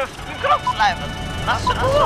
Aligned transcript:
luften, 0.00 0.34
kroppsleiven. 0.42 1.10
Nasse, 1.46 1.74
nasse. 1.74 2.04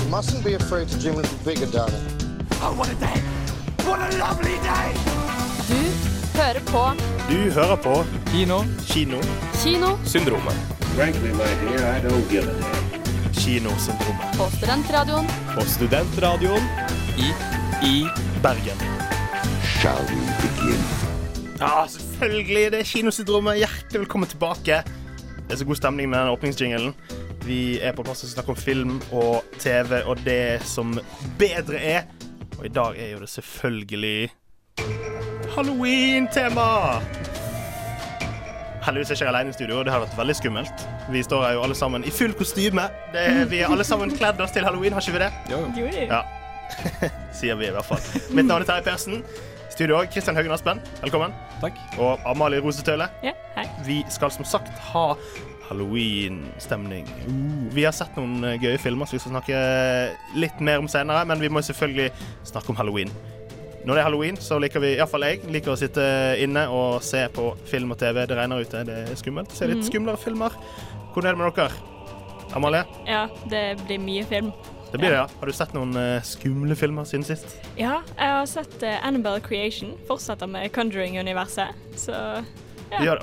You 0.00 0.10
mustn't 0.10 0.44
be 0.44 0.54
afraid 0.54 0.88
to 0.88 0.98
dream 0.98 1.14
a 1.14 1.22
little 1.22 1.38
bigger, 1.44 1.66
darling. 1.66 2.06
Du 5.68 5.76
hører 6.38 6.60
på 6.66 6.90
Du 7.30 7.50
hører 7.50 7.76
på 7.76 8.04
Kino. 8.26 8.58
Kino. 8.86 9.16
Kinosyndromet 9.54 10.54
Frankly, 10.96 11.32
my 11.32 11.50
dear, 11.62 11.96
I 11.96 12.00
don't 12.00 12.28
give 12.30 12.44
a 12.44 12.52
damn. 12.60 13.32
Kinosyndromet. 13.34 14.36
på 14.36 14.56
Studentradioen 14.56 15.26
På 15.54 15.60
Studentradioen 15.60 16.62
I 17.18 17.32
i 17.86 18.06
Bergen. 18.42 18.78
Shall 19.62 20.00
we 20.08 20.16
begin? 20.42 20.84
Ja, 21.60 21.86
selvfølgelig. 21.88 22.09
Det 22.20 22.74
er 22.76 22.84
Kinosyndromet. 22.84 23.56
Hjertelig 23.62 24.00
velkommen 24.02 24.28
tilbake. 24.28 24.82
Det 25.46 25.54
er 25.54 25.56
så 25.56 25.64
god 25.64 25.78
stemning 25.78 26.10
med 26.10 26.18
denne 26.18 26.34
åpningsjingelen. 26.34 26.90
Vi 27.46 27.78
er 27.80 27.94
på 27.96 28.04
plass 28.04 28.20
til 28.20 28.28
å 28.28 28.32
snakke 28.34 28.52
om 28.52 28.58
film 28.60 28.98
og 29.08 29.46
TV 29.56 30.02
og 30.02 30.20
det 30.26 30.60
som 30.68 30.92
bedre 31.40 31.80
er. 31.80 32.10
Og 32.58 32.66
i 32.68 32.72
dag 32.76 32.98
er 33.00 33.14
jo 33.14 33.22
det 33.22 33.30
selvfølgelig 33.32 34.28
halloween-tema. 35.54 36.66
Heldigvis 38.84 39.14
er 39.14 39.16
ikke 39.16 39.24
jeg 39.24 39.32
alene 39.32 39.54
i 39.54 39.56
studio, 39.56 39.80
det 39.80 39.94
har 39.94 40.04
vært 40.04 40.18
veldig 40.20 40.36
skummelt. 40.36 40.84
Vi 41.16 41.22
står 41.24 41.46
her 41.46 41.56
jo 41.56 41.62
alle 41.64 41.78
sammen 41.78 42.04
i 42.04 42.12
full 42.12 42.36
kostyme. 42.36 42.84
Det 43.14 43.24
er, 43.30 43.46
vi 43.48 43.62
er 43.64 43.72
alle 43.72 43.84
sammen 43.84 44.12
kledd 44.12 44.44
oss 44.44 44.52
til 44.52 44.68
halloween, 44.68 44.92
har 44.92 45.00
ikke 45.00 45.16
vi 45.16 45.24
det? 45.24 45.32
Jo. 45.48 45.64
Ja. 46.04 46.20
Sier 47.40 47.56
vi 47.56 47.70
i 47.70 47.72
hvert 47.72 47.88
fall. 47.88 48.04
Mitt 48.28 48.44
navn 48.44 48.60
er 48.60 48.74
Terje 48.74 48.86
Persen. 48.92 49.24
Studio 49.80 49.96
òg. 49.96 50.10
Kristian 50.12 50.36
Haugen 50.36 50.52
Aspen, 50.52 50.80
velkommen. 51.00 51.32
Takk. 51.62 51.78
Og 51.96 52.20
Amalie 52.28 52.60
Rosetøle. 52.60 53.06
Ja, 53.24 53.30
hei. 53.54 53.62
Vi 53.86 53.94
skal 54.12 54.28
som 54.34 54.44
sagt 54.44 54.74
ha 54.90 55.04
halloween-stemning. 55.70 57.06
Uh, 57.24 57.62
vi 57.72 57.86
har 57.86 57.94
sett 57.96 58.12
noen 58.18 58.44
eh, 58.44 58.58
gøye 58.60 58.76
filmer 58.82 59.08
som 59.08 59.16
vi 59.16 59.22
skal 59.22 59.32
snakke 59.38 59.62
litt 60.36 60.60
mer 60.60 60.82
om 60.82 60.90
senere, 60.90 61.22
men 61.30 61.40
vi 61.40 61.48
må 61.48 61.62
selvfølgelig 61.64 62.10
snakke 62.50 62.74
om 62.74 62.76
halloween. 62.76 63.08
Når 63.86 63.94
det 63.94 64.02
er 64.02 64.08
halloween, 64.10 64.36
så 64.36 64.58
liker 64.60 64.84
vi, 64.84 64.90
iallfall 64.98 65.24
jeg, 65.24 65.40
liker 65.48 65.72
å 65.72 65.78
sitte 65.80 66.04
inne 66.44 66.66
og 66.68 66.98
se 67.06 67.22
på 67.32 67.46
film 67.70 67.96
og 67.96 68.02
TV. 68.02 68.26
Det 68.28 68.36
regner 68.36 68.60
ute, 68.60 68.82
det 68.84 68.98
er 69.06 69.16
skummelt. 69.16 69.56
Se 69.56 69.70
litt 69.70 69.86
skumlere 69.88 70.20
filmer. 70.20 70.60
Hvordan 71.14 71.30
er 71.30 71.38
det 71.38 71.40
med 71.40 71.56
dere? 71.56 72.52
Amalie? 72.52 72.84
Ja, 73.08 73.24
det 73.48 73.64
blir 73.86 74.04
mye 74.04 74.28
film. 74.28 74.52
Det 74.90 74.98
blir 74.98 75.10
det, 75.10 75.16
ja. 75.20 75.26
Har 75.40 75.46
du 75.46 75.52
sett 75.54 75.72
noen 75.76 75.94
uh, 75.94 76.22
skumle 76.26 76.74
filmer 76.76 77.06
siden 77.06 77.24
sist? 77.28 77.52
Ja, 77.78 78.00
jeg 78.16 78.32
har 78.34 78.46
sett 78.50 78.74
uh, 78.82 78.96
Annabelle 79.06 79.40
Creation. 79.44 79.92
Fortsetter 80.08 80.50
med 80.50 80.72
Conjuring-universet. 80.74 81.76
Så 81.96 82.12
Ja. 82.90 82.98
Det. 82.98 83.20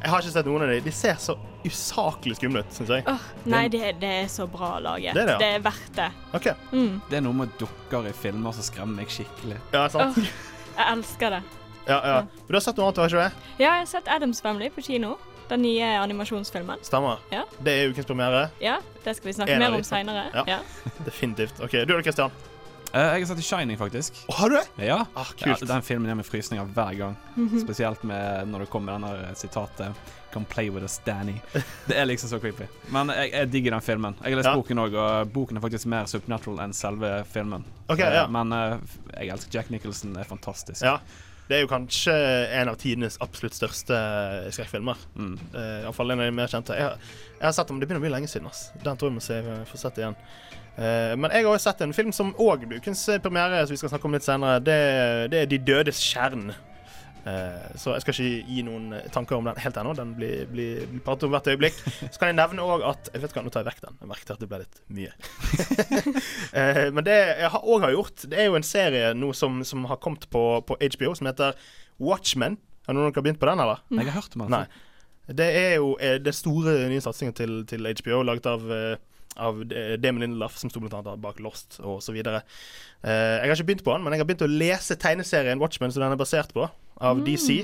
Jeg 0.00 0.08
har 0.08 0.22
ikke 0.24 0.32
sett 0.32 0.46
noen 0.48 0.62
av 0.64 0.70
dem. 0.72 0.80
De 0.86 0.92
ser 0.96 1.18
så 1.20 1.34
usaklig 1.68 2.38
skumle 2.38 2.62
ut, 2.64 2.70
syns 2.72 2.88
jeg. 2.94 3.04
Oh, 3.10 3.20
Nei, 3.52 3.66
det, 3.68 3.82
det 4.00 4.12
er 4.22 4.28
så 4.32 4.46
bra 4.48 4.78
laget. 4.80 5.12
Det 5.12 5.26
er 5.26 5.28
det, 5.28 5.34
ja. 5.34 5.38
det 5.42 5.48
er 5.58 5.64
verdt 5.66 5.90
det. 5.98 6.06
OK. 6.38 6.46
Mm, 6.72 6.94
Det 7.10 7.18
er 7.18 7.24
noe 7.26 7.36
med 7.42 7.52
dukker 7.60 8.08
i 8.08 8.14
filmer 8.16 8.56
som 8.56 8.64
skremmer 8.64 9.02
meg 9.02 9.12
skikkelig. 9.12 9.58
Ja, 9.74 9.84
sant? 9.92 10.16
Oh, 10.16 10.30
jeg 10.78 10.86
elsker 10.94 11.36
det. 11.36 11.42
Ja, 11.90 11.98
ja. 12.00 12.16
Men 12.22 12.48
du 12.48 12.56
har 12.56 12.64
sett 12.64 12.80
noe 12.80 12.88
annet, 12.88 13.02
har 13.02 13.12
ikke 13.12 13.26
det? 13.26 13.52
Ja, 13.60 13.74
jeg 13.74 13.82
har 13.82 13.90
sett 13.92 14.08
Adams 14.16 14.40
Family 14.40 14.70
på 14.72 14.84
kino. 14.88 15.18
Den 15.50 15.62
nye 15.66 15.86
animasjonsfilmen. 16.00 16.78
Stemmer. 16.86 17.18
Ja. 17.34 17.42
Det 17.58 17.72
er 17.80 17.90
ukens 17.90 18.06
premiere. 18.06 18.46
Ja, 18.62 18.78
det 19.04 19.16
skal 19.18 19.32
vi 19.32 19.34
snakke 19.34 19.56
En 19.56 19.58
mer 19.64 19.74
om 19.74 19.82
seinere. 19.84 20.28
Ja. 20.34 20.44
Ja. 20.46 20.58
Definitivt. 21.08 21.58
OK, 21.60 21.72
du 21.84 21.92
da, 21.96 22.02
Christian? 22.06 22.30
Uh, 22.90 22.98
jeg 22.98 23.20
har 23.22 23.26
sett 23.30 23.38
i 23.38 23.42
Shining, 23.46 23.78
faktisk. 23.78 24.16
Oh, 24.28 24.34
har 24.40 24.50
du 24.50 24.56
det? 24.56 24.86
Ja. 24.88 24.96
Ah, 25.14 25.28
ja 25.38 25.52
kult. 25.54 25.68
den 25.70 25.82
filmen 25.86 26.08
gjør 26.10 26.16
meg 26.18 26.26
frysninger 26.26 26.70
hver 26.74 26.96
gang. 26.98 27.12
Spesielt 27.62 28.02
med 28.02 28.48
når 28.50 28.64
det 28.64 28.70
kommer 28.72 28.96
denne 28.98 29.34
sitatet 29.38 29.94
Come 30.30 30.46
play 30.46 30.70
with 30.70 30.82
us, 30.86 30.98
Danny. 31.06 31.36
Det 31.88 31.96
er 31.98 32.04
liksom 32.06 32.30
så 32.30 32.38
creepy. 32.42 32.66
Men 32.94 33.08
jeg, 33.14 33.30
jeg 33.34 33.50
digger 33.50 33.74
den 33.74 33.82
filmen. 33.82 34.14
Jeg 34.22 34.30
har 34.34 34.38
lest 34.42 34.50
Ja. 34.50 34.54
boken 34.58 34.78
òg, 34.78 34.94
og 34.94 35.32
boken 35.34 35.58
er 35.58 35.64
faktisk 35.64 35.86
mer 35.90 36.06
supernatural 36.10 36.60
enn 36.66 36.74
selve 36.74 37.10
filmen. 37.30 37.64
Ok, 37.90 37.98
Eh, 37.98 38.14
ja. 38.14 38.26
Men 38.30 38.52
uh, 38.54 38.76
jeg 39.16 39.32
elsker 39.34 39.58
Jack 39.58 39.70
Nicholson, 39.74 40.14
er 40.18 40.26
fantastisk. 40.30 40.82
Ja. 40.86 40.98
Det 41.50 41.56
er 41.58 41.64
jo 41.64 41.70
kanskje 41.72 42.12
en 42.60 42.70
av 42.70 42.76
tidenes 42.78 43.16
absolutt 43.24 43.56
største 43.56 43.96
skrekkfilmer. 44.54 45.00
Mm. 45.18 45.32
Uh, 45.50 45.80
Iallfall 45.80 46.14
en 46.14 46.22
av 46.22 46.28
de 46.28 46.36
mer 46.36 46.52
kjente. 46.52 46.76
Jeg 46.78 46.86
har, 46.86 47.10
jeg 47.40 47.46
har 47.48 47.56
sett 47.56 47.66
den, 47.66 47.74
men 47.74 47.82
det 47.82 47.88
begynner 47.90 48.04
å 48.04 48.06
bli 48.06 48.12
lenge 48.14 48.30
siden. 48.30 48.46
ass. 48.46 48.68
Den 48.84 49.00
tror 49.00 49.10
jeg 49.10 49.16
må 49.16 49.24
se, 49.24 49.40
få 49.66 49.80
sett 49.80 49.98
igjen. 49.98 50.14
Uh, 50.78 51.16
men 51.18 51.26
jeg 51.34 51.42
har 51.42 51.50
også 51.50 51.72
sett 51.72 51.82
en 51.82 51.96
film 51.96 52.14
som 52.14 52.30
òg 52.38 52.68
blir 52.70 52.78
ukens 52.78 53.02
premiere, 53.24 53.64
som 53.64 53.74
vi 53.74 53.80
skal 53.82 53.90
snakke 53.90 54.06
om 54.06 54.14
litt 54.14 54.28
senere. 54.28 54.62
Det, 54.62 54.78
det 55.34 55.42
er 55.42 55.50
De 55.50 55.58
dødes 55.72 56.04
kjern. 56.06 56.52
Eh, 57.28 57.76
så 57.80 57.94
jeg 57.94 58.04
skal 58.04 58.16
ikke 58.16 58.48
gi 58.48 58.62
noen 58.64 58.94
tanker 59.12 59.36
om 59.36 59.48
den 59.48 59.60
helt 59.60 59.80
ennå. 59.80 59.92
Den 59.98 60.14
blir, 60.16 60.46
blir, 60.50 60.84
blir 60.88 61.04
pratet 61.04 61.28
om 61.28 61.34
hvert 61.34 61.50
øyeblikk. 61.52 61.80
Så 62.06 62.16
kan 62.20 62.30
jeg 62.30 62.38
nevne 62.38 62.64
òg 62.64 62.84
at 62.88 63.10
Jeg 63.12 63.24
vet 63.24 63.34
hva, 63.36 63.44
nå 63.44 63.52
tar 63.52 63.64
jeg 63.64 63.70
vekk 63.70 63.84
den. 63.84 63.98
Jeg 64.00 64.10
merket 64.10 64.34
at 64.34 64.42
det 64.42 64.50
ble 64.50 64.62
litt 64.64 64.82
mye. 64.88 65.14
Eh, 66.50 66.88
men 66.90 67.04
det 67.06 67.14
jeg 67.14 67.48
òg 67.60 67.84
har 67.84 67.92
gjort, 67.94 68.24
det 68.30 68.38
er 68.42 68.48
jo 68.48 68.56
en 68.58 68.66
serie 68.66 69.12
nå 69.14 69.28
som, 69.36 69.60
som 69.66 69.84
har 69.86 70.00
kommet 70.02 70.24
på, 70.32 70.42
på 70.66 70.76
HBO, 70.80 71.12
som 71.14 71.28
heter 71.28 71.58
Watchmen. 72.02 72.56
Har 72.88 72.96
noen 72.96 73.06
av 73.06 73.12
dere 73.14 73.24
begynt 73.28 73.40
på 73.40 73.46
den, 73.46 73.62
eller? 73.62 73.82
Jeg 73.94 74.08
har 74.08 74.16
hørt 74.18 74.34
om 74.34 74.42
den. 74.44 74.56
Nei. 74.56 74.90
Det 75.30 75.46
er 75.46 75.76
jo 75.78 75.92
den 76.00 76.34
store 76.34 76.74
nye 76.90 77.02
satsingen 77.04 77.36
til, 77.36 77.60
til 77.70 77.86
HBO, 77.86 78.22
laget 78.26 78.48
av, 78.50 78.66
eh, 78.74 78.96
av 79.38 79.60
eh, 79.68 79.94
Damon 80.02 80.24
Lindelof, 80.24 80.56
som 80.58 80.72
sto 80.72 80.82
annet 80.82 81.10
bak 81.22 81.38
Lost 81.44 81.78
videre. 82.10 82.42
Eh, 83.04 83.36
jeg 83.38 83.46
har 83.46 83.54
ikke 83.54 83.68
begynt 83.70 83.86
på 83.86 83.94
den, 83.94 84.04
men 84.04 84.16
jeg 84.16 84.24
har 84.24 84.30
begynt 84.30 84.46
å 84.46 84.50
lese 84.50 84.98
tegneserien 84.98 85.62
Watchmen, 85.62 85.92
som 85.94 86.02
den 86.02 86.16
er 86.16 86.20
basert 86.20 86.54
på, 86.56 86.66
av 87.00 87.22
DC. 87.24 87.62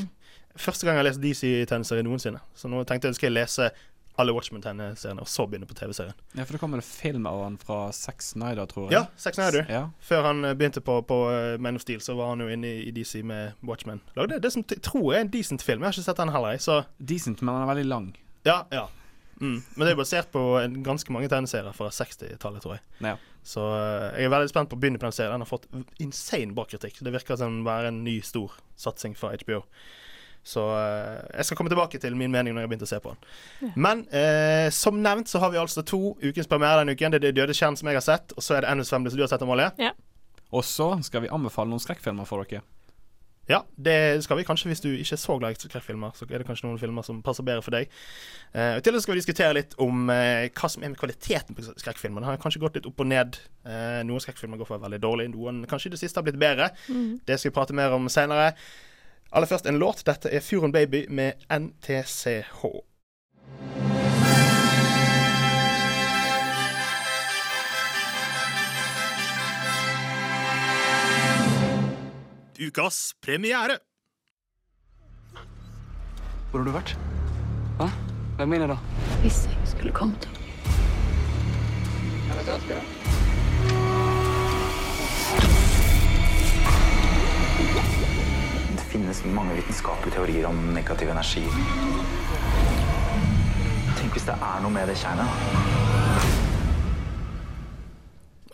Første 0.56 0.86
gang 0.86 0.96
jeg 0.96 1.04
har 1.04 1.10
lest 1.10 1.22
DC-tegneserie 1.22 2.06
noensinne. 2.06 2.40
Så 2.56 2.70
nå 2.72 2.80
tenkte 2.88 3.10
jeg 3.10 3.18
skal 3.18 3.30
jeg 3.30 3.36
lese 3.36 3.70
alle 4.16 4.32
Watchmen-tegneseriene, 4.32 5.20
og 5.20 5.28
så 5.28 5.44
begynne 5.46 5.68
på 5.68 5.74
TV-serien. 5.76 6.16
Ja, 6.32 6.44
for 6.44 6.56
det 6.56 6.60
kommer 6.62 6.80
en 6.80 6.86
film 6.86 7.26
av 7.28 7.42
han 7.44 7.58
fra 7.60 7.90
Sex 7.92 8.32
Snyder, 8.32 8.64
tror 8.70 8.86
jeg. 8.86 8.96
Ja, 8.96 9.02
Sex 9.20 9.36
Snyder. 9.36 9.66
Ja. 9.68 9.82
Før 10.00 10.30
han 10.30 10.44
eh, 10.44 10.54
begynte 10.56 10.80
på, 10.80 11.02
på 11.04 11.18
eh, 11.34 11.56
Man 11.60 11.76
of 11.76 11.84
Steel, 11.84 12.00
så 12.00 12.16
var 12.16 12.32
han 12.32 12.40
jo 12.40 12.48
inne 12.48 12.70
i, 12.80 12.94
DC 12.96 13.20
med 13.28 13.60
Watchmen. 13.60 14.00
Lagde 14.16 14.40
det 14.40 14.52
som 14.54 14.64
jeg 14.64 14.80
tror 14.84 15.12
er 15.12 15.26
en 15.26 15.32
decent 15.32 15.64
film. 15.64 15.84
Jeg 15.84 15.90
har 15.90 15.98
ikke 15.98 16.08
sett 16.08 16.22
den 16.22 16.32
heller, 16.32 16.56
jeg, 16.56 16.64
så 16.64 16.82
Decent, 16.96 17.44
men 17.44 17.52
den 17.52 17.66
er 17.66 17.72
veldig 17.74 17.88
lang. 17.90 18.08
Ja, 18.48 18.62
ja. 18.72 18.86
Mm. 19.36 19.60
Men 19.74 19.84
det 19.84 19.92
er 19.92 20.00
basert 20.00 20.32
på 20.32 20.46
en, 20.62 20.80
ganske 20.84 21.12
mange 21.12 21.28
tegneserier 21.28 21.76
fra 21.76 21.92
60-tallet, 21.92 22.64
tror 22.64 22.78
jeg. 22.78 22.86
Ja. 23.04 23.18
Så 23.46 23.62
eh, 23.62 24.16
jeg 24.18 24.26
er 24.26 24.32
veldig 24.32 24.50
spent 24.50 24.70
på 24.72 24.78
å 24.78 24.80
begynne 24.82 24.98
på 24.98 25.06
den 25.06 25.14
serien. 25.14 25.36
Den 25.36 25.44
har 25.44 25.50
fått 25.50 25.68
insane 26.02 26.54
bra 26.56 26.64
kritikk. 26.66 26.98
Det 27.04 27.14
virker 27.14 27.38
som 27.38 27.60
å 27.62 27.68
være 27.68 27.92
en 27.92 28.02
ny, 28.06 28.18
stor 28.26 28.56
satsing 28.80 29.14
fra 29.18 29.30
HBO. 29.38 29.60
Så 30.46 30.62
eh, 30.78 31.22
jeg 31.38 31.48
skal 31.48 31.58
komme 31.58 31.70
tilbake 31.70 31.98
til 32.02 32.18
min 32.18 32.30
mening 32.30 32.54
når 32.54 32.62
jeg 32.64 32.68
har 32.68 32.72
begynt 32.74 32.86
å 32.86 32.90
se 32.90 33.00
på 33.02 33.14
den. 33.14 33.72
Men 33.86 34.02
eh, 34.14 34.66
som 34.74 34.98
nevnt 35.02 35.30
så 35.30 35.42
har 35.42 35.54
vi 35.54 35.62
altså 35.62 35.82
to 35.86 36.16
ukens 36.22 36.50
premiere 36.50 36.82
denne 36.82 36.94
uken. 36.98 37.14
Det 37.14 37.22
er 37.22 37.28
Det 37.28 37.36
døde 37.38 37.56
kjern 37.56 37.78
som 37.78 37.90
jeg 37.90 37.98
har 37.98 38.06
sett, 38.06 38.34
og 38.34 38.42
så 38.46 38.58
er 38.58 38.66
det 38.66 38.74
NS5 38.76 39.10
som 39.10 39.18
du 39.18 39.24
har 39.24 39.30
sett, 39.32 39.46
Amalie. 39.46 39.70
ja. 39.82 39.94
Og 40.54 40.62
så 40.62 40.92
skal 41.02 41.24
vi 41.24 41.30
anbefale 41.34 41.66
noen 41.66 41.82
skrekkfilmer 41.82 42.26
for 42.28 42.46
dere. 42.46 42.62
Ja, 43.46 43.60
det 43.78 44.24
skal 44.24 44.40
vi. 44.40 44.44
Kanskje 44.46 44.70
hvis 44.72 44.82
du 44.82 44.88
ikke 44.90 45.14
er 45.14 45.20
så 45.22 45.36
glad 45.38 45.54
i 45.54 45.60
skrekkfilmer, 45.60 46.14
så 46.18 46.26
er 46.26 46.42
det 46.42 46.48
kanskje 46.48 46.66
noen 46.66 46.80
filmer 46.82 47.04
som 47.06 47.20
passer 47.22 47.46
bedre 47.46 47.62
for 47.62 47.76
deg. 47.76 47.92
Uh, 48.50 48.74
og 48.76 48.82
til 48.82 48.90
og 48.90 48.98
med 48.98 49.04
skal 49.04 49.14
vi 49.14 49.20
diskutere 49.20 49.58
litt 49.60 49.76
om 49.82 50.10
uh, 50.10 50.48
hva 50.50 50.72
som 50.72 50.82
er 50.82 50.90
med 50.90 50.98
kvaliteten 50.98 51.54
på 51.54 51.68
skrekkfilmer. 51.68 52.24
Det 52.24 52.32
har 52.32 52.42
kanskje 52.42 52.64
gått 52.64 52.80
litt 52.80 52.90
opp 52.90 53.04
og 53.04 53.10
ned. 53.12 53.38
Uh, 53.62 54.02
noen 54.08 54.24
skrekkfilmer 54.24 54.58
går 54.58 54.70
for 54.72 54.82
veldig 54.82 55.00
dårlig, 55.02 55.30
noen 55.36 55.62
kanskje 55.70 55.92
i 55.92 55.94
det 55.94 56.02
siste 56.02 56.18
har 56.18 56.26
blitt 56.26 56.42
bedre. 56.42 56.72
Det 57.26 57.38
skal 57.38 57.52
vi 57.52 57.56
prate 57.60 57.78
mer 57.78 57.94
om 57.94 58.10
senere. 58.10 58.50
Aller 59.30 59.50
først 59.50 59.70
en 59.70 59.78
låt. 59.78 60.02
Dette 60.06 60.30
er 60.32 60.42
Furon 60.42 60.74
Baby 60.74 61.06
med 61.10 61.46
NTCH. 61.50 62.95
Ukas 72.58 73.12
premiere. 73.20 73.76
Hvor 76.50 76.62
har 76.62 76.64
du 76.64 76.72
vært? 76.72 76.94
Hva? 77.76 77.90
Hvem 78.38 78.48
mener 78.54 78.70
da? 78.72 78.76
Hvis 79.20 79.42
jeg 79.50 79.68
skulle 79.68 79.92
kommet. 79.92 80.24
Det 88.72 88.88
finnes 88.88 89.20
mange 89.36 89.60
vitenskapelige 89.60 90.16
teorier 90.16 90.48
om 90.48 90.56
negativ 90.72 91.12
energi. 91.12 91.44
Tenk 94.00 94.16
hvis 94.16 94.28
det 94.32 94.40
er 94.40 94.64
noe 94.64 94.72
med 94.72 94.88
det 94.88 94.96
kjernet. 95.04 95.28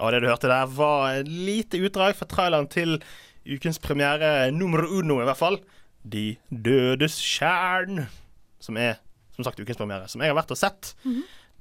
Og 0.02 0.10
det 0.10 0.24
du 0.24 0.32
hørte 0.32 0.50
der, 0.50 0.66
var 0.66 1.20
et 1.20 1.28
lite 1.30 1.78
utdrag 1.86 2.18
fra 2.18 2.26
traileren 2.26 2.66
til 2.66 2.98
ukens 3.46 3.80
premiere 3.82 4.50
nummer 4.54 4.84
uno, 4.86 5.20
i 5.22 5.28
hvert 5.28 5.40
fall. 5.40 5.60
De 6.02 6.36
dødes 6.50 7.18
kjern. 7.22 8.06
Som 8.62 8.78
er 8.78 9.00
som 9.36 9.46
sagt 9.46 9.60
ukens 9.60 9.80
premiere. 9.80 10.08
Som 10.10 10.22
jeg 10.22 10.32
har 10.32 10.38
vært 10.38 10.54
og 10.54 10.60
sett. 10.60 10.92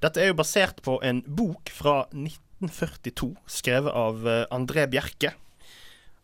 Dette 0.01 0.21
er 0.21 0.31
jo 0.31 0.39
basert 0.39 0.81
på 0.85 0.97
en 1.05 1.21
bok 1.27 1.69
fra 1.73 2.01
1942, 2.09 3.35
skrevet 3.49 3.93
av 3.93 4.25
eh, 4.27 4.43
André 4.53 4.87
Bjerke. 4.89 5.35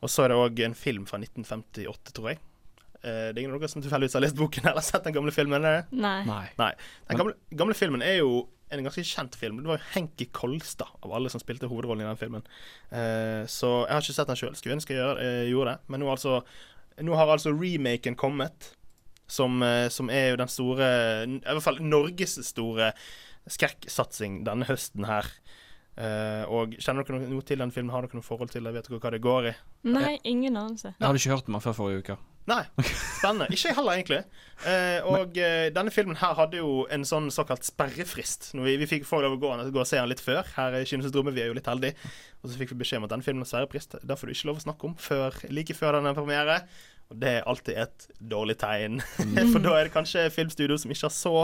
Og 0.01 0.09
så 0.09 0.25
er 0.25 0.33
det 0.33 0.39
òg 0.41 0.61
en 0.65 0.77
film 0.77 1.05
fra 1.09 1.19
1958, 1.21 2.13
tror 2.17 2.31
jeg. 2.33 2.41
Uh, 2.97 3.29
det 3.29 3.37
er 3.37 3.43
ingen 3.43 3.53
av 3.53 3.61
dere 3.61 3.69
som 3.69 3.81
tilfeldigvis 3.85 4.15
har 4.17 4.23
lest 4.23 4.37
boken 4.37 4.65
eller 4.71 4.81
sett 4.85 5.05
den 5.05 5.13
gamle 5.13 5.31
filmen? 5.33 5.61
Nei. 5.61 6.15
Nei. 6.25 6.43
Nei. 6.57 6.71
Den 7.09 7.21
gamle, 7.21 7.35
gamle 7.59 7.77
filmen 7.77 8.01
er 8.05 8.17
jo 8.23 8.47
en 8.71 8.83
ganske 8.83 9.03
kjent 9.07 9.35
film. 9.39 9.57
Det 9.63 9.69
var 9.69 9.77
jo 9.79 9.89
Henki 9.93 10.25
Kolstad 10.35 10.89
av 11.03 11.13
alle 11.15 11.29
som 11.31 11.39
spilte 11.39 11.69
hovedrollen 11.71 12.03
i 12.03 12.09
den 12.09 12.19
filmen. 12.19 12.43
Eh, 12.91 13.45
så 13.47 13.85
jeg 13.87 13.93
har 13.95 14.01
ikke 14.03 14.17
sett 14.17 14.27
den 14.31 14.39
sjøl. 14.39 14.55
Skulle 14.59 14.75
ønske 14.77 14.93
jeg 14.95 14.99
gjør- 15.03 15.21
eh, 15.23 15.45
gjorde 15.51 15.71
det. 15.75 15.79
Men 15.87 15.99
nå, 16.01 16.09
altså, 16.11 16.41
nå 16.99 17.15
har 17.15 17.27
altså 17.27 17.53
remaken 17.55 18.15
kommet, 18.15 18.73
som, 19.27 19.61
eh, 19.63 19.87
som 19.89 20.09
er 20.09 20.29
jo 20.31 20.35
den 20.37 20.47
store 20.47 21.23
I 21.27 21.39
hvert 21.39 21.61
fall 21.63 21.79
Norges 21.81 22.37
store 22.47 22.93
skrekksatsing 23.47 24.43
denne 24.47 24.65
høsten 24.67 25.05
her. 25.07 25.25
Eh, 25.97 26.43
og 26.51 26.75
Kjenner 26.77 27.03
dere 27.07 27.17
noe, 27.19 27.29
noe 27.31 27.41
til 27.47 27.57
den 27.57 27.71
filmen? 27.73 27.89
Har 27.91 28.05
dere 28.05 28.13
noe 28.19 28.25
forhold 28.25 28.51
til 28.53 28.63
det? 28.67 28.73
Vet 28.75 28.87
dere 28.89 28.99
hva 28.99 29.11
det 29.15 29.21
går 29.23 29.47
i? 29.49 29.53
Nei, 29.89 30.17
ingen 30.29 30.55
anelse. 30.59 30.93
Jeg 30.99 31.07
hadde 31.07 31.21
ikke 31.21 31.33
hørt 31.35 31.47
om 31.49 31.57
den 31.57 31.61
før 31.65 31.77
forrige 31.79 32.03
uke. 32.03 32.17
Nei. 32.47 32.63
Spennende. 33.17 33.49
Ikke 33.51 33.69
jeg 33.69 33.75
heller, 33.75 33.97
egentlig. 33.97 34.21
Eh, 34.63 35.05
og 35.05 35.35
eh, 35.41 35.67
denne 35.75 35.91
filmen 35.91 36.15
her 36.21 36.35
hadde 36.37 36.61
jo 36.61 36.85
en 36.93 37.03
sånn 37.07 37.27
såkalt 37.33 37.67
sperrefrist. 37.67 38.53
Når 38.55 38.69
vi, 38.69 38.75
vi 38.83 38.89
fikk 38.93 39.07
få 39.07 39.19
lov 39.23 39.35
å 39.35 39.39
gå, 39.41 39.51
gå 39.75 39.81
og 39.83 39.89
se 39.89 39.99
den 39.99 40.07
litt 40.13 40.23
før. 40.23 40.47
Her 40.55 40.79
i 40.79 40.85
Kinosyndromet, 40.87 41.35
vi 41.35 41.43
er 41.43 41.51
jo 41.51 41.57
litt 41.57 41.67
heldige. 41.67 41.97
Og 42.39 42.51
så 42.51 42.61
fikk 42.61 42.71
vi 42.71 42.79
beskjed 42.83 43.01
om 43.01 43.09
at 43.09 43.15
denne 43.15 43.27
filmen 43.27 43.43
har 43.43 43.51
sperrefrist. 43.51 43.97
Den 43.99 44.19
får 44.19 44.31
du 44.31 44.35
ikke 44.37 44.51
lov 44.51 44.61
å 44.61 44.65
snakke 44.67 44.89
om 44.89 44.95
før, 45.01 45.41
like 45.51 45.75
før 45.75 45.99
denne 45.99 46.15
er 46.15 46.19
premiere. 46.21 46.61
Og 47.07 47.19
det 47.21 47.31
er 47.37 47.47
alltid 47.47 47.79
et 47.79 48.05
dårlig 48.19 48.57
tegn. 48.59 49.01
For 49.53 49.63
da 49.63 49.77
er 49.77 49.87
det 49.87 49.93
kanskje 49.95 50.27
filmstudio 50.33 50.77
som 50.79 50.91
ikke 50.91 51.07
har 51.07 51.15
så 51.15 51.35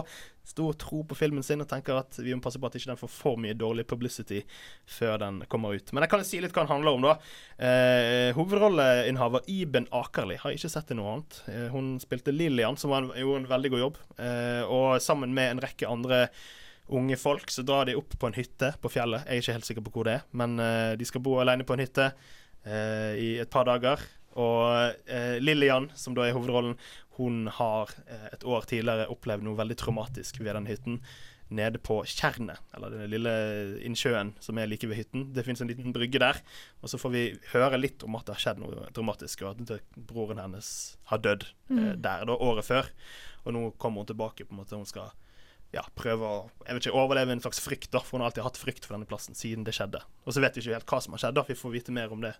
stor 0.43 0.73
tro 0.75 1.03
på 1.07 1.15
filmen 1.15 1.43
sin 1.45 1.63
og 1.63 1.69
tenker 1.71 1.95
at 2.01 2.17
vi 2.19 2.33
må 2.35 2.43
passe 2.43 2.59
på 2.59 2.67
at 2.67 2.73
ikke 2.75 2.89
den 2.89 2.99
får 2.99 3.11
for 3.15 3.39
mye 3.39 3.55
dårlig 3.55 3.85
publicity 3.87 4.41
før 4.91 5.21
den 5.21 5.37
kommer 5.51 5.77
ut. 5.77 5.93
Men 5.95 6.03
jeg 6.03 6.11
kan 6.11 6.19
jo 6.19 6.27
si 6.27 6.41
litt 6.43 6.51
hva 6.51 6.65
den 6.65 6.73
handler 6.73 6.97
om, 6.97 7.05
da. 7.07 7.13
Eh, 7.55 8.33
hovedrolleinnehaver 8.35 9.47
Iben 9.51 9.87
Akerli 9.95 10.35
har 10.41 10.55
ikke 10.55 10.71
sett 10.73 10.89
til 10.91 10.99
noe 10.99 11.13
annet. 11.13 11.39
Eh, 11.47 11.69
hun 11.71 11.93
spilte 12.03 12.35
Lillian, 12.35 12.75
som 12.79 12.91
var 12.91 13.05
en, 13.05 13.13
gjorde 13.15 13.45
en 13.45 13.53
veldig 13.53 13.71
god 13.71 13.85
jobb. 13.85 14.01
Eh, 14.19 14.61
og 14.67 14.99
sammen 15.05 15.31
med 15.37 15.53
en 15.53 15.63
rekke 15.63 15.87
andre 15.87 16.25
unge 16.91 17.15
folk 17.15 17.51
så 17.51 17.63
drar 17.63 17.87
de 17.87 17.95
opp 17.95 18.17
på 18.19 18.27
en 18.27 18.35
hytte 18.35 18.73
på 18.81 18.91
fjellet. 18.91 19.23
Jeg 19.27 19.39
er 19.39 19.45
ikke 19.45 19.57
helt 19.57 19.69
sikker 19.69 19.85
på 19.85 19.93
hvor 19.95 20.09
det 20.09 20.17
er, 20.19 20.25
men 20.35 20.57
eh, 20.59 20.95
de 20.99 21.07
skal 21.07 21.23
bo 21.23 21.37
alene 21.41 21.65
på 21.67 21.77
en 21.77 21.83
hytte 21.83 22.09
eh, 22.11 23.13
i 23.15 23.29
et 23.43 23.51
par 23.53 23.67
dager. 23.69 24.03
Og 24.39 24.95
eh, 25.05 25.37
Lillian, 25.41 25.89
som 25.97 26.15
da 26.17 26.25
er 26.25 26.35
hovedrollen, 26.35 26.77
hun 27.19 27.45
har 27.53 27.91
eh, 28.07 28.29
et 28.33 28.45
år 28.47 28.65
tidligere 28.69 29.11
opplevd 29.13 29.45
noe 29.45 29.59
veldig 29.59 29.77
traumatisk 29.79 30.41
ved 30.41 30.55
den 30.57 30.69
hytten. 30.69 30.99
Nede 31.53 31.77
på 31.77 31.99
Tjernet, 32.09 32.63
eller 32.73 32.89
den 32.89 33.11
lille 33.11 33.31
innsjøen 33.85 34.31
som 34.41 34.57
er 34.57 34.69
like 34.71 34.87
ved 34.89 34.97
hytten. 34.97 35.27
Det 35.35 35.43
fins 35.45 35.61
en 35.61 35.69
liten 35.69 35.93
brygge 35.93 36.21
der. 36.23 36.39
Og 36.81 36.89
så 36.89 36.97
får 36.97 37.13
vi 37.13 37.23
høre 37.51 37.77
litt 37.77 38.01
om 38.07 38.15
at 38.17 38.25
det 38.25 38.37
har 38.37 38.45
skjedd 38.45 38.63
noe 38.63 38.87
dramatisk, 38.95 39.43
og 39.45 39.61
at 39.61 39.91
broren 39.93 40.41
hennes 40.41 40.71
har 41.11 41.21
dødd 41.21 41.45
eh, 41.75 41.91
der 41.93 42.25
da 42.29 42.39
året 42.39 42.65
før. 42.65 42.89
Og 43.43 43.53
nå 43.53 43.67
kommer 43.77 44.01
hun 44.01 44.09
tilbake. 44.09 44.47
på 44.47 44.55
en 44.55 44.63
måte 44.63 44.79
Hun 44.79 44.89
skal 44.89 45.13
ja, 45.73 45.81
prøve 45.97 46.27
å 46.29 46.35
jeg 46.67 46.75
vet 46.77 46.85
ikke, 46.85 46.97
overleve 47.01 47.33
en 47.33 47.41
slags 47.43 47.59
frykt, 47.63 47.89
da, 47.91 47.99
for 48.03 48.17
hun 48.17 48.23
har 48.23 48.29
alltid 48.31 48.45
hatt 48.45 48.59
frykt 48.61 48.85
for 48.85 48.95
denne 48.95 49.09
plassen 49.09 49.35
siden 49.37 49.65
det 49.67 49.73
skjedde. 49.75 50.01
Og 50.23 50.35
så 50.35 50.43
vet 50.43 50.55
vi 50.55 50.61
ikke 50.63 50.77
helt 50.77 50.89
hva 50.93 50.99
som 51.01 51.15
har 51.15 51.23
skjedd, 51.23 51.37
da. 51.39 51.43
Vi 51.49 51.57
får 51.57 51.73
vite 51.73 51.95
mer 51.95 52.13
om 52.13 52.21
det 52.23 52.33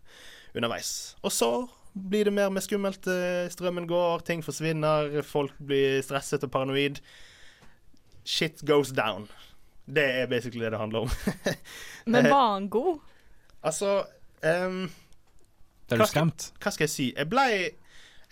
underveis. 0.53 0.91
Og 1.25 1.33
så 1.33 1.49
blir 1.93 2.25
det 2.29 2.33
mer 2.33 2.49
med 2.53 2.63
skummelt. 2.65 3.07
eh, 3.09 3.49
Strømmen 3.53 3.87
går, 3.89 4.23
ting 4.25 4.43
forsvinner, 4.45 5.19
folk 5.25 5.57
blir 5.61 5.99
stresset 6.05 6.45
og 6.45 6.51
paranoid. 6.53 7.01
Shit 8.23 8.61
goes 8.65 8.93
down. 8.95 9.27
Det 9.85 10.05
er 10.21 10.27
basically 10.31 10.63
det 10.63 10.71
det 10.71 10.79
handler 10.79 10.99
om. 11.07 11.09
Men 12.13 12.29
var 12.31 12.53
han 12.53 12.69
god? 12.69 12.99
altså 13.63 14.03
ehm, 14.43 14.85
Er 15.91 15.97
du 15.97 16.05
skremt? 16.07 16.51
hva 16.59 16.71
skal 16.71 16.85
jeg 16.87 16.91
si? 16.93 17.05
Jeg 17.17 17.29
ble 17.31 17.45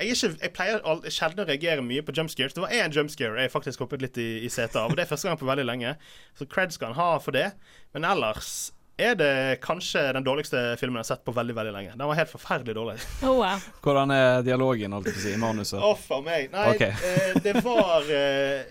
jeg, 0.02 0.12
er 0.12 0.18
ikke, 0.18 0.42
jeg 0.44 0.54
pleier 0.58 0.84
al- 0.92 1.06
sjelden 1.14 1.44
å 1.44 1.48
reagere 1.48 1.86
mye 1.86 2.04
på 2.06 2.14
jumpscares. 2.18 2.54
Det 2.58 2.64
var 2.64 2.74
én 2.76 2.94
jumpscare 2.96 3.46
jeg 3.46 3.54
faktisk 3.54 3.84
hoppet 3.86 4.04
litt 4.04 4.18
i, 4.22 4.30
i 4.46 4.50
setet 4.52 4.78
av. 4.82 4.92
Og 4.92 4.98
det 5.00 5.06
er 5.06 5.10
første 5.14 5.30
gang 5.30 5.40
på 5.40 5.48
veldig 5.50 5.66
lenge. 5.70 5.96
Så 6.38 6.48
cred 6.50 6.74
skal 6.76 6.92
han 6.92 7.00
ha 7.00 7.10
for 7.24 7.36
det. 7.38 7.52
Men 7.96 8.08
ellers 8.10 8.72
er 9.02 9.16
det 9.18 9.32
kanskje 9.64 10.02
den 10.14 10.26
dårligste 10.26 10.60
filmen 10.78 11.00
jeg 11.00 11.06
har 11.06 11.10
sett 11.16 11.24
på 11.26 11.34
veldig 11.34 11.56
veldig 11.58 11.74
lenge. 11.74 11.94
Den 11.98 12.10
var 12.10 12.20
helt 12.20 12.34
forferdelig 12.34 12.76
dårlig. 12.78 12.98
Oh, 13.26 13.38
wow. 13.40 13.64
Hvordan 13.82 14.12
er 14.14 14.44
dialogen, 14.46 14.94
holdt 14.94 15.10
jeg 15.10 15.16
på 15.16 15.22
å 15.22 15.26
si, 15.26 15.34
i 15.34 15.42
manuset? 15.42 15.80
Å, 15.82 15.94
for 15.98 16.26
meg. 16.26 16.52
Nei, 16.54 16.68
okay. 16.76 16.92
eh, 17.08 17.40
det 17.46 17.56
var 17.66 18.06
eh, 18.12 18.68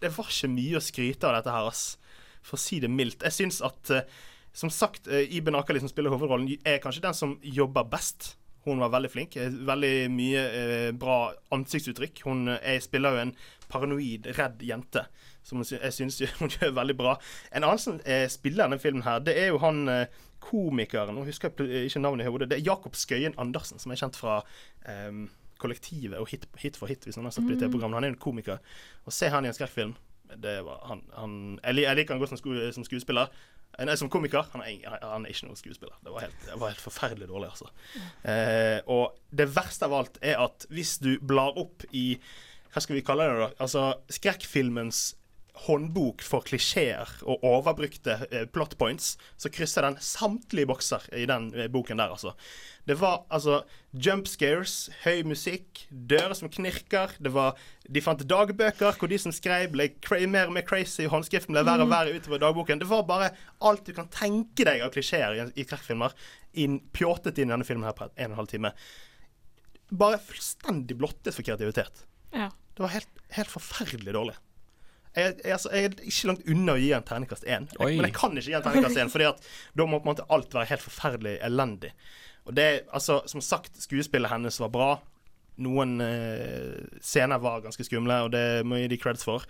Det 0.00 0.10
var 0.16 0.28
ikke 0.32 0.50
mye 0.52 0.80
å 0.80 0.84
skryte 0.84 1.28
av 1.30 1.38
dette 1.38 1.54
her, 1.54 1.70
ass. 1.70 1.84
For 2.44 2.56
å 2.56 2.60
si 2.60 2.80
det 2.82 2.90
mildt. 2.92 3.24
Jeg 3.28 3.36
syns 3.36 3.60
at 3.64 3.92
eh, 3.94 4.04
Som 4.56 4.72
sagt, 4.74 5.08
eh, 5.08 5.28
Iben 5.36 5.56
Akali, 5.56 5.80
som 5.80 5.90
spiller 5.92 6.12
hovedrollen, 6.12 6.50
er 6.66 6.80
kanskje 6.82 7.04
den 7.06 7.16
som 7.16 7.36
jobber 7.44 7.86
best. 7.88 8.34
Hun 8.66 8.80
var 8.82 8.92
veldig 8.92 9.10
flink. 9.12 9.36
Eh, 9.40 9.52
Veldig 9.70 9.94
mye 10.12 10.44
eh, 10.60 10.90
bra 10.96 11.32
ansiktsuttrykk. 11.56 12.22
Hun 12.26 12.46
jeg 12.56 12.82
spiller 12.84 13.16
jo 13.16 13.24
en 13.24 13.34
paranoid, 13.70 14.30
redd 14.38 14.62
jente. 14.66 15.06
Som 15.46 15.62
jeg 15.64 15.94
syns 15.96 16.20
hun 16.40 16.52
gjør 16.52 16.74
veldig 16.76 16.96
bra. 16.98 17.16
En 17.52 17.64
annen 17.64 17.80
som 17.80 18.00
eh, 18.04 18.26
spiller 18.32 18.66
denne 18.66 18.80
filmen, 18.82 19.06
her 19.06 19.22
Det 19.24 19.36
er 19.38 19.50
jo 19.52 19.62
han 19.62 19.86
eh, 19.88 20.20
komikeren 20.40 21.12
Nå 21.16 21.26
husker 21.28 21.52
jeg 21.52 21.88
ikke 21.90 22.04
navnet 22.04 22.26
i 22.26 22.30
hodet. 22.32 22.50
Det 22.50 22.60
er 22.60 22.68
Jakob 22.68 22.96
Skøyen 22.96 23.36
Andersen, 23.40 23.80
som 23.80 23.92
er 23.92 24.00
kjent 24.00 24.18
fra 24.20 24.40
eh, 24.88 25.24
Kollektivet 25.60 26.20
og 26.20 26.28
Hit, 26.32 26.46
hit 26.60 26.78
for 26.80 26.88
hit, 26.88 27.04
hvis 27.04 27.18
noen 27.18 27.28
har 27.28 27.36
sett 27.36 27.44
på 27.44 27.52
det 27.52 27.60
TV-programmene. 27.60 28.00
Han 28.00 28.08
er 28.08 28.14
jo 28.14 28.16
en 28.16 28.22
komiker. 28.22 28.62
Å 29.04 29.12
se 29.12 29.28
han 29.32 29.44
i 29.44 29.50
en 29.52 29.56
skrekkfilm 29.56 29.96
det 30.36 30.60
var, 30.62 30.82
han, 30.86 31.00
han, 31.16 31.32
jeg, 31.64 31.96
liker 31.96 32.14
han 32.14 32.20
godt 32.22 32.36
som 32.74 32.84
skuespiller. 32.86 33.32
Eh, 33.78 33.84
Nei, 33.86 33.96
som 33.96 34.10
komiker. 34.12 34.46
Han 34.52 34.62
er, 34.66 34.98
han 35.02 35.24
er 35.26 35.32
ikke 35.34 35.48
noen 35.48 35.58
skuespiller. 35.60 35.96
Det 36.04 36.12
var 36.14 36.26
helt, 36.26 36.44
det 36.46 36.58
var 36.60 36.72
helt 36.74 36.84
forferdelig 36.84 37.28
dårlig, 37.30 37.50
altså. 37.52 37.70
Eh, 38.28 38.78
og 38.90 39.16
det 39.30 39.48
verste 39.54 39.88
av 39.88 39.96
alt 40.00 40.20
er 40.22 40.40
at 40.42 40.66
hvis 40.72 40.96
du 41.02 41.12
blar 41.22 41.58
opp 41.60 41.86
i 41.92 42.12
Hva 42.70 42.78
skal 42.84 42.94
vi 43.00 43.02
kalle 43.02 43.24
det, 43.26 43.38
da? 43.40 43.48
Altså 43.64 43.80
skrekkfilmens 44.14 45.16
håndbok 45.66 46.22
for 46.24 46.44
klisjeer 46.46 47.10
og 47.26 47.44
overbrukte 47.46 48.16
eh, 48.30 48.46
plot 48.48 48.76
points, 48.80 49.14
så 49.40 49.50
krysser 49.52 49.84
den 49.86 49.98
samtlige 50.00 50.68
bokser 50.70 51.04
i 51.16 51.26
den 51.28 51.50
eh, 51.54 51.68
boken 51.72 52.00
der, 52.00 52.14
altså. 52.14 52.32
Det 52.88 52.96
var 52.98 53.26
altså 53.28 53.60
jump 53.92 54.26
scares, 54.26 54.88
høy 55.04 55.20
musikk, 55.28 55.84
dører 55.90 56.32
som 56.34 56.50
knirker. 56.50 57.12
Det 57.22 57.30
var, 57.34 57.58
de 57.84 58.02
fant 58.02 58.24
dagbøker 58.26 58.96
hvor 58.98 59.10
de 59.10 59.18
som 59.20 59.34
skrev, 59.36 59.68
ble 59.74 59.90
mer 60.26 60.48
og 60.48 60.56
mer 60.56 60.64
crazy. 60.66 61.04
Håndskriften 61.10 61.54
ble 61.54 61.62
verre 61.68 61.84
og 61.84 61.92
verre 61.92 62.16
utover 62.16 62.40
dagboken. 62.42 62.80
Det 62.80 62.88
var 62.90 63.04
bare 63.06 63.30
alt 63.68 63.84
du 63.86 63.92
kan 63.94 64.08
tenke 64.10 64.66
deg 64.66 64.82
av 64.82 64.94
klisjeer 64.96 65.36
i, 65.36 65.46
i 65.60 65.68
skrekkfilmer, 65.68 66.16
inn, 66.64 66.80
pjåtet 66.96 67.38
inn 67.38 67.52
i 67.52 67.54
denne 67.54 67.68
filmen 67.68 67.86
her 67.86 67.96
på 67.98 68.08
en 68.08 68.32
og 68.32 68.32
en 68.32 68.40
halv 68.40 68.50
time. 68.50 68.72
Bare 69.90 70.22
fullstendig 70.24 70.96
blottet 70.98 71.36
for 71.36 71.46
kreativitet. 71.46 72.06
Ja. 72.32 72.48
Det 72.74 72.86
var 72.86 72.94
helt, 72.96 73.22
helt 73.36 73.52
forferdelig 73.52 74.16
dårlig. 74.16 74.38
Jeg, 75.16 75.34
jeg, 75.44 75.52
altså, 75.52 75.70
jeg 75.74 75.84
er 75.84 75.94
ikke 76.06 76.28
langt 76.30 76.48
unna 76.52 76.74
å 76.76 76.80
gi 76.80 76.90
en 76.94 77.06
terningkast 77.06 77.46
én, 77.50 77.64
men 77.80 78.04
jeg 78.06 78.14
kan 78.14 78.36
ikke 78.36 78.46
gi 78.46 78.56
en 78.58 78.62
terningkast 78.62 79.00
én, 79.02 79.10
at 79.26 79.48
da 79.74 79.86
må 79.86 79.98
på 79.98 80.06
en 80.06 80.12
måte 80.12 80.26
alt 80.30 80.54
være 80.54 80.70
helt 80.70 80.84
forferdelig 80.84 81.38
elendig. 81.42 81.90
Og 82.46 82.54
det, 82.56 82.68
altså, 82.92 83.20
Som 83.26 83.40
sagt, 83.40 83.82
skuespillet 83.82 84.30
hennes 84.30 84.60
var 84.60 84.68
bra. 84.68 84.90
Noen 85.60 86.00
eh, 86.00 86.78
scener 87.02 87.38
var 87.38 87.60
ganske 87.60 87.84
skumle, 87.84 88.22
og 88.24 88.32
det 88.32 88.64
må 88.64 88.78
jeg 88.78 88.88
gi 88.88 88.94
de 88.94 89.00
creds 89.02 89.26
for. 89.26 89.44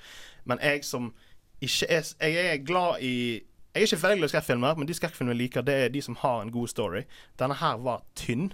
Men 0.45 0.59
jeg 0.63 0.85
som 0.85 1.13
ikke 1.61 1.87
er 1.93 2.03
Jeg 2.21 2.47
er 2.47 2.65
glad 2.65 3.01
i 3.01 3.43
Jeg 3.75 3.83
er 3.83 3.87
ikke 3.87 4.03
veldig 4.03 4.19
glad 4.19 4.29
i 4.29 4.33
skrekkfilmer, 4.33 4.75
men 4.77 4.89
de 4.89 4.95
skrekkfilmene 4.95 5.37
jeg 5.37 5.43
liker, 5.45 5.63
det 5.63 5.75
er 5.75 5.89
de 5.89 6.03
som 6.03 6.17
har 6.17 6.43
en 6.43 6.51
god 6.51 6.69
story. 6.69 7.05
Denne 7.39 7.55
her 7.55 7.77
var 7.77 8.03
tynn. 8.17 8.53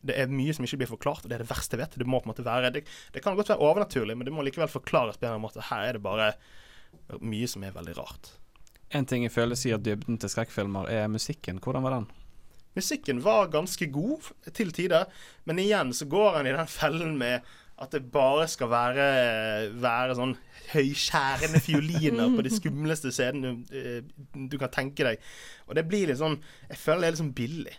Det 0.00 0.16
er 0.16 0.32
mye 0.32 0.54
som 0.56 0.64
ikke 0.64 0.80
blir 0.80 0.90
forklart, 0.94 1.24
og 1.24 1.30
det 1.30 1.36
er 1.36 1.44
det 1.44 1.50
verste 1.50 1.76
jeg 1.76 1.82
vet. 1.82 1.98
Det 2.00 2.08
må 2.08 2.22
på 2.22 2.28
en 2.28 2.32
måte 2.32 2.46
være 2.46 2.72
Det, 2.72 2.84
det 3.12 3.22
kan 3.24 3.36
godt 3.36 3.52
være 3.52 3.64
overnaturlig, 3.66 4.16
men 4.16 4.28
det 4.28 4.32
må 4.34 4.44
likevel 4.46 4.70
forklares 4.72 5.20
på 5.20 5.28
en 5.28 5.42
måte. 5.42 5.66
Her 5.68 5.88
er 5.88 5.98
det 5.98 6.04
bare 6.04 6.32
mye 7.20 7.48
som 7.50 7.64
er 7.64 7.76
veldig 7.76 7.96
rart. 7.98 8.34
En 8.90 9.06
ting 9.06 9.22
jeg 9.22 9.34
føler 9.34 9.58
sier 9.58 9.78
dybden 9.78 10.18
til 10.18 10.32
skrekkfilmer, 10.32 10.88
er 10.90 11.10
musikken. 11.12 11.60
Hvordan 11.62 11.84
var 11.86 11.98
den? 11.98 12.08
Musikken 12.78 13.20
var 13.22 13.50
ganske 13.50 13.86
god 13.90 14.30
til 14.54 14.72
tider, 14.74 15.10
men 15.44 15.58
igjen 15.58 15.92
så 15.94 16.06
går 16.10 16.38
han 16.38 16.48
i 16.48 16.54
den 16.54 16.70
fellen 16.80 17.18
med 17.18 17.46
at 17.80 17.94
det 17.94 18.10
bare 18.12 18.44
skal 18.50 18.68
være, 18.68 19.04
være 19.80 20.16
sånn 20.18 20.34
høyskjærende 20.74 21.62
fioliner 21.64 22.34
på 22.34 22.44
de 22.44 22.52
skumleste 22.58 23.12
scenene 23.14 23.54
du, 23.70 23.76
eh, 23.78 24.34
du 24.34 24.58
kan 24.60 24.72
tenke 24.74 25.06
deg. 25.06 25.22
Og 25.68 25.78
det 25.78 25.86
blir 25.88 26.10
litt 26.10 26.20
sånn 26.20 26.36
Jeg 26.68 26.76
føler 26.82 27.06
det 27.06 27.08
er 27.08 27.14
litt 27.14 27.22
sånn 27.22 27.38
billig. 27.38 27.78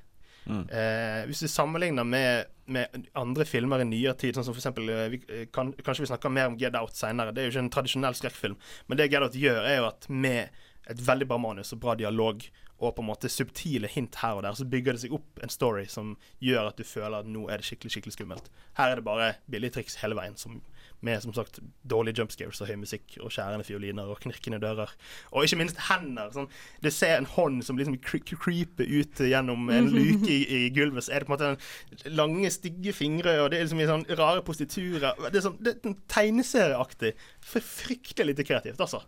Eh, 0.51 1.22
hvis 1.29 1.43
vi 1.46 1.51
sammenligner 1.51 2.08
med, 2.08 2.51
med 2.65 3.08
andre 3.17 3.46
filmer 3.48 3.84
i 3.84 3.88
nyere 3.88 4.15
tid, 4.20 4.36
sånn 4.36 4.48
som 4.48 4.55
for 4.55 4.62
eksempel 4.62 4.91
eh, 4.91 5.20
eh, 5.27 5.46
kan, 5.53 5.72
Kanskje 5.79 6.05
vi 6.05 6.12
snakker 6.12 6.34
mer 6.34 6.51
om 6.51 6.58
Get 6.60 6.77
Out 6.79 6.98
senere. 6.98 7.34
Det 7.36 7.43
er 7.43 7.50
jo 7.50 7.55
ikke 7.55 7.65
en 7.65 7.75
tradisjonell 7.77 8.17
skrekkfilm, 8.17 8.58
men 8.88 9.00
det 9.00 9.12
Get 9.12 9.25
Out 9.25 9.38
gjør, 9.38 9.63
er 9.63 9.79
jo 9.81 9.88
at 9.91 10.10
med 10.10 10.62
et 10.89 11.01
veldig 11.05 11.27
bra 11.29 11.38
manus 11.39 11.74
og 11.75 11.81
bra 11.84 11.96
dialog 11.96 12.43
og 12.81 12.96
på 12.98 13.03
en 13.03 13.10
måte 13.12 13.29
subtile 13.29 13.89
hint 13.93 14.15
her 14.24 14.39
og 14.39 14.43
der, 14.46 14.55
så 14.58 14.65
bygger 14.65 14.98
det 14.98 15.03
seg 15.03 15.13
opp 15.13 15.41
en 15.46 15.53
story 15.53 15.84
som 15.89 16.15
gjør 16.41 16.72
at 16.72 16.79
du 16.81 16.88
føler 16.88 17.20
at 17.20 17.29
nå 17.29 17.46
er 17.46 17.62
det 17.62 17.67
skikkelig 17.67 17.93
skikkelig 17.93 18.15
skummelt. 18.15 18.50
Her 18.79 18.93
er 18.93 18.98
det 18.98 19.05
bare 19.05 19.27
billige 19.53 19.77
triks 19.77 20.00
hele 20.01 20.17
veien, 20.17 20.34
som, 20.41 20.58
med 21.05 21.22
som 21.24 21.34
sagt 21.34 21.60
dårlige 21.88 22.22
jumpscares 22.22 22.62
og 22.62 22.70
høy 22.70 22.77
musikk 22.84 23.17
og 23.20 23.31
skjærende 23.34 23.65
fioliner 23.65 24.10
og 24.12 24.20
knirkende 24.22 24.60
dører. 24.62 24.93
Og 25.31 25.46
ikke 25.46 25.60
minst 25.62 25.79
hender. 25.88 26.29
Sånn, 26.36 26.50
du 26.84 26.89
ser 26.93 27.17
en 27.17 27.29
hånd 27.34 27.62
som 27.65 27.79
liksom 27.79 27.98
cre 28.05 28.22
creeper 28.22 28.89
ut 28.89 29.24
gjennom 29.31 29.70
en 29.74 29.89
luke 29.98 30.29
i, 30.29 30.41
i 30.46 30.62
gulvet. 30.75 31.08
Så 31.08 31.15
er 31.15 31.24
det 31.24 31.29
på 31.29 31.34
en 31.34 31.38
måte 31.38 31.51
en 31.55 32.17
lange, 32.17 32.53
stygge 32.53 32.93
fingre, 32.96 33.39
og 33.41 33.51
det 33.51 33.60
er 33.60 33.67
liksom 33.67 33.84
i 33.84 33.89
sånn 33.89 34.08
rare 34.20 34.46
postiturer. 34.46 35.17
Det 35.27 35.41
er 35.41 35.48
sånn, 35.48 35.60
det 35.62 35.77
er 35.79 35.98
tegneserieaktig. 36.12 37.15
For 37.46 37.70
Fryktelig 37.72 38.34
lite 38.34 38.46
kreativt, 38.46 38.81
altså. 38.84 39.01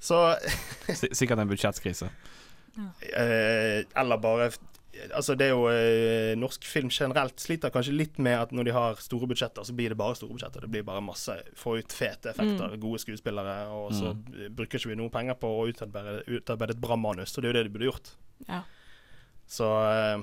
Så 0.00 0.16
Sikkert 0.94 1.42
en 1.42 1.50
budsjettkrise. 1.50 2.08
Eh, 3.02 3.82
eller 3.98 4.20
bare 4.22 4.50
Altså 5.14 5.34
det 5.38 5.46
er 5.48 5.52
jo 5.54 5.66
eh, 5.70 6.32
Norsk 6.38 6.64
film 6.68 6.90
generelt 6.92 7.40
sliter 7.40 7.72
kanskje 7.72 7.94
litt 7.94 8.18
med 8.22 8.36
at 8.38 8.54
når 8.54 8.68
de 8.68 8.74
har 8.74 8.98
store 9.02 9.28
budsjetter, 9.30 9.64
så 9.66 9.74
blir 9.76 9.92
det 9.92 9.98
bare 10.00 10.16
store 10.18 10.34
budsjetter. 10.36 10.66
Det 10.66 10.72
blir 10.72 10.86
bare 10.86 11.04
masse 11.04 11.36
Få 11.58 11.76
ut 11.80 11.94
fete 11.94 12.32
effekter, 12.32 12.76
gode 12.82 13.00
skuespillere, 13.02 13.56
og 13.74 13.94
så 13.96 14.12
mm. 14.16 14.50
bruker 14.58 14.80
ikke 14.80 14.92
vi 14.92 14.98
noe 15.00 15.12
penger 15.12 15.38
på 15.40 15.50
å 15.60 15.64
utarbeide, 15.70 16.20
utarbeide 16.28 16.76
et 16.76 16.82
bra 16.82 16.98
manus. 17.00 17.34
Og 17.34 17.42
det 17.42 17.50
er 17.50 17.54
jo 17.54 17.58
det 17.58 17.64
de 17.68 17.74
burde 17.76 17.90
gjort. 17.90 18.12
Ja. 18.48 18.60
Så 19.50 19.68
eh, 19.88 20.22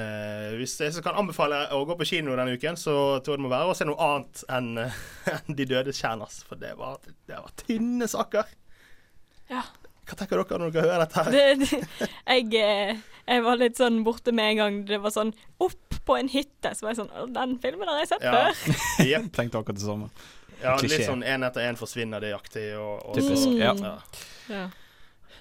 eh, 0.00 0.50
hvis 0.58 0.76
jeg 0.82 1.04
kan 1.04 1.20
anbefale 1.20 1.64
å 1.76 1.84
gå 1.88 1.98
på 2.00 2.08
kino 2.14 2.34
denne 2.34 2.56
uken, 2.58 2.78
så 2.80 2.96
tror 3.20 3.36
jeg 3.36 3.42
det 3.42 3.46
må 3.46 3.54
være 3.54 3.70
å 3.70 3.78
se 3.78 3.86
noe 3.88 4.10
annet 4.10 4.44
enn 4.56 4.74
en 5.36 5.58
De 5.60 5.68
dødes 5.70 6.00
kjernas. 6.02 6.42
For 6.48 6.60
det 6.60 6.74
var, 6.80 7.00
det 7.28 7.38
var 7.38 7.54
tynne 7.64 8.10
saker. 8.10 8.50
Ja. 9.52 9.66
Hva 10.04 10.16
tenker 10.20 10.40
dere 10.42 10.58
når 10.60 10.72
dere 10.74 10.84
hører 10.86 11.02
dette? 11.06 11.24
her? 11.24 11.32
Det, 11.32 11.44
det, 11.64 12.08
jeg, 12.28 12.54
eh, 12.60 13.02
jeg 13.30 13.44
var 13.46 13.56
litt 13.60 13.80
sånn 13.80 14.02
borte 14.04 14.32
med 14.36 14.50
en 14.52 14.60
gang 14.62 14.78
det 14.90 14.98
var 15.00 15.14
sånn 15.14 15.32
opp 15.64 15.98
på 16.04 16.18
en 16.20 16.28
hytte. 16.28 16.74
Så 16.76 16.84
var 16.84 16.92
jeg 16.92 17.00
sånn 17.02 17.12
«Å, 17.16 17.26
Den 17.32 17.56
filmen 17.62 17.88
har 17.88 18.02
jeg 18.02 18.10
sett 18.12 18.24
Ja. 18.26 18.32
før. 18.36 18.80
Jepp. 19.14 19.30
Tenkte 19.32 19.60
akkurat 19.62 19.80
det 19.80 19.86
samme. 19.86 20.10
Ja, 20.62 20.76
litt 20.80 21.04
sånn 21.08 21.24
én 21.26 21.44
etter 21.44 21.64
én 21.66 21.76
forsvinner 21.80 22.20
det 22.24 22.30
jaktig. 22.34 22.66
Og, 22.78 23.00
og 23.10 23.16
Typisk. 23.18 23.42
så- 23.42 23.58
Ja. 23.58 23.72
ja. 23.80 23.98
Ja. 24.52 24.64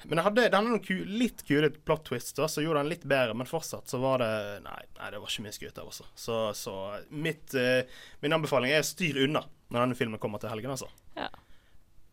Men 0.03 0.17
den 0.17 0.23
hadde, 0.25 0.41
det 0.49 0.55
hadde 0.57 0.67
noen 0.67 0.81
ku, 0.83 0.97
litt 1.07 1.45
kule 1.47 1.69
plot 1.71 2.01
twists, 2.09 2.33
da, 2.35 2.49
så 2.51 2.59
gjorde 2.63 2.81
den 2.81 2.89
litt 2.91 3.05
bedre, 3.07 3.31
men 3.39 3.47
fortsatt 3.47 3.87
så 3.87 4.01
var 4.03 4.19
det 4.19 4.31
Nei, 4.65 4.81
nei 4.97 5.11
det 5.13 5.21
var 5.23 5.31
ikke 5.31 5.45
mye 5.45 5.55
skryt 5.55 5.77
der, 5.77 5.85
altså. 5.87 6.03
Så, 6.19 6.39
så 6.59 6.73
mitt, 7.09 7.53
uh, 7.55 7.87
min 8.19 8.35
anbefaling 8.35 8.73
er 8.75 8.83
styr 8.83 9.21
unna 9.23 9.45
når 9.71 9.77
denne 9.85 9.95
filmen 9.95 10.19
kommer 10.19 10.43
til 10.43 10.51
helgen, 10.51 10.73
altså. 10.75 10.89
Ja. 11.15 11.29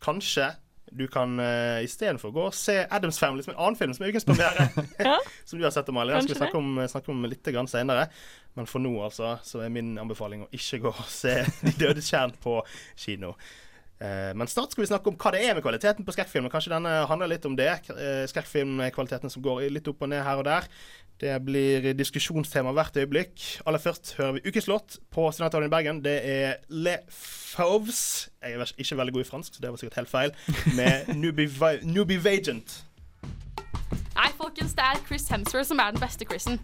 Kanskje 0.07 0.53
du 0.91 1.07
kan 1.11 1.39
uh, 1.41 1.79
istedenfor 1.85 2.33
gå 2.35 2.45
og 2.49 2.55
se 2.57 2.81
Adams 2.91 3.19
Family, 3.21 3.45
som 3.45 3.53
er 3.53 3.57
en 3.57 3.65
annen 3.67 3.79
film 3.79 3.95
som 3.97 4.05
er 4.05 4.13
ukens 4.13 4.27
premiere. 4.29 4.69
Ja. 5.07 5.17
som 5.49 5.59
du 5.59 5.65
har 5.65 5.75
sett, 5.75 5.89
Amalie. 5.89 6.15
Den 6.15 6.27
skal 6.27 6.35
vi 6.35 6.43
snakke 6.43 6.59
om, 6.59 6.81
snakke 6.91 7.13
om 7.13 7.25
litt 7.31 7.51
grann 7.55 7.71
senere. 7.71 8.09
Men 8.59 8.69
for 8.69 8.83
nå, 8.83 8.93
altså, 9.05 9.37
så 9.47 9.63
er 9.65 9.73
min 9.73 9.95
anbefaling 10.01 10.45
å 10.45 10.51
ikke 10.57 10.83
gå 10.87 10.93
og 10.93 11.09
se 11.11 11.37
De 11.67 11.75
dødes 11.79 12.11
kjern 12.11 12.35
på 12.43 12.59
kino. 12.99 13.35
Eh, 14.01 14.33
men 14.35 14.49
snart 14.49 14.73
skal 14.73 14.81
vi 14.83 14.89
snakke 14.89 15.13
om 15.13 15.17
hva 15.21 15.33
det 15.35 15.43
er 15.45 15.53
med 15.57 15.65
kvaliteten 15.65 16.07
på 16.07 16.15
skrekkfilm. 16.15 16.49
og 16.49 16.55
Kanskje 16.55 16.73
denne 16.73 16.93
handler 17.11 17.29
litt 17.29 17.45
om 17.45 17.57
det. 17.57 17.69
Uh, 17.91 18.25
Skrekkfilmkvaliteten 18.31 19.33
som 19.33 19.45
går 19.45 19.67
litt 19.69 19.89
opp 19.93 20.07
og 20.07 20.13
ned 20.13 20.25
her 20.25 20.41
og 20.41 20.47
der. 20.49 20.69
Det 21.21 21.35
blir 21.45 21.91
diskusjonstema 21.93 22.73
hvert 22.73 22.97
øyeblikk. 22.97 23.45
Aller 23.69 23.83
først 23.83 24.15
hører 24.17 24.39
vi 24.39 24.45
ukens 24.49 24.71
låt 24.73 24.97
på 25.13 25.27
Studentradioen 25.29 25.69
i 25.69 25.75
Bergen. 25.75 26.05
Det 26.05 26.17
er 26.25 26.55
Le 26.73 26.97
Fauves. 27.13 28.31
Jeg 28.41 28.57
er 28.57 28.73
ikke 28.79 28.97
veldig 29.03 29.13
god 29.19 29.27
i 29.27 29.29
fransk, 29.29 29.55
så 29.55 29.61
det 29.61 29.71
var 29.71 29.77
sikkert 29.83 30.01
helt 30.01 30.15
feil. 30.15 30.33
Med 30.77 31.13
Newbie 31.21 31.51
Nubi 31.85 32.17
Vagent. 32.25 32.85
Nei, 34.17 34.31
folkens, 34.41 34.73
det 34.73 34.85
er 34.85 34.97
Chris 35.07 35.29
Hemsworth 35.29 35.69
som 35.69 35.79
er 35.79 35.93
den 35.93 36.01
beste 36.01 36.25
Chrisen. 36.25 36.57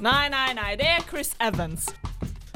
Nei, 0.00 0.28
nei, 0.32 0.52
nei, 0.56 0.76
det 0.80 0.88
er 0.88 1.04
Chris 1.04 1.36
Evans. 1.40 1.92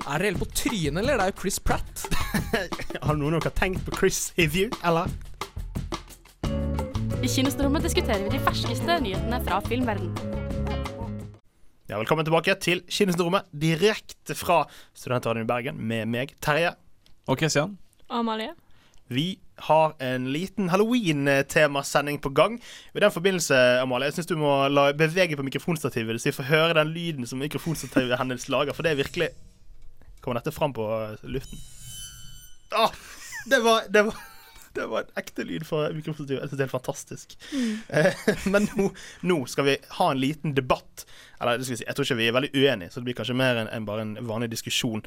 Er 0.04 0.20
det 0.20 0.26
helt 0.28 0.40
på 0.42 0.46
trynet, 0.52 0.98
eller? 1.00 1.16
Det 1.16 1.24
er 1.24 1.30
jo 1.30 1.40
Chris 1.40 1.56
Pratt. 1.64 2.02
Har 3.06 3.16
noen 3.16 3.38
av 3.38 3.40
dere 3.40 3.52
tenkt 3.56 3.86
på 3.86 3.94
Chris 3.96 4.34
Hivju, 4.36 4.66
eller? 4.84 5.08
I 7.24 7.30
Kinostrommet 7.32 7.86
diskuterer 7.86 8.20
vi 8.26 8.34
de 8.34 8.40
ferskeste 8.44 8.98
nyhetene 9.00 9.38
fra 9.46 9.62
filmverden. 9.64 10.10
Ja, 11.88 11.96
velkommen 11.96 12.28
tilbake 12.28 12.52
til 12.60 12.82
Kinostrommet, 12.84 13.48
direkte 13.48 14.36
fra 14.36 14.66
Studentradioen 14.92 15.46
i 15.46 15.48
Bergen 15.48 15.80
med 15.80 16.12
meg, 16.12 16.36
Terje. 16.44 16.74
Og 17.24 17.40
Christian? 17.40 17.78
Amalie? 18.12 18.52
Vi 19.08 19.38
har 19.70 19.96
en 20.04 20.28
liten 20.36 20.68
halloween-temasending 20.68 22.20
på 22.20 22.34
gang. 22.36 22.60
I 22.92 23.00
den 23.00 23.14
forbindelse, 23.14 23.56
Amalie, 23.80 24.12
jeg 24.12 24.18
syns 24.18 24.28
du 24.34 24.36
må 24.36 24.52
la 24.68 24.90
bevege 24.92 25.40
på 25.40 25.48
mikrofonstativet 25.48 26.20
så 26.20 26.28
vi 26.28 26.36
får 26.42 26.50
høre 26.52 26.78
den 26.82 26.92
lyden 26.92 27.24
som 27.24 27.40
mikrofonstativet 27.40 28.20
hennes 28.20 28.48
lager, 28.52 28.76
for 28.76 28.84
det 28.84 28.92
er 28.92 29.00
virkelig 29.00 29.32
Kommer 30.24 30.40
dette 30.40 30.54
fram 30.56 30.72
på 30.72 30.86
uh, 30.88 31.26
luften? 31.28 31.60
Ah, 32.74 32.94
det 33.50 33.60
var, 33.60 33.84
det 33.92 34.06
var 34.08 34.16
det 34.74 34.86
var 34.86 35.00
en 35.04 35.18
ekte 35.20 35.44
lyd 35.46 35.66
fra 35.66 35.86
mikrofonstativet. 35.94 36.42
Jeg 36.42 36.50
syns 36.50 36.58
det 36.58 36.64
er 36.64 36.66
helt 36.66 36.74
fantastisk. 36.74 37.34
Eh, 37.88 38.22
Men 38.52 38.66
nå, 38.74 38.88
nå 39.22 39.36
skal 39.50 39.68
vi 39.68 39.76
ha 39.98 40.08
en 40.10 40.20
liten 40.20 40.54
debatt. 40.56 41.04
Eller 41.38 41.58
det 41.58 41.66
skal 41.66 41.76
vi 41.76 41.80
si, 41.82 41.86
jeg 41.86 41.98
tror 41.98 42.08
ikke 42.08 42.18
vi 42.18 42.28
er 42.28 42.36
veldig 42.36 42.50
uenige, 42.54 42.90
så 42.90 43.00
det 43.00 43.08
blir 43.08 43.18
kanskje 43.20 43.36
mer 43.38 43.60
enn 43.60 43.70
en, 43.70 43.86
bare 43.86 44.06
en 44.06 44.14
vanlig 44.26 44.50
diskusjon 44.54 45.04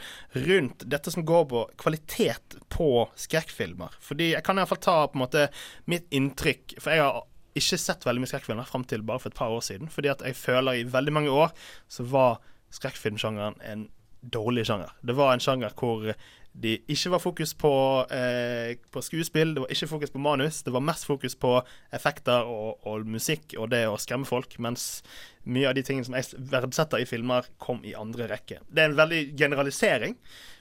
rundt 0.48 0.86
dette 0.88 1.12
som 1.14 1.26
går 1.28 1.48
på 1.52 1.64
kvalitet 1.84 2.60
på 2.74 2.92
skrekkfilmer. 3.20 3.98
Fordi 4.04 4.32
jeg 4.36 4.46
kan 4.48 4.58
i 4.58 4.64
hvert 4.64 4.76
fall 4.76 4.86
ta 4.88 4.98
på 5.08 5.20
en 5.20 5.26
måte 5.26 5.48
mitt 5.92 6.08
inntrykk 6.16 6.78
For 6.80 6.94
jeg 6.94 7.04
har 7.04 7.26
ikke 7.58 7.80
sett 7.82 8.06
veldig 8.06 8.24
mye 8.24 8.32
skrekkfilmer 8.32 8.70
fram 8.70 8.86
til 8.88 9.04
bare 9.04 9.24
for 9.24 9.34
et 9.34 9.40
par 9.40 9.52
år 9.52 9.66
siden. 9.66 9.92
Fordi 9.92 10.14
at 10.14 10.24
jeg 10.24 10.38
føler 10.40 10.80
i 10.80 10.88
veldig 10.88 11.16
mange 11.20 11.34
år 11.34 11.52
så 11.92 12.06
var 12.08 12.40
skrekkfilmsjangeren 12.78 13.60
en 13.66 13.88
dårlig 14.22 14.66
sjanger. 14.68 14.92
Det 15.02 15.16
var 15.18 15.34
en 15.34 15.44
sjanger 15.44 15.74
hvor 15.78 16.12
de 16.58 16.74
ikke 16.90 17.12
var 17.14 17.22
fokus 17.22 17.54
på, 17.54 17.72
eh, 18.10 18.78
på 18.92 19.02
skuespill, 19.06 19.54
det 19.54 19.62
var 19.62 19.74
ikke 19.74 19.90
fokus 19.92 20.14
på 20.14 20.22
manus. 20.22 20.64
Det 20.66 20.74
var 20.74 20.82
mest 20.82 21.06
fokus 21.06 21.36
på 21.36 21.54
effekter 21.94 22.50
og, 22.50 22.80
og 22.88 23.06
musikk 23.06 23.54
og 23.60 23.70
det 23.74 23.84
å 23.86 23.98
skremme 24.02 24.26
folk, 24.26 24.58
mens 24.60 25.04
mye 25.46 25.70
av 25.70 25.78
de 25.78 25.86
tingene 25.86 26.08
som 26.08 26.18
jeg 26.18 26.48
verdsetter 26.52 27.04
i 27.04 27.08
filmer, 27.10 27.46
kom 27.62 27.84
i 27.86 27.94
andre 27.98 28.30
rekke. 28.32 28.62
Det 28.66 28.84
er 28.84 28.90
en 28.90 28.98
veldig 28.98 29.22
generalisering. 29.38 30.18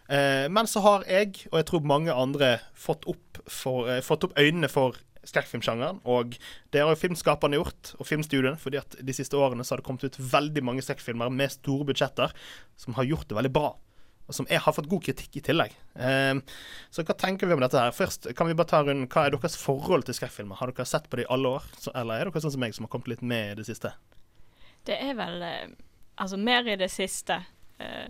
Eh, 0.09 0.47
men 0.53 0.69
så 0.71 0.85
har 0.85 1.09
jeg, 1.09 1.47
og 1.51 1.59
jeg 1.63 1.69
tror 1.71 1.89
mange 1.89 2.15
andre, 2.15 2.59
fått 2.77 3.09
opp, 3.09 3.41
for, 3.49 3.89
eh, 3.91 4.05
fått 4.05 4.29
opp 4.29 4.37
øynene 4.39 4.69
for 4.71 5.01
skrekkfilmsjangeren. 5.27 6.03
Og 6.09 6.37
det 6.73 6.83
har 6.83 6.93
jo 6.93 7.01
filmskaperne 7.01 7.59
gjort, 7.59 7.95
og 7.99 8.09
filmstudiene, 8.09 8.57
fordi 8.61 8.81
at 8.81 8.99
de 8.99 9.17
siste 9.17 9.39
årene 9.39 9.65
så 9.67 9.75
har 9.75 9.83
det 9.83 9.89
kommet 9.89 10.07
ut 10.07 10.21
veldig 10.21 10.65
mange 10.67 10.85
skrekkfilmer 10.87 11.33
med 11.35 11.55
store 11.55 11.89
budsjetter 11.91 12.35
som 12.81 12.97
har 12.99 13.09
gjort 13.09 13.29
det 13.31 13.39
veldig 13.39 13.53
bra. 13.55 13.75
Og 14.27 14.35
som 14.35 14.49
jeg 14.51 14.59
har 14.59 14.75
fått 14.75 14.89
god 14.91 15.05
kritikk 15.07 15.39
i 15.39 15.43
tillegg. 15.47 15.75
Eh, 16.03 16.35
så 16.91 17.05
hva 17.07 17.15
tenker 17.19 17.47
vi 17.47 17.55
om 17.55 17.63
dette 17.63 17.79
her? 17.79 17.95
Først 17.95 18.27
kan 18.39 18.49
vi 18.51 18.57
bare 18.59 18.73
ta 18.73 18.83
rundt, 18.83 19.07
Hva 19.13 19.27
er 19.27 19.37
deres 19.37 19.59
forhold 19.61 20.07
til 20.07 20.19
skrekkfilmer? 20.19 20.59
Har 20.59 20.73
dere 20.73 20.89
sett 20.89 21.07
på 21.11 21.21
det 21.21 21.29
i 21.29 21.33
alle 21.33 21.57
år? 21.59 21.69
Så, 21.79 21.95
eller 21.95 22.19
er 22.19 22.31
dere 22.31 22.43
sånn 22.43 22.57
som 22.57 22.65
meg, 22.65 22.75
som 22.75 22.89
har 22.89 22.95
kommet 22.95 23.13
litt 23.15 23.23
med 23.23 23.53
i 23.53 23.59
det 23.61 23.69
siste? 23.69 23.95
Det 24.87 24.99
er 25.03 25.15
vel 25.19 25.43
eh, 25.43 25.67
Altså 26.17 26.39
mer 26.41 26.65
i 26.65 26.79
det 26.81 26.89
siste. 26.89 27.35
Eh, 27.77 28.07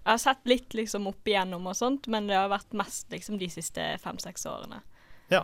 jeg 0.00 0.08
har 0.08 0.20
sett 0.22 0.46
litt 0.48 0.74
liksom 0.74 1.10
opp 1.10 1.28
igjennom 1.28 1.66
og 1.68 1.76
sånt, 1.76 2.06
men 2.08 2.24
det 2.30 2.38
har 2.38 2.48
vært 2.48 2.72
mest 2.72 3.10
liksom 3.12 3.36
de 3.38 3.50
siste 3.52 3.84
fem-seks 4.00 4.46
årene. 4.48 4.80
Ja. 5.28 5.42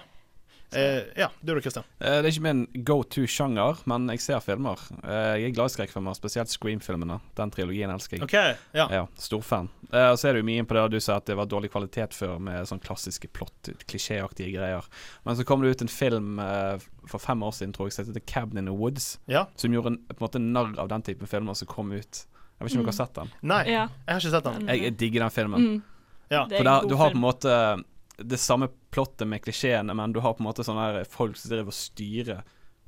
Eh, 0.75 1.03
ja, 1.17 1.29
du 1.41 1.55
da, 1.55 1.61
Kristian. 1.61 1.85
Eh, 2.01 2.23
Det 2.23 2.27
er 2.27 2.33
ikke 2.33 2.43
min 2.43 2.67
go 2.85 3.03
to-sjanger, 3.03 3.79
men 3.87 4.09
jeg 4.09 4.21
ser 4.21 4.41
filmer. 4.41 4.77
Eh, 5.05 5.37
Jeg 5.41 5.51
er 5.51 5.55
glad 5.55 5.71
i 5.71 5.75
skrekkfilmer, 5.77 6.15
spesielt 6.19 6.49
Scream-filmene. 6.51 7.21
Den 7.37 7.51
trilogien 7.51 7.91
elsker 7.91 8.17
jeg. 8.19 8.25
Okay, 8.25 8.55
Ja. 8.75 8.89
Ja, 8.91 9.07
Storfan. 9.17 9.69
Eh, 9.93 10.11
og 10.11 10.19
så 10.19 10.29
er 10.29 10.33
det 10.35 10.43
jo 10.43 10.47
mye 10.51 10.59
inn 10.59 10.67
på 10.67 10.75
det 10.75 10.91
du 10.91 11.01
sa 11.01 11.17
at 11.17 11.25
det 11.27 11.37
var 11.37 11.47
dårlig 11.47 11.71
kvalitet 11.71 12.13
før, 12.13 12.39
med 12.41 12.67
sånn 12.67 12.81
klassiske 12.83 13.29
plott, 13.33 13.71
klisjéaktige 13.87 14.53
greier. 14.57 14.85
Men 15.25 15.37
så 15.37 15.45
kom 15.47 15.63
det 15.63 15.71
ut 15.77 15.83
en 15.83 15.89
film 15.89 16.39
eh, 16.41 16.79
for 17.07 17.19
fem 17.19 17.41
år 17.43 17.53
siden, 17.55 17.73
tror 17.73 17.87
jeg, 17.87 17.93
som 17.93 18.05
heter 18.07 18.21
'Cabin 18.27 18.59
in 18.59 18.67
the 18.67 18.73
Woods', 18.75 19.19
ja. 19.29 19.47
som 19.57 19.71
gjorde 19.73 19.87
en, 19.87 19.99
på 19.99 20.19
en 20.21 20.29
måte 20.29 20.41
narr 20.41 20.79
av 20.79 20.89
den 20.89 21.03
typen 21.03 21.27
filmer 21.29 21.55
som 21.55 21.69
kom 21.69 21.93
ut. 21.93 22.27
Jeg 22.59 22.65
vet 22.65 22.71
ikke 22.73 22.79
om 22.81 22.85
dere 22.87 22.93
har 22.97 23.07
sett 23.07 23.15
den? 23.15 23.31
Nei, 23.43 23.65
Ja. 23.71 23.89
jeg 24.07 24.15
har 24.15 24.21
ikke 24.21 24.31
sett 24.31 24.45
den. 24.45 24.67
Jeg, 24.67 24.83
jeg 24.83 24.97
digger 24.99 25.21
den 25.21 25.31
filmen. 25.31 25.61
Mm, 25.61 25.83
Ja. 26.31 26.45
det 26.47 26.53
er 26.55 26.57
For 26.59 26.65
der, 26.65 26.89
du 26.89 26.97
har 26.97 27.11
på 27.11 27.15
en 27.15 27.21
måte 27.23 27.85
det 28.17 28.39
samme 28.41 28.69
plottet 28.95 29.29
med 29.29 29.43
klisjeene, 29.45 29.93
men 29.95 30.13
du 30.13 30.21
har 30.25 30.33
på 30.35 30.41
en 30.45 30.49
måte 30.49 30.65
sånne 30.65 30.85
her 30.87 31.05
folk 31.11 31.37
som 31.37 31.51
driver 31.53 31.73
og 31.73 31.77
styrer 31.77 32.45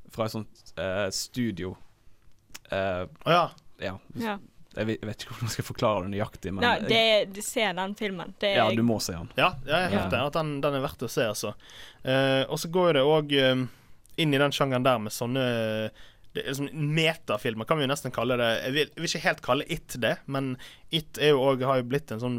fra 0.09 0.25
et 0.25 0.33
sånt 0.33 0.71
eh, 0.81 1.07
studio. 1.13 1.75
Eh, 2.71 3.03
Å 3.05 3.35
ja. 3.35 3.43
ja. 3.83 3.97
Ja. 4.17 4.37
Jeg 4.77 4.85
vet, 4.85 4.99
jeg 5.01 5.07
vet 5.09 5.23
ikke 5.23 5.33
hvordan 5.33 5.49
jeg 5.49 5.55
skal 5.57 5.65
forklare 5.65 6.01
det 6.05 6.11
nøyaktig, 6.13 6.51
men 6.53 6.61
Nei, 6.65 6.73
det, 6.89 7.03
du 7.33 7.39
ser 7.45 7.73
den 7.77 7.95
filmen. 7.97 8.33
Det 8.41 8.51
er 8.53 8.59
ja, 8.61 8.67
du 8.77 8.83
må 8.85 8.99
se 9.01 9.15
den. 9.17 9.29
Ja, 9.37 9.51
jeg 9.65 9.91
Ja. 9.93 10.03
hørte 10.03 10.19
at 10.29 10.37
den, 10.37 10.51
den 10.61 10.77
er 10.77 10.83
verdt 10.85 11.05
å 11.05 11.09
se, 11.09 11.25
altså. 11.25 11.53
Eh, 12.05 12.43
og 12.45 12.57
så 12.61 12.69
går 12.73 12.91
jo 12.91 12.95
det 12.99 13.05
òg 13.09 13.33
inn 14.19 14.33
i 14.35 14.41
den 14.41 14.53
sjangeren 14.53 14.85
der 14.85 14.99
med 15.01 15.13
sånne 15.15 15.45
det 16.33 16.43
er 16.43 16.51
liksom 16.51 16.67
Metafilmer, 16.93 17.65
kan 17.65 17.79
vi 17.79 17.87
jo 17.87 17.89
nesten 17.89 18.13
kalle 18.13 18.37
det. 18.37 18.49
Jeg 18.61 18.73
vil, 18.75 18.89
jeg 18.91 19.01
vil 19.01 19.09
ikke 19.09 19.23
helt 19.23 19.39
kalle 19.45 19.65
It 19.73 19.95
det, 20.03 20.11
men 20.29 20.51
It 20.93 21.17
er 21.17 21.33
jo 21.33 21.41
også, 21.41 21.65
har 21.65 21.79
jo 21.79 21.87
blitt 21.89 22.13
en 22.13 22.21
sånn 22.21 22.37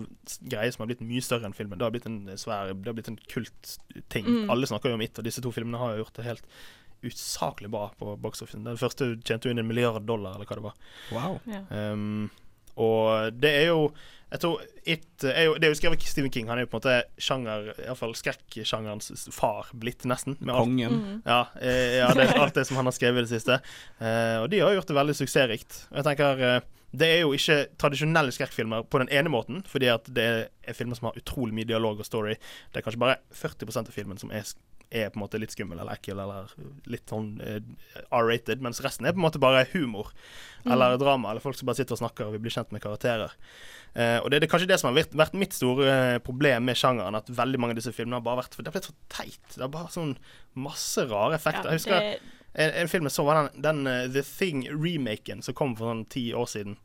greie 0.52 0.70
som 0.70 0.84
har 0.84 0.92
blitt 0.92 1.02
mye 1.02 1.24
større 1.26 1.48
enn 1.48 1.56
filmen. 1.56 1.78
Det 1.78 1.88
har 1.88 1.94
blitt 1.94 2.06
en 2.06 2.20
svær 2.38 2.70
Det 2.70 2.86
har 2.86 2.98
blitt 2.98 3.10
en 3.10 3.18
kultting. 3.32 4.28
Mm. 4.28 4.52
Alle 4.54 4.70
snakker 4.70 4.92
jo 4.92 5.00
om 5.00 5.02
It, 5.02 5.18
og 5.18 5.26
disse 5.26 5.42
to 5.42 5.50
filmene 5.54 5.80
har 5.82 5.96
jo 5.96 6.04
gjort 6.04 6.20
det 6.20 6.28
helt 6.28 6.46
usaklig 7.02 7.70
bra 7.72 7.88
på 7.98 8.14
box 8.20 8.44
office. 8.44 8.60
Den 8.62 8.78
første 8.78 9.14
tjente 9.24 9.48
jo 9.48 9.54
inn 9.56 9.62
en 9.62 9.66
milliard 9.66 10.06
dollar, 10.06 10.36
eller 10.36 10.46
hva 10.46 10.60
det 10.60 10.66
var. 10.68 10.78
Wow. 11.16 11.40
Yeah. 11.48 11.66
Um, 11.72 12.30
og 12.76 13.36
det 13.40 13.50
er 13.62 13.70
jo 13.72 13.90
Jeg 14.30 14.40
tror 14.44 14.60
It 14.86 15.24
er 15.24 15.44
jo, 15.48 15.54
Det 15.58 15.66
er 15.66 15.72
jo 15.72 15.78
skrevet 15.78 16.00
av 16.00 16.08
Stephen 16.08 16.32
King. 16.32 16.48
Han 16.48 16.58
er 16.58 16.64
jo 16.64 16.70
på 16.70 16.78
en 16.78 16.82
måte 16.82 17.22
sjanger 17.22 17.72
Iallfall 17.84 18.14
skrekksjangerens 18.16 19.28
far 19.34 19.68
blitt, 19.76 20.06
nesten. 20.08 20.36
Med 20.40 20.54
alt, 20.54 20.70
Kongen. 20.70 20.96
Mm. 20.96 21.22
ja, 21.26 21.40
eh, 21.60 21.96
ja, 22.00 22.10
det 22.16 22.28
er 22.28 22.40
alt 22.40 22.56
det 22.56 22.64
som 22.68 22.78
han 22.80 22.88
har 22.88 22.96
skrevet 22.96 23.20
i 23.20 23.26
det 23.26 23.32
siste. 23.34 23.60
Uh, 24.00 24.42
og 24.44 24.50
de 24.52 24.62
har 24.62 24.72
gjort 24.78 24.90
det 24.90 24.96
veldig 24.96 25.16
suksessrikt. 25.18 25.82
Og 25.90 26.00
jeg 26.00 26.08
tenker 26.08 26.44
eh, 26.46 26.60
Det 26.90 27.10
er 27.10 27.20
jo 27.20 27.34
ikke 27.36 27.58
tradisjonelle 27.78 28.32
skrekkfilmer 28.34 28.88
på 28.90 29.02
den 29.02 29.12
ene 29.14 29.30
måten, 29.30 29.60
fordi 29.68 29.92
at 29.92 30.08
det 30.10 30.30
er 30.48 30.78
filmer 30.78 30.98
som 30.98 31.10
har 31.10 31.20
utrolig 31.20 31.54
mye 31.54 31.68
dialog 31.68 32.00
og 32.00 32.08
story. 32.08 32.34
Det 32.72 32.80
er 32.80 32.86
kanskje 32.86 33.04
bare 33.04 33.20
40% 33.36 33.92
av 33.92 33.94
filmen 33.94 34.18
som 34.18 34.32
er, 34.34 34.48
er 34.90 35.10
på 35.10 35.20
en 35.20 35.22
måte 35.22 35.38
litt 35.38 35.54
skummel 35.54 35.78
eller 35.78 35.94
ekkel 35.94 36.18
eller 36.18 36.50
litt 36.90 37.10
sånn 37.10 37.36
eh, 37.46 37.60
R-rated, 38.10 38.62
mens 38.64 38.82
resten 38.82 39.06
er 39.06 39.14
på 39.14 39.22
en 39.22 39.26
måte 39.28 39.42
bare 39.42 39.66
humor 39.72 40.10
eller 40.66 40.98
drama, 41.00 41.30
eller 41.30 41.44
folk 41.44 41.56
som 41.56 41.70
bare 41.70 41.78
sitter 41.78 41.96
og 41.96 42.02
snakker 42.02 42.26
og 42.26 42.34
vil 42.34 42.42
bli 42.44 42.52
kjent 42.52 42.74
med 42.74 42.82
karakterer. 42.84 43.32
Eh, 43.94 44.18
og 44.18 44.28
det 44.30 44.38
er 44.38 44.44
det, 44.44 44.50
kanskje 44.52 44.68
det 44.70 44.80
som 44.82 44.90
har 44.90 44.98
vært, 44.98 45.14
vært 45.18 45.38
mitt 45.38 45.54
store 45.56 45.86
eh, 45.90 46.18
problem 46.22 46.66
med 46.68 46.78
sjangeren, 46.78 47.16
at 47.18 47.30
veldig 47.30 47.62
mange 47.62 47.76
av 47.76 47.80
disse 47.80 47.94
filmene 47.94 48.18
har 48.18 48.26
bare 48.26 48.42
vært 48.42 48.58
for 48.58 48.66
Det 48.66 48.70
har 48.70 48.76
blitt 48.78 48.90
for 48.90 48.98
teit. 49.14 49.54
Det 49.54 49.64
er 49.64 49.72
bare 49.72 49.94
sånn 49.94 50.16
masse 50.58 51.06
rare 51.10 51.38
effekter. 51.38 51.70
Ja, 51.70 51.78
jeg 51.78 51.82
husker 51.82 51.98
det, 51.98 52.36
en, 52.52 52.74
en 52.82 52.90
film 52.90 53.06
jeg 53.06 53.14
så, 53.14 53.24
var 53.26 53.40
den, 53.40 53.62
den 53.62 53.86
uh, 53.86 54.06
The 54.10 54.24
Thing-remaken 54.26 55.42
som 55.46 55.56
kom 55.58 55.76
for 55.78 55.90
sånn 55.92 56.06
ti 56.10 56.30
år 56.34 56.50
siden. 56.50 56.78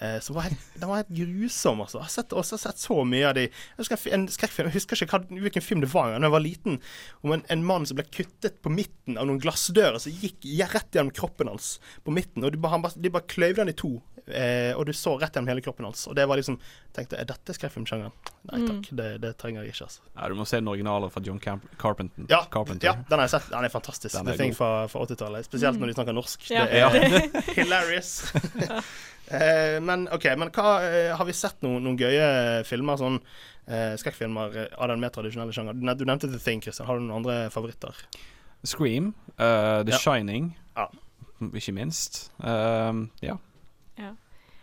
Eh, 0.00 0.20
som 0.20 0.36
var 0.36 0.46
helt, 0.48 0.60
den 0.80 0.88
var 0.88 1.02
helt 1.02 1.12
grusom, 1.12 1.82
altså. 1.84 1.98
Jeg 1.98 2.06
har 2.06 2.12
sett, 2.14 2.32
også 2.32 2.56
sett 2.56 2.80
så 2.80 3.02
mye 3.04 3.26
av 3.28 3.34
de 3.36 3.42
Jeg 3.50 3.76
husker 3.82 4.06
en, 4.16 4.22
skrekkfilm, 4.32 4.70
jeg 4.70 4.78
husker 4.78 5.02
ikke 5.04 5.18
hvilken 5.28 5.64
film 5.64 5.82
det 5.84 5.90
var 5.92 6.14
da 6.14 6.22
jeg 6.24 6.32
var 6.32 6.44
liten. 6.44 6.78
Om 7.20 7.34
en, 7.36 7.42
en 7.52 7.66
mann 7.68 7.84
som 7.84 7.98
ble 7.98 8.06
kuttet 8.08 8.62
på 8.64 8.72
midten 8.72 9.20
av 9.20 9.28
noen 9.28 9.42
glassdører 9.42 10.00
som 10.00 10.16
gikk 10.22 10.48
rett 10.72 10.96
gjennom 10.96 11.12
kroppen 11.12 11.52
hans 11.52 11.74
på 12.06 12.14
midten. 12.16 12.46
Og 12.46 12.54
de 12.54 12.62
bare, 12.62 12.78
han 12.78 12.86
bare, 12.86 12.96
de 12.96 13.12
bare 13.12 13.28
kløyvde 13.28 13.60
den 13.60 13.74
i 13.74 13.76
to, 13.76 13.98
eh, 14.34 14.70
og 14.76 14.86
du 14.88 14.92
så 14.96 15.14
rett 15.20 15.34
gjennom 15.36 15.50
hele 15.52 15.62
kroppen 15.64 15.86
hans. 15.88 16.06
Og 16.10 16.16
det 16.18 16.24
var 16.28 16.38
liksom 16.40 16.56
tenkte, 16.96 17.18
Er 17.20 17.28
dette 17.28 17.54
skrekkfilmsjangeren? 17.56 18.12
Nei 18.50 18.60
takk, 18.66 18.88
det, 18.96 19.08
det 19.22 19.34
trenger 19.40 19.62
jeg 19.64 19.74
ikke, 19.74 19.86
altså. 19.88 20.02
Ja, 20.16 20.28
du 20.32 20.34
må 20.38 20.46
se 20.48 20.60
den 20.60 20.70
originale 20.72 21.10
fra 21.12 21.22
John 21.26 21.38
Camp 21.42 21.66
Carpenter. 21.80 22.26
Ja, 22.30 22.42
Carpenter. 22.50 22.86
ja, 22.88 22.94
den 23.08 23.18
har 23.18 23.26
jeg 23.28 23.34
sett. 23.36 23.50
Den 23.52 23.68
er 23.68 23.74
fantastisk. 23.74 24.14
Den 24.16 24.26
er 24.28 24.32
The 24.36 24.42
Thing 24.44 24.56
fra, 24.56 24.70
fra 24.92 25.04
80-tallet. 25.06 25.46
Spesielt 25.50 25.80
når 25.80 25.92
de 25.92 25.98
snakker 25.98 26.16
norsk. 26.16 26.50
Ja. 26.50 26.66
Det 26.66 27.04
er 27.04 27.54
hilarious. 27.60 28.12
Eh, 29.30 29.76
men 29.78 30.08
OK, 30.10 30.24
men 30.34 30.48
hva 30.50 30.70
eh, 30.82 31.12
Har 31.14 31.22
vi 31.28 31.30
sett 31.38 31.60
noen, 31.62 31.84
noen 31.86 31.94
gøye 32.00 32.64
filmer, 32.66 32.98
sånn 32.98 33.20
eh, 33.70 33.92
skrekkfilmer 34.00 34.56
av 34.74 34.90
den 34.90 34.98
mer 35.04 35.12
tradisjonelle 35.14 35.54
sjangeren? 35.54 35.84
Du, 35.94 36.02
nevnte 36.02 36.26
The 36.32 36.40
Thing, 36.42 36.58
Christian. 36.64 36.88
Har 36.88 36.98
du 36.98 37.04
noen 37.04 37.20
andre 37.20 37.36
favoritter? 37.54 37.94
Scream, 38.66 39.12
uh, 39.38 39.84
The 39.86 39.94
Ja. 39.94 40.00
Shining, 40.02 40.50
Ja. 40.74 40.88
ikke 41.54 41.72
minst. 41.78 42.32
Um, 42.42 43.06
ja. 43.22 43.36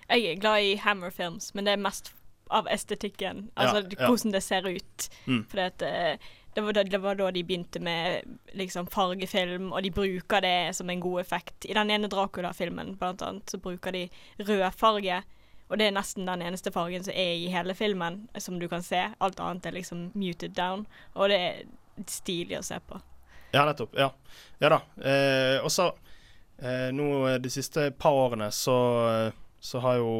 Jeg 0.08 0.25
er 0.32 0.39
glad 0.41 0.63
i 0.63 0.75
Hammer 0.79 1.12
Films, 1.12 1.53
men 1.53 1.67
det 1.67 1.75
er 1.75 1.84
mest 1.84 2.13
av 2.50 2.67
estetikken. 2.72 3.50
Altså 3.56 3.82
Ja, 3.84 3.96
ja. 4.00 4.08
hvordan 4.08 4.32
det 4.32 4.44
ser 4.44 4.67
ut. 4.67 5.10
Mm. 5.25 5.46
For 5.51 5.60
eh, 5.60 6.17
det 6.56 6.89
det 6.91 6.98
var 6.98 7.15
da 7.15 7.32
de 7.32 7.44
begynte 7.44 7.79
med 7.79 8.38
liksom 8.53 8.88
fargefilm, 8.88 9.72
og 9.74 9.84
de 9.84 9.91
bruker 9.91 10.41
det 10.41 10.75
som 10.75 10.89
en 10.89 11.00
god 11.00 11.20
effekt. 11.22 11.65
I 11.65 11.74
den 11.74 11.91
ene 11.91 12.08
Dracula-filmen, 12.08 12.96
blant 12.98 13.22
annet, 13.22 13.50
så 13.50 13.58
bruker 13.58 13.91
de 13.91 14.10
rød 14.39 14.72
farge. 14.72 15.24
Og 15.70 15.77
det 15.77 15.88
er 15.88 15.91
nesten 15.91 16.25
den 16.25 16.41
eneste 16.41 16.72
fargen 16.72 17.03
som 17.03 17.13
er 17.13 17.36
i 17.36 17.51
hele 17.51 17.75
filmen, 17.75 18.29
som 18.39 18.60
du 18.60 18.67
kan 18.67 18.84
se. 18.84 19.10
Alt 19.20 19.39
annet 19.39 19.65
er 19.65 19.75
liksom 19.75 20.12
muted 20.15 20.56
down. 20.56 20.88
Og 21.13 21.29
det 21.29 21.39
er 21.39 21.63
stilig 22.08 22.58
å 22.60 22.63
se 22.63 22.79
på. 22.88 23.01
Ja, 23.53 23.65
nettopp. 23.65 23.94
Ja, 24.00 24.12
ja 24.60 24.70
da. 24.70 24.82
Eh, 25.03 25.60
og 25.63 25.72
så 25.72 25.91
eh, 26.61 26.89
nå 26.95 27.27
eh, 27.27 27.37
de 27.43 27.49
siste 27.53 27.89
par 27.99 28.15
årene 28.17 28.49
så, 28.55 28.75
eh, 29.27 29.31
så 29.61 29.81
har 29.83 29.97
jo 30.01 30.11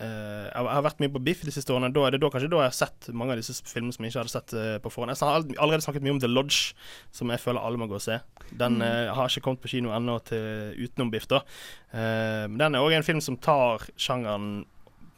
eh, 0.00 0.50
Jeg 0.50 0.66
har- 0.66 0.82
vært 0.82 0.98
mye 1.00 1.12
på 1.14 1.22
Biff 1.22 1.42
de 1.46 1.52
siste 1.54 1.70
årene. 1.70 1.92
Da 1.94 2.06
er 2.06 2.10
det 2.10 2.20
da, 2.20 2.28
kanskje 2.30 2.50
da 2.50 2.56
jeg 2.64 2.70
har 2.72 2.78
sett 2.78 3.08
mange 3.14 3.30
av 3.32 3.38
disse 3.38 3.54
filmene 3.62 3.94
som 3.94 4.04
jeg 4.04 4.10
ikke 4.12 4.22
hadde 4.24 4.34
sett 4.34 4.54
eh, 4.58 4.78
på 4.82 4.90
forhånd. 4.90 5.14
Jeg 5.14 5.22
har 5.22 5.44
allerede 5.62 5.84
snakket 5.86 6.02
mye 6.02 6.16
om 6.16 6.20
The 6.20 6.28
Lodge, 6.32 6.74
som 7.14 7.30
jeg 7.30 7.38
føler 7.38 7.62
alle 7.62 7.78
må 7.78 7.86
gå 7.86 7.94
og 8.00 8.02
se. 8.02 8.18
Den 8.58 8.80
eh, 8.82 9.12
har 9.14 9.28
ikke 9.30 9.44
kommet 9.46 9.62
på 9.62 9.70
kino 9.70 9.90
ennå 9.94 10.18
utenom 10.82 11.10
Biff, 11.14 11.28
da. 11.30 11.42
Eh, 11.94 12.46
den 12.50 12.74
er 12.74 12.82
òg 12.82 12.92
en 12.96 13.06
film 13.06 13.20
som 13.22 13.36
tar 13.36 13.86
sjangeren 13.96 14.64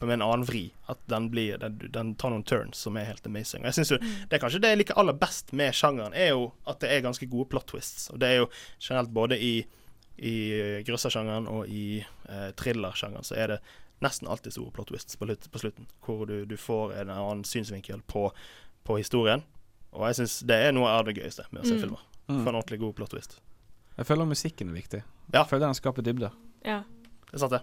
med 0.00 0.12
en 0.18 0.26
annen 0.26 0.44
vri. 0.44 0.66
At 0.92 0.98
den, 1.08 1.30
blir, 1.32 1.56
den, 1.58 1.78
den 1.90 2.12
tar 2.20 2.30
noen 2.34 2.44
turns 2.44 2.76
som 2.84 2.98
er 3.00 3.08
helt 3.08 3.24
amazing. 3.26 3.64
Og 3.64 3.70
jeg 3.72 3.78
synes 3.80 3.94
jo, 3.94 3.98
Det 4.28 4.36
er 4.36 4.42
kanskje 4.44 4.60
det 4.60 4.74
jeg 4.74 4.82
liker 4.82 4.98
aller 5.00 5.16
best 5.16 5.54
med 5.56 5.72
sjangeren, 5.72 6.12
er 6.12 6.34
jo 6.34 6.50
at 6.68 6.80
det 6.84 6.90
er 6.92 7.00
ganske 7.08 7.26
gode 7.32 7.48
plot 7.48 7.66
twists. 7.72 8.10
Og 8.12 8.20
det 8.20 8.28
er 8.28 8.36
jo 8.42 8.50
generelt 8.78 9.08
både 9.16 9.40
i, 9.40 9.54
i 10.18 10.82
grøssersjangeren 10.86 11.46
og 11.50 11.68
i 11.68 12.00
eh, 12.28 12.50
thrillersjangeren 12.56 13.24
så 13.26 13.36
er 13.36 13.46
det 13.54 13.58
nesten 14.04 14.28
alltid 14.28 14.52
store 14.52 14.70
plot 14.76 14.88
twists 14.92 15.16
på, 15.16 15.26
på 15.26 15.58
slutten. 15.60 15.86
Hvor 16.04 16.26
du, 16.28 16.44
du 16.48 16.56
får 16.60 16.94
en 17.02 17.10
annen 17.12 17.44
synsvinkel 17.48 18.02
på, 18.06 18.30
på 18.84 18.96
historien. 19.00 19.42
Og 19.96 20.06
jeg 20.10 20.18
syns 20.20 20.38
det 20.48 20.56
er 20.66 20.74
noe 20.76 20.88
av 20.92 21.06
det 21.08 21.16
gøyeste 21.18 21.46
med 21.50 21.62
å 21.64 21.68
se 21.68 21.76
Mm. 21.76 21.80
filmer. 21.84 22.02
For 22.26 22.48
en 22.50 22.56
ordentlig 22.58 22.80
god 22.82 22.94
plot 22.98 23.10
twist. 23.14 23.38
Jeg 23.96 24.06
føler 24.08 24.26
musikken 24.28 24.68
er 24.68 24.74
viktig. 24.76 24.98
Ja. 25.32 25.40
Jeg 25.44 25.48
føler 25.48 25.66
den 25.68 25.74
skaper 25.78 26.02
dybde. 26.04 26.32
Ja. 26.66 26.80
Det 27.30 27.38
er 27.38 27.38
sant, 27.38 27.52
det. 27.54 27.62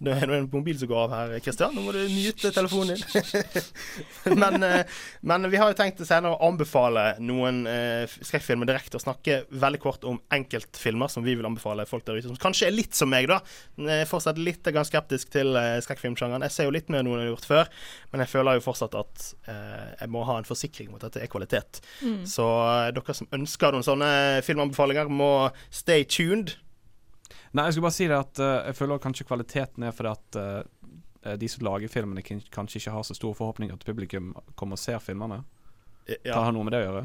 Det 0.00 0.14
er 0.16 0.30
en 0.32 0.46
mobil 0.48 0.78
som 0.80 0.88
går 0.88 1.00
av 1.02 1.10
her, 1.12 1.32
Kristian. 1.44 1.74
Nå 1.76 1.82
må 1.84 1.92
du 1.92 1.98
nyte 2.08 2.48
telefonen 2.56 2.96
din. 2.96 3.64
men, 4.40 4.62
eh, 4.64 5.00
men 5.28 5.44
vi 5.52 5.58
har 5.60 5.68
jo 5.68 5.76
tenkt 5.76 6.00
senere 6.08 6.38
å 6.38 6.46
anbefale 6.48 7.02
noen 7.20 7.66
eh, 7.68 8.08
skrekkfilmer 8.08 8.70
direkte, 8.70 8.96
og 8.96 9.04
snakke 9.04 9.42
veldig 9.52 9.80
kort 9.82 10.06
om 10.08 10.16
enkeltfilmer 10.32 11.12
som 11.12 11.26
vi 11.26 11.34
vil 11.36 11.48
anbefale 11.48 11.84
folk 11.88 12.06
der 12.06 12.16
ute, 12.16 12.30
som 12.30 12.40
kanskje 12.40 12.70
er 12.70 12.76
litt 12.78 12.96
som 12.96 13.12
meg, 13.12 13.28
da. 13.28 13.42
Eh, 13.84 14.06
Fortsatt 14.08 14.40
litt 14.40 14.64
skeptisk 14.88 15.34
til 15.36 15.52
eh, 15.60 15.76
skrekkfilmsjangeren. 15.84 16.48
Jeg 16.48 16.56
ser 16.56 16.70
jo 16.70 16.74
litt 16.78 16.88
mer 16.88 17.04
enn 17.04 17.10
noen 17.10 17.20
har 17.26 17.30
gjort 17.34 17.50
før, 17.50 17.84
men 18.14 18.24
jeg 18.24 18.32
føler 18.32 18.56
jo 18.56 18.64
fortsatt 18.70 18.96
at 18.96 19.28
jeg 19.50 20.08
må 20.12 20.22
ha 20.24 20.38
en 20.38 20.46
forsikring 20.46 20.88
mot 20.92 21.02
at 21.04 21.12
det 21.16 21.26
er 21.26 21.30
kvalitet. 21.30 21.80
Mm. 22.00 22.22
Så 22.28 22.46
dere 22.94 23.16
som 23.16 23.28
ønsker 23.36 23.74
noen 23.74 23.84
sånne 23.84 24.10
filmanbefalinger, 24.46 25.12
må 25.12 25.50
stay 25.74 26.08
tuned. 26.08 26.56
Nei, 27.52 27.64
jeg 27.66 27.74
skulle 27.74 27.88
bare 27.88 27.96
si 27.96 28.06
det 28.06 28.18
at 28.18 28.38
uh, 28.42 28.66
jeg 28.68 28.76
føler 28.78 29.00
kanskje 29.02 29.26
kvaliteten 29.26 29.82
er 29.88 29.94
fordi 29.96 30.10
at 30.12 30.38
uh, 30.38 31.36
de 31.36 31.48
som 31.50 31.64
lager 31.66 31.90
filmene, 31.92 32.22
kan- 32.24 32.44
kanskje 32.54 32.78
ikke 32.80 32.92
har 32.94 33.02
så 33.08 33.16
store 33.18 33.34
forhåpninger 33.36 33.76
til 33.80 33.90
publikum 33.92 34.30
kommer 34.56 34.78
og 34.78 34.82
ser 34.82 34.98
filmene. 35.02 35.42
Kan 36.06 36.16
Ja. 36.24 36.34
det 36.38 36.44
ha 36.46 36.50
noe 36.54 36.64
med 36.64 36.72
det 36.72 36.84
å 36.84 36.86
gjøre? 36.88 37.02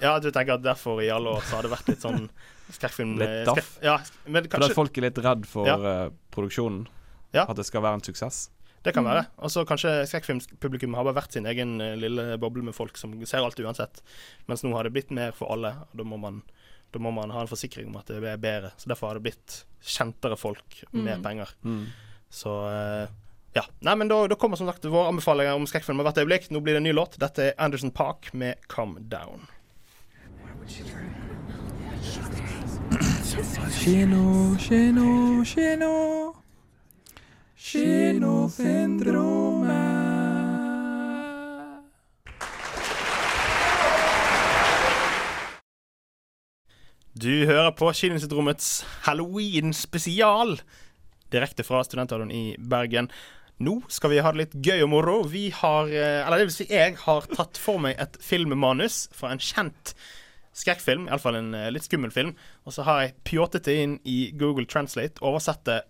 Ja, 0.00 0.18
du 0.20 0.28
tenker 0.30 0.54
at 0.58 0.62
derfor 0.62 1.00
i 1.02 1.08
alle 1.10 1.32
år 1.38 1.40
så 1.48 1.56
har 1.56 1.62
det 1.64 1.70
vært 1.72 1.88
litt 1.88 2.04
sånn 2.04 2.28
skrekkfilm 2.76 3.16
Litt 3.18 3.46
daff? 3.48 3.78
Ja, 3.82 3.96
men 4.26 4.42
Fordi 4.44 4.52
kanskje 4.52 4.70
at 4.70 4.76
folk 4.76 4.98
er 5.00 5.06
litt 5.08 5.18
redd 5.24 5.46
for 5.48 5.66
Ja. 5.66 5.76
uh, 5.80 6.10
produksjonen. 6.30 6.86
Ja. 7.32 7.46
At 7.48 7.56
det 7.56 7.64
skal 7.66 7.82
være 7.82 7.94
en 7.98 8.04
suksess. 8.04 8.50
Det 8.84 8.92
kan 8.94 9.02
være. 9.08 9.24
Og 9.42 9.50
så 9.50 9.64
kanskje 9.66 10.04
skrekkfilmpublikum 10.06 10.94
har 10.94 11.02
bare 11.08 11.16
vært 11.22 11.32
sin 11.34 11.46
egen 11.50 11.78
lille 11.98 12.36
boble 12.38 12.62
med 12.62 12.74
folk 12.76 12.96
som 13.00 13.16
ser 13.26 13.42
alt 13.42 13.58
uansett. 13.58 13.98
Mens 14.46 14.62
nå 14.62 14.70
har 14.76 14.84
det 14.86 14.92
blitt 14.94 15.10
mer 15.10 15.32
for 15.34 15.50
alle, 15.50 15.72
og 15.90 15.96
da 15.98 16.04
må 16.06 16.20
man, 16.22 16.42
da 16.92 16.98
må 17.02 17.10
man 17.12 17.30
ha 17.34 17.40
en 17.42 17.50
forsikring 17.50 17.86
om 17.90 17.96
at 18.00 18.06
det 18.06 18.22
er 18.22 18.36
bedre. 18.40 18.70
Så 18.76 18.88
derfor 18.88 19.08
har 19.10 19.14
det 19.18 19.22
blitt 19.28 19.64
kjentere 19.82 20.36
folk 20.38 20.84
med 20.92 21.18
Mm. 21.18 21.22
penger. 21.22 21.48
Mm. 21.64 21.86
Så 22.30 22.50
eh, 22.70 23.08
ja. 23.54 23.62
Nei, 23.80 23.94
men 23.96 24.08
da, 24.08 24.26
da 24.28 24.34
kommer 24.36 24.56
som 24.56 24.66
sagt 24.68 24.84
våre 24.84 25.08
anbefalinger 25.08 25.54
om 25.56 25.66
skrekkfilmer 25.66 26.04
hvert 26.04 26.18
øyeblikk. 26.22 26.50
Nå 26.50 26.60
blir 26.60 26.74
det 26.74 26.82
en 26.82 26.88
ny 26.88 26.92
låt. 26.92 27.18
Dette 27.18 27.42
er 27.50 27.54
Anderson 27.58 27.90
Park 27.90 28.32
med 28.34 28.54
'Come 28.68 29.00
Down'. 29.08 29.46
Kino, 33.72 34.56
kino, 34.58 35.44
kino. 35.44 36.34
Kinosyndromet. 37.56 39.95
Du 47.16 47.46
hører 47.48 47.70
på 47.72 47.88
Kinosyndromets 47.96 48.82
Halloween-spesial 49.06 50.58
direkte 51.32 51.64
fra 51.64 51.78
Studentradioen 51.86 52.32
i 52.34 52.42
Bergen. 52.60 53.08
Nå 53.56 53.78
skal 53.88 54.12
vi 54.12 54.18
ha 54.20 54.32
det 54.34 54.42
litt 54.42 54.56
gøy 54.66 54.82
og 54.84 54.90
moro. 54.92 55.14
Vi 55.24 55.46
har, 55.48 55.88
eh, 55.88 56.26
eller 56.26 56.42
det 56.42 56.48
vil 56.50 56.56
si 56.58 56.66
jeg, 56.68 56.98
har 57.06 57.24
tatt 57.30 57.56
for 57.56 57.80
meg 57.80 57.96
et 57.96 58.18
filmmanus 58.20 59.06
fra 59.16 59.30
en 59.32 59.40
kjent 59.40 59.94
skrekkfilm, 60.52 61.08
iallfall 61.08 61.40
en 61.40 61.54
eh, 61.56 61.70
litt 61.72 61.88
skummel 61.88 62.12
film. 62.12 62.34
Og 62.68 62.76
så 62.76 62.84
har 62.84 63.00
jeg 63.00 63.16
pjåtet 63.24 63.64
det 63.64 63.78
inn 63.80 63.96
i 64.04 64.18
Google 64.36 64.68
Translate, 64.68 65.16
oversett 65.24 65.64
det 65.64 65.80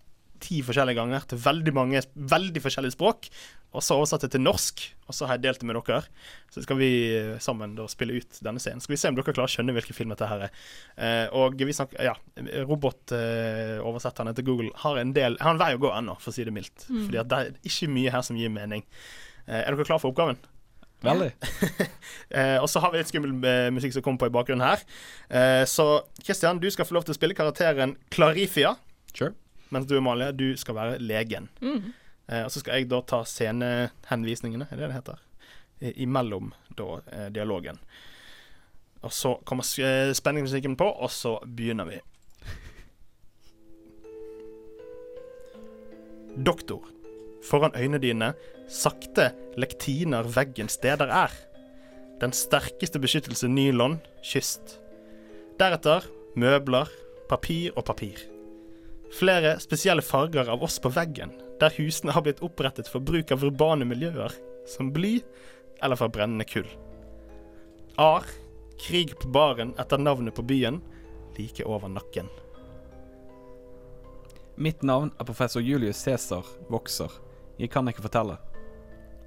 ti 0.42 0.62
forskjellige 0.64 0.99
ganger 0.99 1.29
til 1.31 1.40
veldig 1.42 1.72
mange 1.77 2.03
veldig 2.14 2.62
forskjellige 2.64 2.96
språk. 2.96 3.31
Og 3.77 3.85
så 3.85 3.96
oversatt 3.99 4.22
det 4.25 4.31
til 4.33 4.40
norsk, 4.40 4.83
og 5.05 5.12
så 5.12 5.27
har 5.29 5.37
jeg 5.37 5.42
delt 5.44 5.61
det 5.61 5.66
med 5.68 5.77
dere. 5.77 5.99
Så 6.55 6.62
skal 6.64 6.79
vi 6.81 6.88
eh, 7.12 7.35
sammen 7.44 7.75
da 7.77 7.85
spille 7.92 8.16
ut 8.16 8.38
denne 8.40 8.62
scenen. 8.62 8.81
Skal 8.81 8.94
vi 8.94 9.01
se 9.03 9.11
om 9.11 9.18
dere 9.18 9.35
klarer 9.35 9.51
å 9.51 9.53
skjønne 9.53 9.75
hvilken 9.77 9.99
film 9.99 10.14
dette 10.14 10.31
her 10.31 10.46
er. 10.46 10.55
Eh, 10.96 11.27
og 11.37 11.61
vi 11.61 11.77
snakker 11.77 12.01
Ja, 12.07 12.14
robotoversetterne 12.70 14.33
til 14.38 14.49
Google 14.49 14.72
har 14.81 15.03
en 15.03 15.12
del 15.16 15.37
Har 15.42 15.53
en 15.53 15.61
vei 15.61 15.75
å 15.77 15.83
gå 15.83 15.92
ennå, 15.92 16.16
for 16.22 16.33
å 16.33 16.37
si 16.37 16.46
det 16.46 16.55
mildt. 16.57 16.88
Mm. 16.88 17.03
Fordi 17.05 17.20
at 17.20 17.33
det 17.33 17.40
er 17.42 17.55
ikke 17.68 17.92
mye 17.99 18.14
her 18.14 18.25
som 18.25 18.40
gir 18.40 18.55
mening. 18.55 18.87
Eh, 19.44 19.61
er 19.61 19.68
dere 19.75 19.88
klare 19.88 20.01
for 20.01 20.14
oppgaven? 20.14 20.40
Veldig. 21.05 21.33
Eh, 22.31 22.57
og 22.59 22.66
så 22.70 22.81
har 22.83 22.90
vi 22.90 22.99
litt 22.99 23.11
skummel 23.11 23.37
eh, 23.46 23.68
musikk 23.75 23.92
som 23.94 24.03
kommer 24.03 24.18
på 24.18 24.29
i 24.31 24.33
bakgrunnen 24.35 24.64
her. 24.66 24.81
Eh, 25.31 25.62
så 25.68 26.03
Christian, 26.18 26.59
du 26.59 26.66
skal 26.75 26.87
få 26.88 26.96
lov 26.96 27.05
til 27.07 27.14
å 27.14 27.16
spille 27.18 27.37
karakteren 27.38 27.94
Clarifia. 28.11 28.72
Sure. 29.12 29.31
Mens 29.74 29.87
du, 29.87 29.96
Amalie, 29.98 30.33
du 30.33 30.57
skal 30.57 30.76
være 30.76 30.98
legen. 31.02 31.48
Mm. 31.61 31.92
Eh, 32.29 32.42
og 32.44 32.50
så 32.52 32.62
skal 32.62 32.81
jeg 32.81 32.90
da 32.90 33.00
ta 33.07 33.22
scenehenvisningene, 33.26 34.68
er 34.70 34.79
det 34.79 34.90
det 34.90 34.98
heter? 34.98 35.22
Imellom 36.02 36.52
da 36.79 37.00
eh, 37.12 37.31
dialogen. 37.35 37.79
Og 39.05 39.12
så 39.12 39.37
kommer 39.46 39.66
eh, 39.83 40.12
spenningsmusikken 40.16 40.76
på, 40.79 40.88
og 40.88 41.11
så 41.12 41.37
begynner 41.46 41.90
vi. 41.90 42.00
Doktor. 46.37 46.85
Foran 47.46 47.76
øynene 47.79 48.02
dine 48.02 48.33
sakte 48.68 49.31
lektiner 49.57 50.26
veggen 50.35 50.68
steder 50.68 51.12
er. 51.12 51.35
Den 52.20 52.33
sterkeste 52.33 52.98
beskyttelse 52.98 53.48
nylon, 53.48 54.00
kyst. 54.24 54.79
Deretter 55.61 56.09
møbler, 56.37 56.90
papir 57.31 57.76
og 57.76 57.87
papir. 57.88 58.36
Flere 59.14 59.59
spesielle 59.62 60.03
farger 60.03 60.49
av 60.51 60.62
oss 60.62 60.79
på 60.83 60.90
veggen, 60.90 61.31
der 61.61 61.75
husene 61.79 62.12
har 62.12 62.25
blitt 62.27 62.42
opprettet 62.42 62.88
for 62.90 63.05
bruk 63.05 63.31
av 63.33 63.45
urbane 63.47 63.87
miljøer, 63.87 64.35
som 64.66 64.90
bly 64.92 65.21
eller 65.83 65.97
fra 65.97 66.09
brennende 66.11 66.45
kull. 66.49 66.66
Ar, 67.97 68.27
krig 68.83 69.14
på 69.21 69.31
baren 69.33 69.75
etter 69.81 70.03
navnet 70.03 70.35
på 70.35 70.45
byen, 70.45 70.83
like 71.38 71.64
over 71.64 71.88
nakken. 71.88 72.29
Mitt 74.57 74.83
navn 74.83 75.12
er 75.21 75.29
professor 75.29 75.61
Julius 75.61 76.01
Cæsar 76.01 76.45
Vokser. 76.73 77.12
Jeg 77.61 77.71
kan 77.73 77.88
ikke 77.88 78.05
fortelle. 78.05 78.38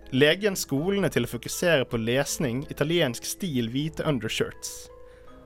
Legen 0.10 0.56
skolene 0.58 1.10
til 1.14 1.28
å 1.28 1.30
fokusere 1.30 1.86
på 1.86 2.00
lesning, 2.02 2.64
italiensk 2.74 3.26
stil, 3.30 3.70
hvite 3.70 4.06
undershirts. 4.10 4.90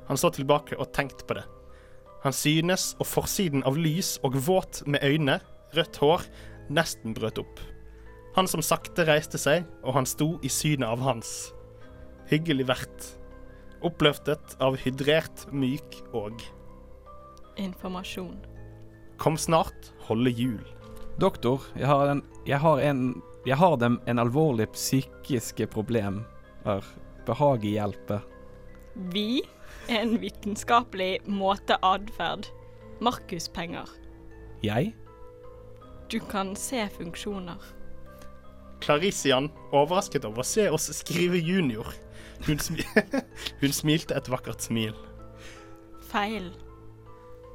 Han 0.08 0.20
så 0.20 0.32
tilbake 0.32 0.78
og 0.80 0.94
tenkte 0.96 1.28
på 1.28 1.36
det. 1.36 1.44
Han 2.24 2.34
synes, 2.34 2.94
og 3.00 3.08
forsiden 3.10 3.66
av 3.68 3.76
lys 3.76 4.16
og 4.24 4.38
våt 4.48 4.82
med 4.88 5.04
øyne, 5.04 5.40
rødt 5.76 6.00
hår, 6.00 6.24
nesten 6.72 7.16
brøt 7.18 7.42
opp. 7.42 7.60
Han 8.38 8.48
som 8.50 8.64
sakte 8.66 9.06
reiste 9.06 9.38
seg, 9.38 9.68
og 9.84 9.98
han 9.98 10.08
sto 10.10 10.38
i 10.42 10.50
synet 10.50 10.88
av 10.88 11.04
hans. 11.04 11.52
Hyggelig 12.32 12.70
vert. 12.72 13.10
Oppløftet 13.84 14.56
av 14.64 14.78
hydrert, 14.80 15.46
myk 15.52 16.00
og 16.16 16.40
Informasjon. 17.60 18.40
Kom 19.22 19.36
snart, 19.38 19.92
holde 20.08 20.32
jul. 20.34 20.64
Doktor, 21.22 21.62
jeg 21.78 21.86
har 21.86 22.10
en 22.10 22.24
Jeg 22.48 22.58
har 22.60 22.80
en 22.80 23.22
Jeg 23.46 23.58
har 23.60 23.76
dem 23.78 24.00
en 24.08 24.20
alvorlig 24.20 24.70
psykiske 24.72 25.68
problem. 25.68 26.24
Behag 27.26 27.66
i 27.66 27.76
hjelpe. 27.76 28.22
Vi 28.96 29.44
en 29.92 30.18
vitenskapelig 30.22 31.20
måte 31.28 31.78
atferd. 31.84 32.48
Markuspenger. 33.04 33.90
Jeg? 34.64 34.94
Du 36.12 36.20
kan 36.32 36.56
se 36.56 36.86
funksjoner. 36.98 37.60
Clarician, 38.84 39.50
overrasket 39.72 40.26
over 40.28 40.44
å 40.44 40.48
se 40.48 40.68
oss 40.72 40.90
skrive 40.96 41.40
junior. 41.40 41.88
Hun, 42.48 42.60
smi 42.60 42.84
Hun 43.62 43.76
smilte 43.76 44.16
et 44.18 44.30
vakkert 44.32 44.64
smil. 44.64 44.96
Feil. 46.12 46.52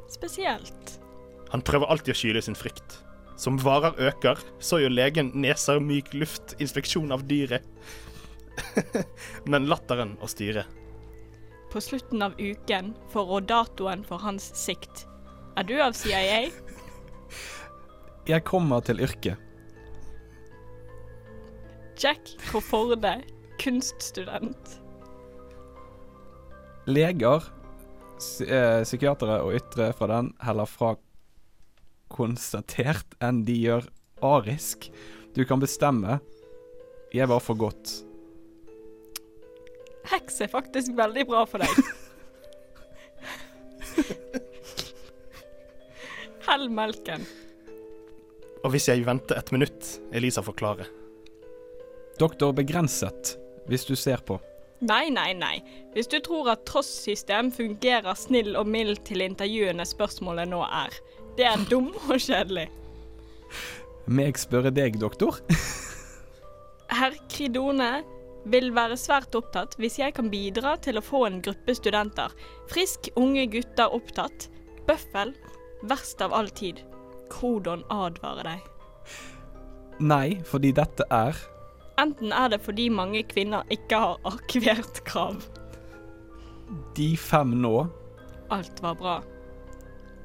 Spesielt. 0.09 0.97
Han 1.53 1.65
prøver 1.65 1.89
alltid 1.93 2.15
å 2.15 2.19
skyle 2.19 2.43
sin 2.45 2.57
frykt. 2.59 3.03
Som 3.39 3.61
varer 3.63 3.95
øker, 4.09 4.41
så 4.59 4.81
gjør 4.83 4.97
legen 4.97 5.31
neser 5.39 5.79
myk 5.81 6.11
luft, 6.17 6.57
inspeksjon 6.59 7.13
av 7.15 7.23
dyret. 7.29 7.65
Men 9.51 9.69
latteren 9.71 10.17
å 10.25 10.29
styre. 10.31 10.65
På 11.73 11.81
slutten 11.81 12.23
av 12.23 12.35
uken 12.41 12.95
får 13.13 13.25
rådatoen 13.25 14.05
for 14.09 14.23
hans 14.25 14.49
sikt. 14.57 15.05
Er 15.57 15.67
du 15.69 15.75
av 15.83 15.93
CIA? 15.93 16.49
Jeg 18.29 18.45
kommer 18.49 18.81
til 18.85 19.03
yrket. 19.05 19.37
Jack 21.99 22.37
Coforde, 22.49 23.19
kunststudent. 23.59 24.79
Leger, 26.87 27.45
eh, 28.47 28.85
psykiatere 28.85 29.43
og 29.43 29.59
ytre 29.59 29.93
fra 29.93 30.07
den 30.07 30.33
heller 30.41 30.67
fra 30.71 30.95
konstatert 32.09 33.19
enn 33.21 33.43
de 33.45 33.59
gjør 33.67 33.89
arisk. 34.25 34.89
Du 35.35 35.45
kan 35.45 35.61
bestemme. 35.61 36.21
Jeg 37.13 37.29
var 37.29 37.41
for 37.41 37.59
godt. 37.59 38.08
Heks 40.09 40.41
er 40.41 40.49
faktisk 40.53 40.95
veldig 40.97 41.27
bra 41.29 41.45
for 41.49 41.59
deg. 41.63 41.69
Hell 46.49 46.69
melken. 46.73 47.27
Og 48.65 48.73
hvis 48.75 48.89
jeg 48.89 49.05
venter 49.07 49.39
et 49.39 49.53
minutt, 49.55 49.99
Elisa 50.17 50.43
forklarer. 50.43 50.89
Doktor 52.19 52.55
begrenset, 52.57 53.37
hvis 53.69 53.85
du 53.87 53.95
ser 53.97 54.23
på. 54.27 54.39
Nei, 54.81 55.09
nei, 55.11 55.33
nei. 55.35 55.59
Hvis 55.95 56.09
du 56.11 56.19
tror 56.23 56.53
at 56.53 56.65
tross-system 56.67 57.51
fungerer 57.55 58.15
snill 58.19 58.55
og 58.59 58.67
mild 58.71 59.03
til 59.07 59.25
intervjuene 59.25 59.87
spørsmålet 59.87 60.51
nå 60.51 60.63
er. 60.65 60.95
Det 61.39 61.47
er 61.47 61.65
dum 61.71 61.91
og 62.09 62.17
kjedelig. 62.19 62.69
Meg 64.09 64.39
spørre 64.41 64.71
deg, 64.75 64.97
doktor? 65.03 65.39
Herr 66.89 67.15
Kridone 67.29 67.91
vil 68.53 68.71
være 68.77 68.97
svært 69.01 69.35
opptatt 69.39 69.77
hvis 69.81 69.99
jeg 70.01 70.15
kan 70.17 70.31
bidra 70.33 70.77
til 70.83 70.99
å 70.99 71.05
få 71.05 71.25
en 71.29 71.41
gruppe 71.45 71.75
studenter. 71.77 72.33
Frisk, 72.71 73.11
unge 73.17 73.47
gutter 73.53 73.95
opptatt. 73.95 74.49
Bøffel. 74.89 75.35
Verst 75.89 76.23
av 76.25 76.35
all 76.35 76.51
tid. 76.51 76.83
Krodon 77.31 77.85
advarer 77.93 78.49
deg. 78.55 78.67
Nei, 79.99 80.39
fordi 80.47 80.73
dette 80.75 81.07
er 81.11 81.39
Enten 81.99 82.31
er 82.31 82.53
det 82.53 82.61
fordi 82.63 82.85
mange 82.95 83.25
kvinner 83.27 83.67
ikke 83.75 83.99
har 83.99 84.21
arkivert 84.29 85.01
krav. 85.09 85.43
de 86.95 87.17
fem 87.17 87.57
nå. 87.63 87.89
Alt 88.55 88.83
var 88.83 88.95
bra. 88.95 89.17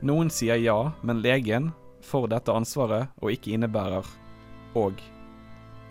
Noen 0.04 0.30
sier 0.30 0.60
ja, 0.62 0.92
men 1.02 1.22
legen 1.24 1.72
får 2.04 2.28
dette 2.36 2.54
ansvaret 2.54 3.10
og 3.22 3.32
ikke 3.32 3.56
innebærer 3.56 4.06
og. 4.76 5.02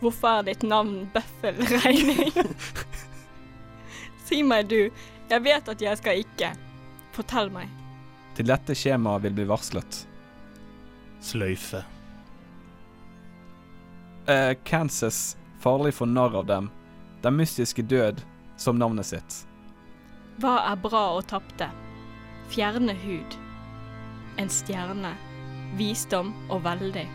Hvorfor 0.03 0.41
er 0.41 0.49
ditt 0.51 0.65
navn 0.67 1.05
Bøffelregning? 1.15 2.33
si 4.27 4.43
meg 4.43 4.67
du. 4.73 4.91
Jeg 5.31 5.45
vet 5.45 5.69
at 5.71 5.85
jeg 5.85 6.01
skal 6.01 6.25
ikke. 6.25 6.51
Fortell 7.15 7.53
meg. 7.55 7.71
Til 8.35 8.49
dette 8.49 8.75
skjemaet 8.75 9.23
vil 9.29 9.37
bli 9.37 9.47
varslet. 9.47 10.01
Sløyfe. 11.23 11.85
Uh, 14.27 14.53
Kansas, 14.67 15.37
farlig 15.63 15.95
for 15.95 16.11
narr 16.11 16.35
av 16.43 16.51
dem. 16.51 16.71
Den 17.23 17.39
mystiske 17.39 17.87
død 17.87 18.25
som 18.59 18.83
navnet 18.83 19.07
sitt. 19.07 19.43
Hva 20.43 20.59
er 20.73 20.83
bra 20.83 21.05
og 21.15 21.29
tapte? 21.31 21.71
Fjerne 22.51 22.99
hud. 23.07 23.39
En 24.43 24.51
stjerne. 24.51 25.15
Visdom 25.79 26.35
og 26.51 26.65
veldig. 26.67 27.07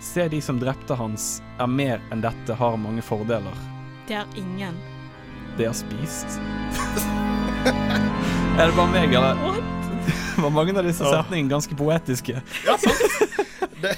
Se 0.00 0.28
de 0.28 0.40
som 0.42 0.58
drepte 0.60 0.94
hans, 0.94 1.40
er 1.58 1.66
mer 1.66 2.00
enn 2.12 2.22
dette 2.22 2.54
har 2.54 2.76
mange 2.80 3.02
fordeler. 3.02 3.54
Det 4.08 4.14
er 4.20 4.28
ingen. 4.38 4.76
Det 5.58 5.66
har 5.66 5.74
spist. 5.76 6.38
er 8.58 8.68
det 8.70 8.74
bare 8.76 8.92
meg, 8.92 9.12
eller? 9.12 9.34
Var 10.38 10.52
mange 10.54 10.70
av 10.78 10.86
disse 10.86 11.02
setningene 11.02 11.50
ganske 11.50 11.74
poetiske? 11.78 12.42
Ja, 12.66 12.76
sant. 12.78 13.04
Det, 13.78 13.92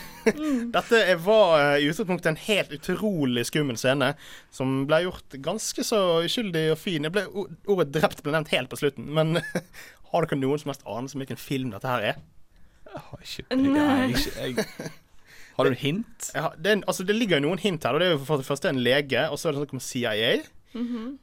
dette 0.75 0.99
er- 1.09 1.17
var 1.25 1.55
eh, 1.57 1.79
i 1.81 1.87
utgangspunktet 1.89 2.27
en 2.29 2.37
helt 2.43 2.73
utrolig 2.77 3.47
skummel 3.49 3.79
scene, 3.81 4.11
som 4.53 4.83
ble 4.89 4.99
gjort 5.07 5.37
ganske 5.41 5.85
så 5.89 6.01
uskyldig 6.27 6.67
og 6.75 6.77
fin. 6.81 7.07
Jeg 7.09 7.15
ble, 7.15 7.23
ordet 7.65 7.89
'drept' 7.95 8.21
ble 8.27 8.35
nevnt 8.35 8.53
helt 8.53 8.69
på 8.69 8.77
slutten, 8.77 9.09
men 9.17 9.39
har 9.41 10.27
dere 10.29 10.37
noen 10.43 10.61
som 10.61 10.73
helst 10.75 10.85
anelse 10.85 11.17
om 11.17 11.25
hvilken 11.25 11.41
film 11.41 11.73
dette 11.73 11.89
her 11.89 12.05
er? 12.11 12.21
Jeg 12.91 13.03
har 13.07 13.25
ikke, 13.25 13.47
jeg, 13.49 13.65
jeg, 13.65 14.21
jeg, 14.37 14.67
jeg, 14.67 14.93
Har 15.57 15.65
du 15.69 15.75
hint? 15.77 16.31
Ja, 16.35 16.51
det, 16.57 16.73
en, 16.73 16.85
altså, 16.89 17.05
det 17.05 17.17
ligger 17.17 17.41
jo 17.41 17.49
noen 17.49 17.59
hint 17.63 17.85
her. 17.85 17.95
og 17.95 18.01
Det 18.01 18.07
er 18.09 18.15
jo 18.17 18.25
for 18.25 18.41
det 18.41 18.47
første 18.47 18.69
en 18.71 18.81
lege, 18.85 19.27
og 19.31 19.39
så 19.39 19.49
er 19.49 19.53
det 19.57 19.61
snakk 19.65 19.73
om 19.77 19.81
CIA. 19.85 20.33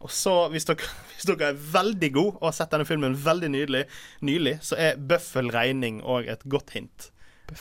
Og 0.03 0.09
så, 0.11 0.33
hvis 0.51 0.65
dere, 0.67 0.89
hvis 1.15 1.25
dere 1.29 1.51
er 1.53 1.59
veldig 1.73 2.09
gode 2.17 2.33
og 2.41 2.49
har 2.49 2.55
sett 2.57 2.73
denne 2.75 2.85
filmen 2.89 3.15
veldig 3.25 3.49
nydelig, 3.53 3.85
nylig, 4.27 4.57
så 4.61 4.75
er 4.77 4.97
Bøffel 4.99 5.49
regning 5.55 6.01
òg 6.03 6.27
et 6.33 6.43
godt 6.51 6.73
hint. 6.75 7.11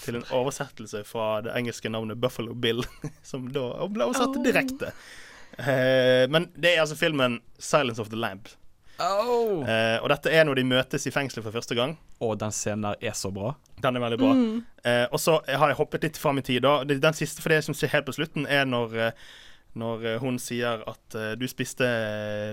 Til 0.03 0.17
en 0.19 0.25
oversettelse 0.35 1.05
fra 1.07 1.41
det 1.47 1.53
engelske 1.55 1.89
navnet 1.95 2.19
Buffalo 2.19 2.57
Bill, 2.59 2.83
som 3.31 3.47
da 3.55 3.69
ble 3.87 4.09
oversatt 4.09 4.35
Oh. 4.35 4.43
direkte. 4.43 4.91
Eh, 5.63 6.27
men 6.29 6.49
det 6.59 6.75
er 6.75 6.81
altså 6.83 6.97
filmen 6.99 7.39
'Silence 7.59 8.01
of 8.03 8.09
the 8.11 8.19
Lamb'. 8.19 8.57
Oh. 8.99 9.61
Eh, 9.69 9.99
og 10.03 10.09
dette 10.09 10.31
er 10.33 10.45
når 10.49 10.57
de 10.61 10.65
møtes 10.65 11.05
i 11.07 11.13
fengselet 11.13 11.45
for 11.45 11.53
første 11.53 11.77
gang. 11.77 11.97
Og 12.25 12.39
den 12.41 12.53
scenen 12.55 12.87
der 12.89 12.97
er 13.11 13.17
så 13.19 13.29
bra. 13.35 13.51
Den 13.85 13.97
er 13.99 14.01
veldig 14.07 14.19
bra. 14.23 14.31
Eh, 14.89 15.05
og 15.13 15.21
så 15.21 15.35
har 15.49 15.69
jeg 15.73 15.77
hoppet 15.81 16.07
litt 16.09 16.17
fram 16.21 16.39
i 16.41 16.45
tid. 16.47 16.63
da. 16.65 16.79
Den 16.89 17.13
siste 17.17 17.43
for 17.45 17.53
det 17.53 17.63
som 17.67 17.77
skjer 17.77 17.93
helt 17.93 18.07
på 18.09 18.15
slutten, 18.17 18.47
er 18.49 18.65
når, 18.65 18.97
eh, 18.97 19.13
når 19.77 20.07
eh, 20.15 20.19
hun 20.23 20.39
sier 20.41 20.81
at 20.89 21.15
eh, 21.19 21.35
du 21.37 21.45
spiste 21.49 21.85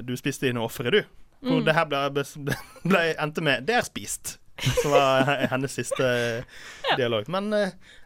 Du 0.04 0.16
spiste 0.20 0.50
dine 0.50 0.60
ofre, 0.64 0.92
du. 0.92 1.02
Hvor 1.44 1.60
Mm. 1.60 1.66
det 1.66 1.74
her 1.76 1.86
ble, 1.86 2.02
ble, 2.12 2.56
ble, 2.92 3.02
endte 3.20 3.42
med 3.44 3.66
'det 3.68 3.76
er 3.76 3.82
spist'. 3.88 4.38
Som 4.84 4.92
var 4.92 5.48
hennes 5.50 5.72
siste 5.74 6.44
dialog. 7.00 7.28
Men 7.28 7.50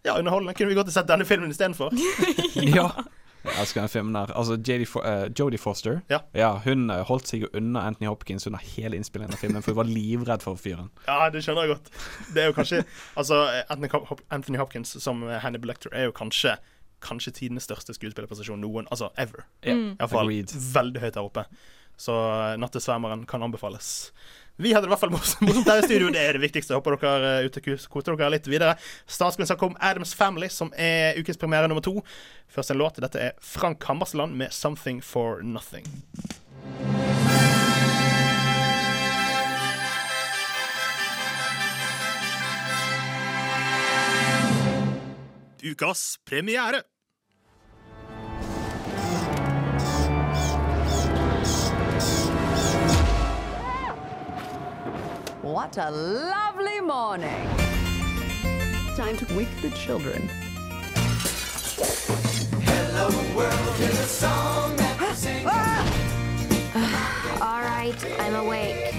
ja, 0.05 0.17
underholdende. 0.17 0.53
Kunne 0.53 0.69
vi 0.69 0.75
godt 0.75 0.93
sett 0.93 1.07
denne 1.07 1.25
filmen 1.25 1.49
istedenfor? 1.51 1.91
ja. 2.77 2.89
Jeg 3.47 3.61
elsker 3.63 3.81
den 3.81 3.91
filmen 3.91 4.15
der. 4.17 4.31
Altså, 4.37 4.57
JD 4.59 4.85
Fo 4.89 5.01
eh, 5.07 5.27
Jodie 5.39 5.59
Foster 5.61 6.01
Ja. 6.11 6.51
Hun 6.65 6.89
eh, 6.93 7.03
holdt 7.07 7.29
seg 7.31 7.45
jo 7.45 7.51
unna 7.57 7.85
Anthony 7.87 8.09
Hopkins 8.09 8.47
under 8.49 8.61
hele 8.75 8.99
innspillingen 8.99 9.33
av 9.33 9.41
filmen, 9.41 9.63
for 9.65 9.73
hun 9.73 9.81
var 9.81 9.91
livredd 9.91 10.45
for 10.45 10.59
fyren. 10.59 10.91
Ja, 11.09 11.29
det 11.33 11.43
skjønner 11.45 11.67
jeg 11.67 11.75
godt. 11.75 11.91
Det 12.35 12.43
er 12.43 12.51
jo 12.51 12.57
kanskje 12.57 12.83
Altså, 13.17 13.43
Anthony, 13.69 13.89
Hop 13.93 14.21
Anthony 14.29 14.59
Hopkins 14.61 14.95
som 15.03 15.23
Hannibal 15.43 15.71
Lecter 15.73 15.93
er 15.95 16.09
jo 16.09 16.15
kanskje 16.15 16.57
Kanskje 17.03 17.31
tidenes 17.37 17.67
største 17.67 17.93
skuespillerprestasjon 17.93 18.61
noen 18.61 18.87
Altså 18.89 19.11
ever. 19.21 19.45
Yeah. 19.61 19.77
Mm. 19.77 19.91
Iallfall 19.99 20.31
veldig 20.73 21.03
høyt 21.03 21.13
der 21.13 21.27
oppe. 21.27 21.43
Så 21.97 22.13
eh, 22.13 22.55
'Nattesvermeren' 22.57 23.25
kan 23.29 23.43
anbefales. 23.43 24.11
Vi 24.57 24.71
hadde 24.73 24.87
det 24.87 24.89
i 24.89 24.93
hvert 24.95 25.01
fall 25.03 25.13
morsomt 25.13 25.67
her 25.69 25.79
i 25.83 25.85
studio. 25.85 26.09
Det 26.13 26.21
er 26.21 26.37
det 26.37 26.41
viktigste. 26.41 26.73
Håper 26.73 26.97
dere 26.97 27.33
er 27.43 27.45
ute 27.45 27.61
koser 27.61 28.17
dere 28.17 28.31
litt 28.33 28.49
videre. 28.49 28.73
Statsministeren 29.05 29.59
kom 29.61 29.77
Adams 29.79 30.15
Family, 30.17 30.49
som 30.49 30.71
er 30.73 31.19
ukens 31.19 31.37
premiere 31.37 31.69
nummer 31.69 31.85
to. 31.85 32.01
Først 32.49 32.73
en 32.73 32.81
låt. 32.81 32.97
Dette 33.03 33.21
er 33.21 33.37
Frank 33.37 33.85
Hammersland 33.85 34.33
med 34.33 34.49
'Something 34.49 35.03
for 35.03 35.41
Nothing'. 35.45 35.85
Ukas 45.61 46.17
premiere. 46.25 46.81
What 55.57 55.75
a 55.79 55.89
lovely 55.89 56.79
morning. 56.81 57.47
Time 58.95 59.17
to 59.17 59.25
wake 59.35 59.49
the 59.63 59.71
children. 59.71 60.29
Ah! 65.47 65.83
Ah! 66.75 67.41
All 67.41 67.61
right, 67.61 68.19
I'm 68.19 68.35
awake. 68.35 68.93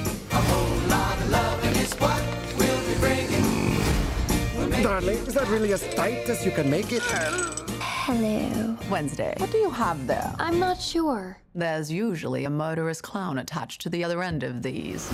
Darling, 4.82 5.18
is 5.28 5.34
that 5.34 5.46
really 5.46 5.72
as 5.72 5.88
tight 5.94 6.28
as 6.28 6.44
you 6.44 6.50
can 6.50 6.68
make 6.68 6.90
it? 6.90 7.02
Hello. 7.80 8.76
Wednesday. 8.90 9.32
What 9.36 9.52
do 9.52 9.58
you 9.58 9.70
have 9.70 10.08
there? 10.08 10.34
I'm 10.40 10.58
not 10.58 10.80
sure. 10.80 11.38
There's 11.54 11.92
usually 11.92 12.46
a 12.46 12.50
murderous 12.50 13.00
clown 13.00 13.38
attached 13.38 13.80
to 13.82 13.88
the 13.88 14.02
other 14.02 14.24
end 14.24 14.42
of 14.42 14.64
these. 14.64 15.08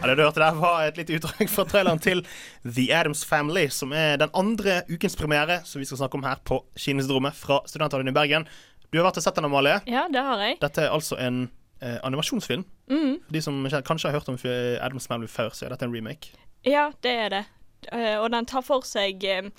Ja, 0.00 0.06
det 0.08 0.14
du 0.16 0.22
hørte 0.24 0.40
der 0.40 0.56
var 0.56 0.86
et 0.88 0.96
lite 0.96 1.18
utdrag 1.18 1.50
fra 1.52 1.66
traileren 1.68 1.98
til 2.00 2.22
The 2.64 2.86
Adams 2.96 3.20
Family, 3.28 3.66
som 3.68 3.92
er 3.92 4.16
den 4.16 4.30
andre 4.32 4.78
ukens 4.88 5.16
premiere 5.16 5.58
som 5.68 5.82
vi 5.82 5.84
skal 5.84 6.00
snakke 6.00 6.16
om 6.16 6.24
her 6.24 6.40
på 6.40 6.62
Kinosyndromet 6.72 7.36
fra 7.36 7.58
Studentradioen 7.68 8.08
i 8.08 8.14
Bergen. 8.16 8.46
Du 8.88 8.96
har 8.96 9.10
vært 9.10 9.20
og 9.20 9.26
sett 9.26 9.36
den, 9.36 9.44
Amalie. 9.50 9.76
Ja, 9.84 10.06
det 10.08 10.22
har 10.24 10.40
jeg. 10.40 10.56
Dette 10.62 10.86
er 10.86 10.96
altså 10.96 11.20
en 11.20 11.42
eh, 11.84 11.98
animasjonsfilm. 12.00 12.64
Mm. 12.88 13.20
De 13.28 13.44
som 13.44 13.60
kanskje 13.68 14.08
har 14.08 14.16
hørt 14.16 14.32
om 14.32 14.40
Adams 14.80 15.06
Family 15.06 15.28
før, 15.28 15.52
så 15.52 15.68
er 15.68 15.76
dette 15.76 15.84
en 15.84 15.94
remake. 15.94 16.32
Ja, 16.64 16.88
det 17.04 17.16
er 17.26 17.32
det. 17.36 17.44
Eh, 17.92 18.16
og 18.16 18.30
den 18.32 18.48
tar 18.48 18.64
for 18.64 18.84
seg 18.88 19.24
eh, 19.24 19.52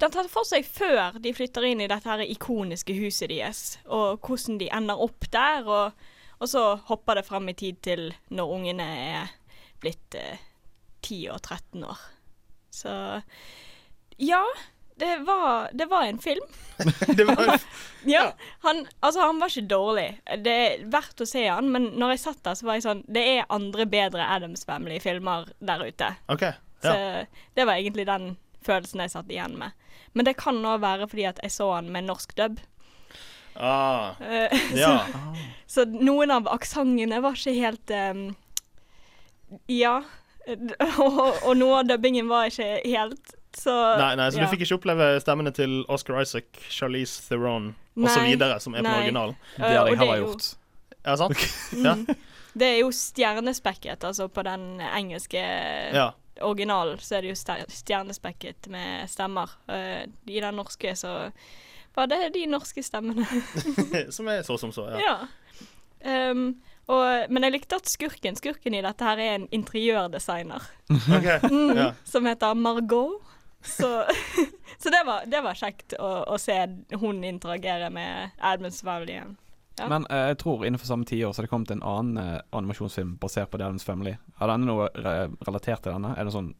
Den 0.00 0.12
tar 0.12 0.28
for 0.28 0.44
seg 0.44 0.64
før 0.68 1.20
de 1.20 1.36
flytter 1.36 1.64
inn 1.64 1.80
i 1.80 1.88
dette 1.88 2.08
her 2.08 2.24
ikoniske 2.24 2.96
huset 2.96 3.28
deres, 3.32 3.78
og 3.84 4.24
hvordan 4.24 4.58
de 4.60 4.72
ender 4.72 5.04
opp 5.04 5.28
der. 5.32 5.68
Og, 5.68 6.08
og 6.40 6.48
så 6.48 6.70
hopper 6.88 7.20
det 7.20 7.28
fram 7.28 7.48
i 7.52 7.56
tid 7.56 7.84
til 7.84 8.08
når 8.32 8.56
ungene 8.56 8.88
er 9.12 9.35
blitt 9.82 10.16
eh, 10.18 10.38
10 11.06 11.20
og 11.34 11.42
13 11.42 11.84
år. 11.84 12.00
Så 12.74 12.96
ja. 14.16 14.42
Det 14.96 15.10
var, 15.28 15.68
det 15.76 15.84
var 15.90 16.06
en 16.08 16.18
film. 16.18 16.44
det 17.16 17.24
var 17.28 17.60
Ja, 18.08 18.30
han, 18.64 18.86
altså 19.04 19.26
han 19.26 19.40
var 19.42 19.52
ikke 19.52 19.68
dårlig. 19.68 20.06
Det 20.40 20.54
er 20.56 20.86
verdt 20.88 21.20
å 21.20 21.26
se 21.28 21.42
han, 21.50 21.68
men 21.68 21.90
når 22.00 22.14
jeg 22.14 22.22
satt 22.22 22.40
der, 22.48 22.56
så 22.56 22.64
var 22.64 22.78
jeg 22.78 22.86
sånn 22.86 23.02
Det 23.04 23.24
er 23.34 23.50
andre 23.52 23.84
bedre 23.92 24.24
Adams 24.24 24.64
Family-filmer 24.64 25.50
der 25.60 25.84
ute. 25.84 26.08
OK. 26.32 26.46
Så 26.80 26.94
det 27.52 27.66
var 27.68 27.76
egentlig 27.76 28.06
den 28.08 28.38
følelsen 28.64 29.04
jeg 29.04 29.12
satt 29.12 29.28
igjen 29.28 29.58
med. 29.60 29.76
Men 30.16 30.24
det 30.24 30.38
kan 30.40 30.64
òg 30.64 30.80
være 30.80 31.10
fordi 31.12 31.28
at 31.28 31.44
jeg 31.44 31.52
så 31.52 31.68
han 31.74 31.92
med 31.92 32.08
norsk 32.08 32.32
dub. 32.38 32.56
Ah, 33.56 34.16
Eh, 34.20 34.52
ja. 34.80 35.06
Så, 35.68 35.84
så 35.84 35.84
noen 35.92 36.32
av 36.32 36.48
aksentene 36.52 37.20
var 37.24 37.36
ikke 37.36 37.56
helt 37.56 37.92
ehm, 37.92 38.26
Ja. 39.68 40.02
Og, 41.02 41.16
og 41.42 41.56
noe 41.58 41.80
av 41.80 41.88
dubbingen 41.88 42.28
var 42.30 42.46
ikke 42.46 42.76
helt 42.86 43.32
så 43.56 43.72
Nei, 43.98 44.12
nei, 44.20 44.28
så 44.30 44.38
ja. 44.38 44.44
du 44.44 44.52
fikk 44.52 44.62
ikke 44.66 44.76
oppleve 44.76 45.06
stemmene 45.22 45.50
til 45.56 45.80
Oscar 45.90 46.20
Isaac, 46.20 46.44
Charlize 46.70 47.22
Theron 47.24 47.70
osv., 47.96 48.36
som 48.60 48.76
er 48.76 48.84
på 48.84 48.86
nei. 48.86 48.92
originalen? 49.00 49.34
Eh, 49.56 49.62
Det 49.64 49.70
hadde 49.72 49.90
jeg 49.90 49.98
heller 50.02 50.20
gjort. 50.22 50.46
er 50.46 50.92
det. 50.92 50.98
Ja, 51.06 51.16
sant? 51.16 51.44
ja. 51.86 51.94
Mm. 51.96 52.04
Det 52.56 52.68
er 52.68 52.78
jo 52.82 52.92
stjernespekket, 52.94 54.04
altså 54.04 54.28
på 54.28 54.44
den 54.46 54.80
engelske 54.86 55.42
Ja. 55.96 56.10
originalen 56.44 57.00
så 57.02 57.18
er 57.18 57.26
det 57.26 57.32
jo 57.34 57.56
stjernespekket 57.72 58.68
med 58.72 59.10
stemmer. 59.10 59.50
Eh, 59.72 60.04
I 60.30 60.40
den 60.44 60.56
norske 60.60 60.94
så 60.96 61.16
var 61.96 62.06
det 62.12 62.34
de 62.36 62.44
norske 62.46 62.84
stemmene. 62.84 63.26
som 64.16 64.28
er 64.28 64.42
så 64.44 64.58
som 64.60 64.72
så, 64.72 64.90
ja. 64.94 65.00
ja. 65.00 65.16
Ehm, 66.06 66.50
og, 66.86 67.30
men 67.34 67.42
jeg 67.46 67.54
likte 67.56 67.78
at 67.80 67.88
skurken 67.90 68.36
Skurken 68.38 68.74
i 68.78 68.82
dette 68.84 69.06
her 69.06 69.18
er 69.22 69.32
en 69.40 69.48
interiørdesigner. 69.54 70.66
okay. 71.16 71.40
Mm, 71.50 71.72
ja. 71.76 71.88
Som 72.04 72.26
heter 72.28 72.54
Margot. 72.54 73.22
Så, 73.66 73.88
så 74.82 74.92
det, 74.94 75.02
var, 75.06 75.24
det 75.26 75.40
var 75.42 75.58
kjekt 75.58 75.96
å, 75.98 76.10
å 76.30 76.36
se 76.38 76.54
hun 77.00 77.24
interagere 77.26 77.90
med 77.90 78.36
Admund 78.38 78.76
Family 78.78 79.16
igjen. 79.16 79.34
Ja. 79.76 79.88
Men 79.92 80.06
eh, 80.08 80.28
jeg 80.30 80.38
tror 80.40 80.62
innenfor 80.64 80.88
samme 80.88 81.04
tiår 81.08 81.34
så 81.34 81.42
har 81.42 81.48
det 81.48 81.52
kommet 81.52 81.72
en 81.74 81.82
annen 81.84 82.20
eh, 82.22 82.38
animasjonsfilm 82.56 83.16
basert 83.20 83.50
på 83.52 83.58
The 83.60 83.66
Adams 83.66 83.84
Family. 83.84 84.14
Er 84.40 84.52
denne 84.52 84.68
noe 84.70 84.86
re 84.94 85.16
relatert 85.48 85.82
til 85.84 85.92
denne? 85.92 86.14
Er 86.16 86.24
det 86.28 86.32
sånn 86.36 86.52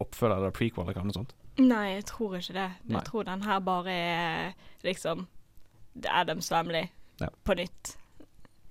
oppfølger 0.00 0.40
eller 0.40 0.56
prequel 0.56 0.88
eller 0.90 1.06
noe 1.08 1.16
sånt? 1.16 1.32
Nei, 1.60 1.86
jeg 1.94 2.04
tror 2.10 2.36
ikke 2.40 2.56
det. 2.56 2.66
Nei. 2.82 2.96
Jeg 2.98 3.06
tror 3.08 3.26
den 3.28 3.46
her 3.46 3.62
bare 3.64 3.94
er 3.94 4.52
liksom 4.84 5.26
The 5.94 6.12
Adams 6.22 6.48
Family 6.52 6.86
Ja. 7.20 7.28
på 7.44 7.56
nytt. 7.58 7.94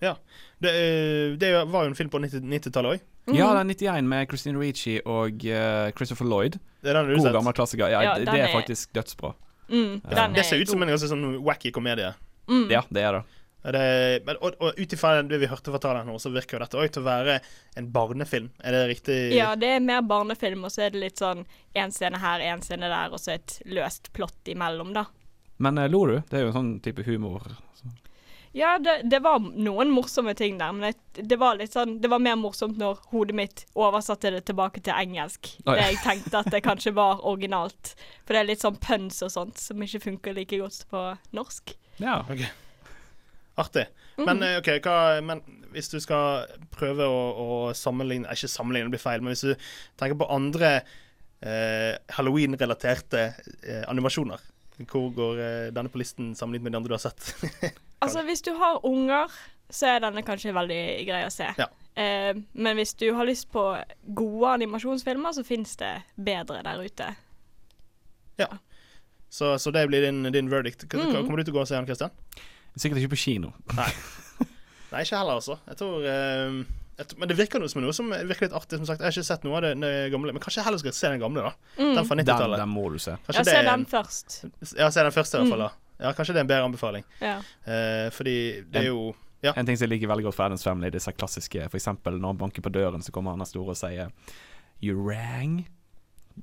Ja. 0.02 0.16
Det, 0.60 0.70
eh, 0.76 1.38
det 1.40 1.52
var 1.72 1.86
jo 1.86 1.92
en 1.92 1.96
film 1.96 2.10
på 2.10 2.20
90 2.24 2.42
90-tallet 2.44 2.98
òg. 3.00 3.36
Ja, 3.36 3.52
den 3.60 3.70
91 3.70 4.08
med 4.10 4.28
Christine 4.32 4.60
Ricci 4.60 4.98
og 5.06 5.44
eh, 5.46 5.92
Christopher 5.96 6.26
Lloyd. 6.26 6.58
Det 6.82 6.90
er 6.90 6.98
den 7.02 7.12
du 7.12 7.16
God 7.18 7.28
sett. 7.28 7.34
gammel 7.36 7.54
klassiker. 7.54 7.90
Ja, 7.92 8.02
Ja, 8.04 8.14
det, 8.18 8.28
er 8.28 8.48
er- 8.48 8.56
faktisk 8.62 8.94
dødsbra. 8.94 9.34
Mm, 9.70 10.02
Ja. 10.10 10.28
Det 10.34 10.40
er 10.40 10.44
ser 10.44 10.62
ut 10.64 10.70
som 10.70 10.82
en 10.82 10.90
ganske 10.90 11.08
sånn 11.12 11.28
wacky 11.46 11.72
komedie. 11.72 12.14
Mm. 12.50 12.70
Ja, 12.72 12.82
det 12.90 13.04
er 13.04 13.20
det. 13.20 13.24
Er 13.62 13.72
det, 13.76 14.26
men, 14.26 14.38
og 14.42 14.56
og 14.64 14.78
ut 14.80 14.94
ifra 14.96 15.22
det 15.22 15.38
vi 15.42 15.46
hørte 15.52 15.70
fra 15.70 15.78
traileren 15.84 16.08
nå, 16.08 16.16
så 16.18 16.32
virker 16.32 16.56
jo 16.58 16.60
dette 16.64 16.78
òg 16.80 16.92
til 16.96 17.04
å 17.04 17.06
være 17.06 17.40
en 17.78 17.90
barnefilm. 17.92 18.50
Er 18.64 18.72
det 18.72 18.84
riktig? 18.96 19.18
Ja, 19.36 19.54
det 19.60 19.68
er 19.76 19.80
mer 19.84 20.02
barnefilm, 20.02 20.64
og 20.64 20.72
så 20.72 20.86
er 20.88 20.90
det 20.96 21.02
litt 21.04 21.20
sånn 21.20 21.44
én 21.76 21.92
scene 21.92 22.18
her, 22.18 22.40
én 22.40 22.64
scene 22.64 22.88
der, 22.88 23.12
og 23.12 23.20
så 23.20 23.34
et 23.36 23.60
løst 23.68 24.14
plott 24.16 24.48
imellom, 24.48 24.94
da. 24.96 25.06
Men 25.60 25.78
eh, 25.78 25.90
lo 25.92 26.06
du? 26.08 26.16
Det 26.32 26.40
er 26.40 26.46
jo 26.48 26.54
en 26.54 26.56
sånn 26.56 26.72
type 26.82 27.04
humor. 27.04 27.44
Ja, 28.52 28.80
det, 28.82 29.02
det 29.12 29.20
var 29.22 29.38
noen 29.40 29.92
morsomme 29.94 30.34
ting 30.34 30.58
der, 30.58 30.74
men 30.74 30.90
det, 30.90 31.26
det 31.30 31.38
var 31.38 31.60
litt 31.60 31.76
sånn 31.76 32.00
Det 32.02 32.10
var 32.10 32.22
mer 32.24 32.38
morsomt 32.40 32.80
når 32.82 33.04
hodet 33.12 33.36
mitt 33.38 33.62
oversatte 33.78 34.32
det 34.34 34.42
tilbake 34.50 34.82
til 34.82 34.96
engelsk. 34.96 35.52
Oi. 35.68 35.76
Det 35.76 35.84
jeg 35.84 36.00
tenkte 36.06 36.42
at 36.42 36.50
det 36.54 36.64
kanskje 36.66 36.96
var 36.98 37.22
originalt. 37.30 37.94
For 38.24 38.34
det 38.34 38.42
er 38.42 38.50
litt 38.50 38.66
sånn 38.66 38.80
puns 38.82 39.22
og 39.26 39.34
sånt 39.36 39.62
som 39.62 39.86
ikke 39.86 40.02
funker 40.08 40.38
like 40.38 40.58
godt 40.62 40.88
på 40.90 41.06
norsk. 41.38 41.76
Ja. 42.02 42.24
Ok. 42.26 42.48
Artig. 43.60 43.86
Mhm. 44.18 44.26
Men, 44.26 44.42
mm. 44.42 44.58
ok, 44.60 44.72
hva, 44.84 44.98
men 45.24 45.44
hvis 45.74 45.92
du 45.92 46.00
skal 46.02 46.50
prøve 46.74 47.06
å, 47.06 47.20
å 47.30 47.50
sammenligne 47.78 48.28
eh, 48.28 48.38
Ikke 48.38 48.50
sammenligne, 48.52 48.90
det 48.90 48.98
blir 48.98 49.04
feil, 49.04 49.24
men 49.24 49.36
hvis 49.36 49.46
du 49.46 49.70
tenker 50.00 50.18
på 50.20 50.30
andre 50.34 50.80
eh, 51.46 51.94
Halloween-relaterte 52.18 53.26
eh, 53.30 53.84
animasjoner, 53.88 54.42
hvor 54.88 55.10
går 55.16 55.40
eh, 55.44 55.70
denne 55.76 55.92
på 55.92 56.00
listen 56.00 56.36
sammenlignet 56.36 56.64
med 56.70 56.72
de 56.72 56.78
andre 56.80 56.92
du 56.94 56.98
har 56.98 57.06
sett? 57.10 57.34
Altså, 58.00 58.22
hvis 58.24 58.40
du 58.40 58.54
har 58.56 58.78
unger, 58.88 59.28
så 59.70 59.90
er 59.90 59.98
denne 60.00 60.22
kanskje 60.24 60.54
veldig 60.56 60.84
grei 61.04 61.18
å 61.28 61.32
se. 61.34 61.50
Ja. 61.60 61.66
Eh, 62.00 62.38
men 62.56 62.78
hvis 62.80 62.94
du 62.96 63.10
har 63.12 63.28
lyst 63.28 63.50
på 63.52 63.64
gode 64.16 64.54
animasjonsfilmer, 64.56 65.34
så 65.36 65.44
fins 65.44 65.76
det 65.82 65.98
bedre 66.16 66.62
der 66.64 66.80
ute. 66.80 67.10
så, 69.30 69.58
så 69.60 69.72
det 69.76 69.84
blir 69.92 70.02
din, 70.08 70.24
din 70.32 70.48
verdict. 70.52 70.88
K 70.90 70.98
Mhm. 70.98 71.26
Kommer 71.26 71.38
du 71.38 71.44
til 71.44 71.54
å 71.54 71.60
gå 71.60 71.62
og 71.66 71.68
se 71.68 71.76
den, 71.76 71.86
Christian? 71.86 72.16
Sikkert 72.80 73.04
ikke 73.04 73.14
på 73.18 73.24
kino. 73.26 73.52
Nei. 73.76 73.90
Nei, 74.94 75.04
ikke 75.04 75.20
heller, 75.20 75.38
altså. 75.38 75.60
Jeg 75.68 75.78
tror, 75.78 76.08
eh, 76.08 76.64
tror 77.08 77.20
Men 77.20 77.30
det 77.32 77.38
virker 77.40 77.62
noe 77.64 77.70
som 77.72 77.82
noe 77.84 77.94
som 77.96 78.10
virker 78.12 78.48
litt 78.48 78.56
artig. 78.58 78.80
Som 78.82 78.86
sagt, 78.90 79.00
Jeg 79.00 79.08
har 79.08 79.16
ikke 79.16 79.30
sett 79.30 79.44
noe 79.48 79.56
av 79.60 79.62
det, 79.64 79.72
det 79.80 79.94
gamle, 80.12 80.34
men 80.36 80.44
kanskje 80.44 80.60
jeg 80.60 80.68
heller 80.68 80.82
skal 80.82 80.96
se 80.98 81.12
den 81.14 81.22
gamle, 81.22 81.46
da. 81.48 81.54
Mm. 81.80 81.94
Den 81.96 82.10
fra 82.10 82.18
90-tallet. 82.20 82.60
den 82.60 82.74
må 82.74 82.90
du 82.92 83.00
se. 83.00 83.16
Kanskje 83.28 83.40
Ja, 83.40 83.48
se 83.54 83.64
den 83.70 83.86
først. 83.86 84.38
Ja, 84.76 84.92
se 84.92 85.06
den 85.08 85.16
først 85.16 85.34
i 85.34 85.42
hvert 85.42 85.54
fall. 85.54 85.66
da 85.68 85.72
Ja, 86.00 86.14
kanskje 86.16 86.34
det 86.36 86.42
er 86.42 86.46
en 86.48 86.52
bedre 86.52 86.68
anbefaling. 86.70 87.04
Ja. 87.24 87.38
Eh, 87.64 88.10
fordi 88.16 88.38
det 88.68 88.84
er 88.84 88.92
jo 88.92 89.14
ja. 89.42 89.54
En 89.56 89.66
ting 89.66 89.78
som 89.78 89.86
jeg 89.88 89.94
liker 89.94 90.10
veldig 90.12 90.26
godt 90.28 90.36
fra 90.36 90.50
Adams 90.50 90.66
Family, 90.68 90.90
disse 90.92 91.12
klassiske 91.16 91.70
For 91.70 91.80
eksempel 91.80 92.18
når 92.20 92.34
han 92.34 92.40
banker 92.42 92.64
på 92.66 92.72
døren, 92.76 93.00
så 93.00 93.14
kommer 93.16 93.32
han 93.32 93.40
der 93.40 93.48
store 93.48 93.72
og 93.72 93.80
sier 93.80 94.12
You 94.84 95.00
rang. 95.00 95.62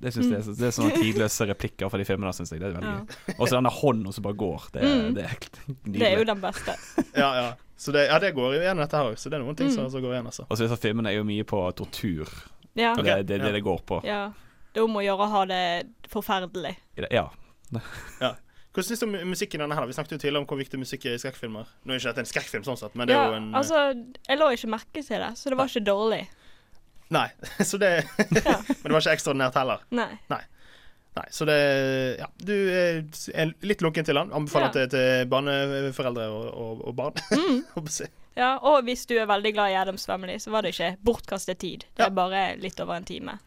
Det 0.00 0.12
synes 0.12 0.26
jeg 0.30 0.38
er, 0.42 0.56
det 0.60 0.66
er 0.68 0.74
sånne 0.76 0.94
tidløse 1.00 1.46
replikker 1.48 1.88
fra 1.90 1.98
de 1.98 2.04
filmene. 2.04 2.32
Synes 2.36 2.50
jeg, 2.52 2.60
det 2.60 2.68
er 2.68 2.74
veldig 2.80 2.90
Ja. 2.92 2.98
gøy. 3.00 3.36
Og 3.40 3.48
så 3.48 3.56
denne 3.56 3.70
hånden 3.72 4.12
som 4.12 4.22
bare 4.26 4.34
går. 4.36 4.66
Det 4.72 4.82
Mm. 4.82 5.14
det 5.14 5.24
er 5.24 5.28
helt 5.28 5.60
nydelig. 5.68 5.98
Det 6.00 6.08
er 6.12 6.18
jo 6.18 6.24
den 6.24 6.40
beste. 6.40 6.74
ja, 7.22 7.30
ja. 7.40 7.52
Så 7.76 7.92
det, 7.92 8.06
ja, 8.08 8.18
det 8.18 8.34
går 8.34 8.54
jo 8.54 8.60
igjen, 8.60 8.76
dette 8.76 8.96
her 8.96 9.04
òg. 9.10 9.16
Så 9.16 9.30
det 9.30 9.34
er 9.40 9.44
noen 9.44 9.56
ting 9.56 9.70
som, 9.70 9.84
Mm. 9.84 9.90
som 9.90 10.02
går 10.02 10.12
igjen, 10.14 10.26
altså. 10.26 10.46
Og 10.50 10.56
så 10.56 10.64
disse 10.68 10.76
filmene 10.80 11.08
er 11.12 11.16
jo 11.16 11.24
mye 11.24 11.44
på 11.44 11.60
tortur. 11.76 12.28
Ja. 12.74 12.94
Det 12.94 13.06
er 13.08 13.22
det, 13.22 13.40
det, 13.40 13.52
det 13.52 13.62
går 13.64 13.80
på. 13.86 14.00
Ja. 14.04 14.32
Det 14.72 14.80
er 14.80 14.84
om 14.84 14.96
å 14.96 15.00
gjøre 15.04 15.24
å 15.24 15.30
ha 15.30 15.44
det 15.46 15.86
forferdelig. 16.10 16.76
Det- 16.96 17.12
Ja. 17.12 17.28
Ja. 18.20 18.34
Hvordan 18.76 18.84
syns 18.92 19.00
du 19.00 19.06
om 19.06 19.12
musikken 19.30 19.60
i 19.60 19.64
denne 19.64 19.74
her? 19.74 19.86
Vi 19.86 19.92
snakket 19.96 20.12
jo 20.12 20.18
tidligere 20.18 20.38
om 20.42 20.46
hvor 20.46 20.58
viktig 20.60 20.78
musikk 20.78 21.06
er 21.06 21.14
i 21.14 21.18
skrekkfilmer. 21.18 21.64
Nå 21.86 21.94
er 21.94 21.96
ikke 21.98 22.12
dette 22.12 22.18
en 22.18 22.26
skrekkfilm, 22.28 22.64
sånn 22.66 22.76
sett, 22.76 22.94
men 22.94 23.08
det 23.08 23.16
er 23.16 23.30
jo 23.30 23.36
en 23.38 23.54
altså, 23.54 23.78
jeg 24.28 24.38
lå 24.38 24.50
ikke 24.52 24.68
merke 24.68 25.00
til 25.06 25.18
det, 25.24 25.30
så 25.40 25.48
det 25.48 25.56
var 25.56 25.66
ikke 25.72 25.84
dårlig. 25.86 26.26
Nei. 27.14 27.28
Så 27.70 27.78
det 27.78 27.90
Men 28.18 28.34
det 28.36 28.92
var 28.92 29.00
ikke 29.02 29.16
ekstraordinært 29.16 29.58
heller. 29.60 29.82
Nei. 29.94 30.12
Nei. 30.32 30.42
Nei, 31.16 31.24
så 31.32 31.46
det 31.48 31.54
Ja, 32.20 32.26
du 32.44 32.52
er 32.52 32.98
litt 33.64 33.80
lunken 33.80 34.04
til 34.04 34.18
han. 34.20 34.28
Anbefaler 34.36 34.66
Ja. 34.68 34.72
til, 34.74 34.88
til 34.92 35.28
barneforeldre 35.32 36.26
og, 36.28 36.42
og, 36.52 36.82
og 36.90 36.96
barn. 36.98 37.22
Mm. 37.32 37.62
Ja, 38.36 38.50
og 38.60 38.82
hvis 38.84 39.06
du 39.08 39.14
er 39.16 39.24
veldig 39.30 39.54
glad 39.56 39.72
i 39.72 39.76
Adams 39.80 40.04
Family, 40.04 40.34
så 40.44 40.50
var 40.52 40.60
det 40.66 40.74
ikke 40.74 40.90
bortkastet 41.08 41.56
tid. 41.62 41.86
Det 41.96 42.04
er 42.04 42.10
bare 42.12 42.42
litt 42.60 42.76
over 42.84 42.98
en 42.98 43.06
time. 43.08 43.38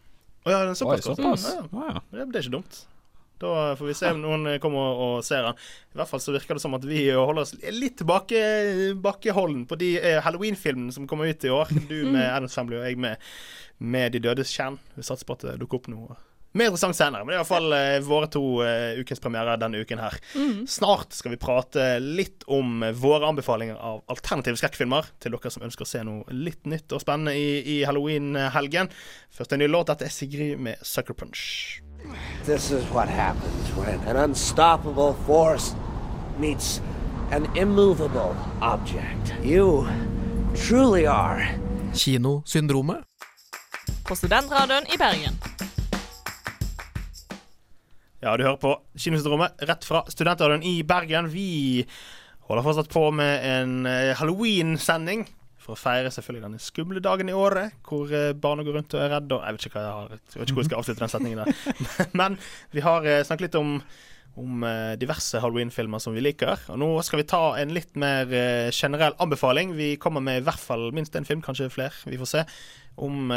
Å 0.48 0.50
ja, 0.50 0.64
den 0.64 0.72
er 0.74 0.80
såpass 0.80 1.06
kort. 1.06 1.20
såpass. 1.22 1.44
Ja, 1.46 1.84
ja. 1.94 2.02
Det, 2.10 2.26
det 2.34 2.40
er 2.40 2.48
ikke 2.48 2.56
dumt. 2.56 2.80
Da 3.40 3.76
får 3.80 3.90
vi 3.90 3.98
se 3.98 4.14
om 4.14 4.22
noen 4.24 4.60
kommer 4.64 5.04
og, 5.06 5.20
ser 5.26 5.46
den. 5.48 5.60
I 5.94 6.00
hvert 6.00 6.12
fall 6.12 6.24
så 6.24 6.36
virker 6.36 6.60
det 6.60 6.64
som 6.64 6.78
at 6.78 6.88
vi 6.88 7.06
holder 7.12 7.46
oss 7.46 7.56
litt 7.76 8.00
tilbake 8.02 8.40
bakkeholden 9.00 9.66
på 9.70 9.80
de 9.80 9.94
eh, 10.00 10.20
Halloween-filmene 10.26 10.96
som 10.96 11.08
kommer 11.10 11.32
ut 11.32 11.46
i 11.46 11.54
år. 11.54 11.72
Du 11.90 11.98
med 12.16 12.26
Adams 12.26 12.58
Family 12.58 12.80
og 12.82 12.88
jeg 12.88 13.00
med, 13.00 13.30
med 13.80 14.16
De 14.16 14.24
dødes 14.28 14.52
kjern. 14.54 14.80
Vi 14.96 15.08
satser 15.08 15.28
på 15.28 15.40
at 15.40 15.48
det 15.48 15.60
dukker 15.64 15.82
opp 15.82 15.94
noe 15.94 16.20
mer 16.52 16.70
interessant 16.70 16.98
senere. 16.98 17.24
Men 17.24 17.34
det 17.34 17.38
er 17.38 17.44
iallfall 17.44 17.76
eh, 17.78 17.98
våre 18.06 18.30
to 18.32 18.44
eh, 18.66 19.00
ukens 19.02 19.22
premierer 19.24 19.60
denne 19.62 19.82
uken 19.84 20.02
her. 20.02 20.18
Mm. 20.36 20.64
Snart 20.70 21.14
skal 21.18 21.36
vi 21.36 21.42
prate 21.42 21.92
litt 22.04 22.46
om 22.50 22.84
eh, 22.84 22.96
våre 22.96 23.30
anbefalinger 23.30 23.78
av 23.78 24.02
alternative 24.12 24.60
skrekkfilmer 24.62 25.12
til 25.22 25.36
dere 25.36 25.54
som 25.54 25.66
ønsker 25.68 25.86
å 25.86 25.92
se 25.92 26.04
noe 26.08 26.26
litt 26.34 26.66
nytt 26.70 26.96
og 26.96 27.04
spennende 27.04 27.36
i, 27.38 27.78
i 27.78 27.82
halloween-helgen. 27.88 28.90
Først 29.36 29.54
en 29.54 29.64
ny 29.64 29.70
låt. 29.70 29.92
Dette 29.92 30.10
er 30.10 30.16
Sigrid 30.16 30.58
med 30.62 30.82
Sucker 30.86 31.18
Punch. 31.18 31.80
This 32.46 32.72
is 32.72 32.84
what 32.92 33.10
happens 33.10 33.76
when 33.76 34.00
an 34.08 34.16
unstoppable 34.16 35.14
force 35.26 35.76
meets 36.40 36.82
an 37.32 37.48
immovable 37.56 38.36
object. 38.62 39.34
You 39.44 39.88
truly 40.56 41.06
are. 41.06 41.48
Kinosyndromet. 41.94 43.04
På 44.08 44.16
Studentradioen 44.16 44.84
i 44.94 44.98
Bergen. 44.98 45.34
Ja, 48.20 48.38
du 48.38 48.44
hører 48.44 48.58
på 48.58 48.82
Kinosyndromet 48.98 49.52
rett 49.62 49.86
fra 49.86 50.04
Studentradioen 50.08 50.64
i 50.64 50.84
Bergen. 50.84 51.30
Vi 51.30 51.86
holder 52.50 52.64
fortsatt 52.64 52.90
på 52.90 53.12
med 53.12 53.46
en 53.46 53.86
eh, 53.86 54.16
halloween-sending 54.18 55.28
for 55.70 55.78
å 55.78 55.80
feire 55.80 56.12
selvfølgelig 56.14 56.46
denne 56.48 56.62
skumle 56.64 57.02
dagen 57.04 57.30
i 57.30 57.38
året, 57.38 57.78
hvor 57.86 58.12
eh, 58.14 58.34
barna 58.34 58.66
går 58.66 58.80
rundt 58.80 58.96
og 58.98 59.04
er 59.04 59.12
redde 59.16 59.38
og 59.38 59.46
Jeg 59.46 59.56
vet 59.56 59.66
ikke 59.68 59.78
hva 59.78 59.86
jeg 59.86 59.98
har 59.98 60.14
Jeg 60.14 60.42
vet 60.42 60.46
ikke 60.46 60.58
hvor 60.58 60.64
jeg 60.64 60.70
skal 60.70 60.80
avslutte 60.82 61.04
den 61.04 61.14
setningen 61.14 61.42
der. 61.44 62.08
Men 62.22 62.38
vi 62.76 62.86
har 62.86 63.10
eh, 63.10 63.26
snakket 63.28 63.50
litt 63.50 63.60
om 63.62 63.76
om 64.40 64.62
eh, 64.64 64.94
diverse 64.96 65.40
halloween-filmer 65.42 66.00
som 66.00 66.14
vi 66.16 66.22
liker. 66.24 66.62
Og 66.72 66.78
nå 66.80 66.88
skal 67.04 67.20
vi 67.20 67.26
ta 67.28 67.42
en 67.60 67.74
litt 67.76 67.98
mer 68.00 68.30
generell 68.72 69.18
anbefaling. 69.20 69.74
Vi 69.76 69.90
kommer 70.00 70.24
med 70.24 70.40
i 70.40 70.46
hvert 70.46 70.62
fall 70.62 70.94
minst 70.96 71.18
én 71.18 71.28
film, 71.28 71.42
kanskje 71.44 71.68
flere, 71.74 71.92
vi 72.08 72.20
får 72.22 72.30
se, 72.30 72.44
om 73.04 73.34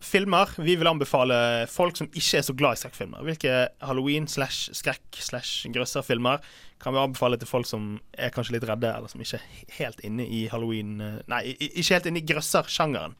filmer 0.00 0.54
vi 0.62 0.76
vil 0.78 0.88
anbefale 0.88 1.66
folk 1.68 1.98
som 1.98 2.08
ikke 2.14 2.38
er 2.38 2.46
så 2.46 2.54
glad 2.56 2.78
i 2.78 2.80
skrekkfilmer. 2.80 3.26
Hvilke 3.26 3.56
halloween 3.82 4.30
slash 4.30 4.70
skrekk 4.78 5.20
slash 5.20 5.66
grøsserfilmer 5.74 6.40
kan 6.82 6.94
vi 6.96 7.00
anbefale 7.02 7.38
til 7.38 7.48
folk 7.48 7.66
som 7.68 7.94
er 8.18 8.32
kanskje 8.34 8.56
litt 8.56 8.66
redde, 8.68 8.90
eller 8.90 9.10
som 9.10 9.22
ikke 9.22 9.38
er 9.38 9.74
helt 9.78 10.00
inne 10.06 10.26
i 10.26 10.44
halloween 10.50 10.96
eh, 11.00 11.18
Nei, 11.30 11.42
ikke 11.58 11.94
helt 11.96 12.08
inne 12.10 12.22
i 12.22 12.26
grøssersjangeren. 12.26 13.14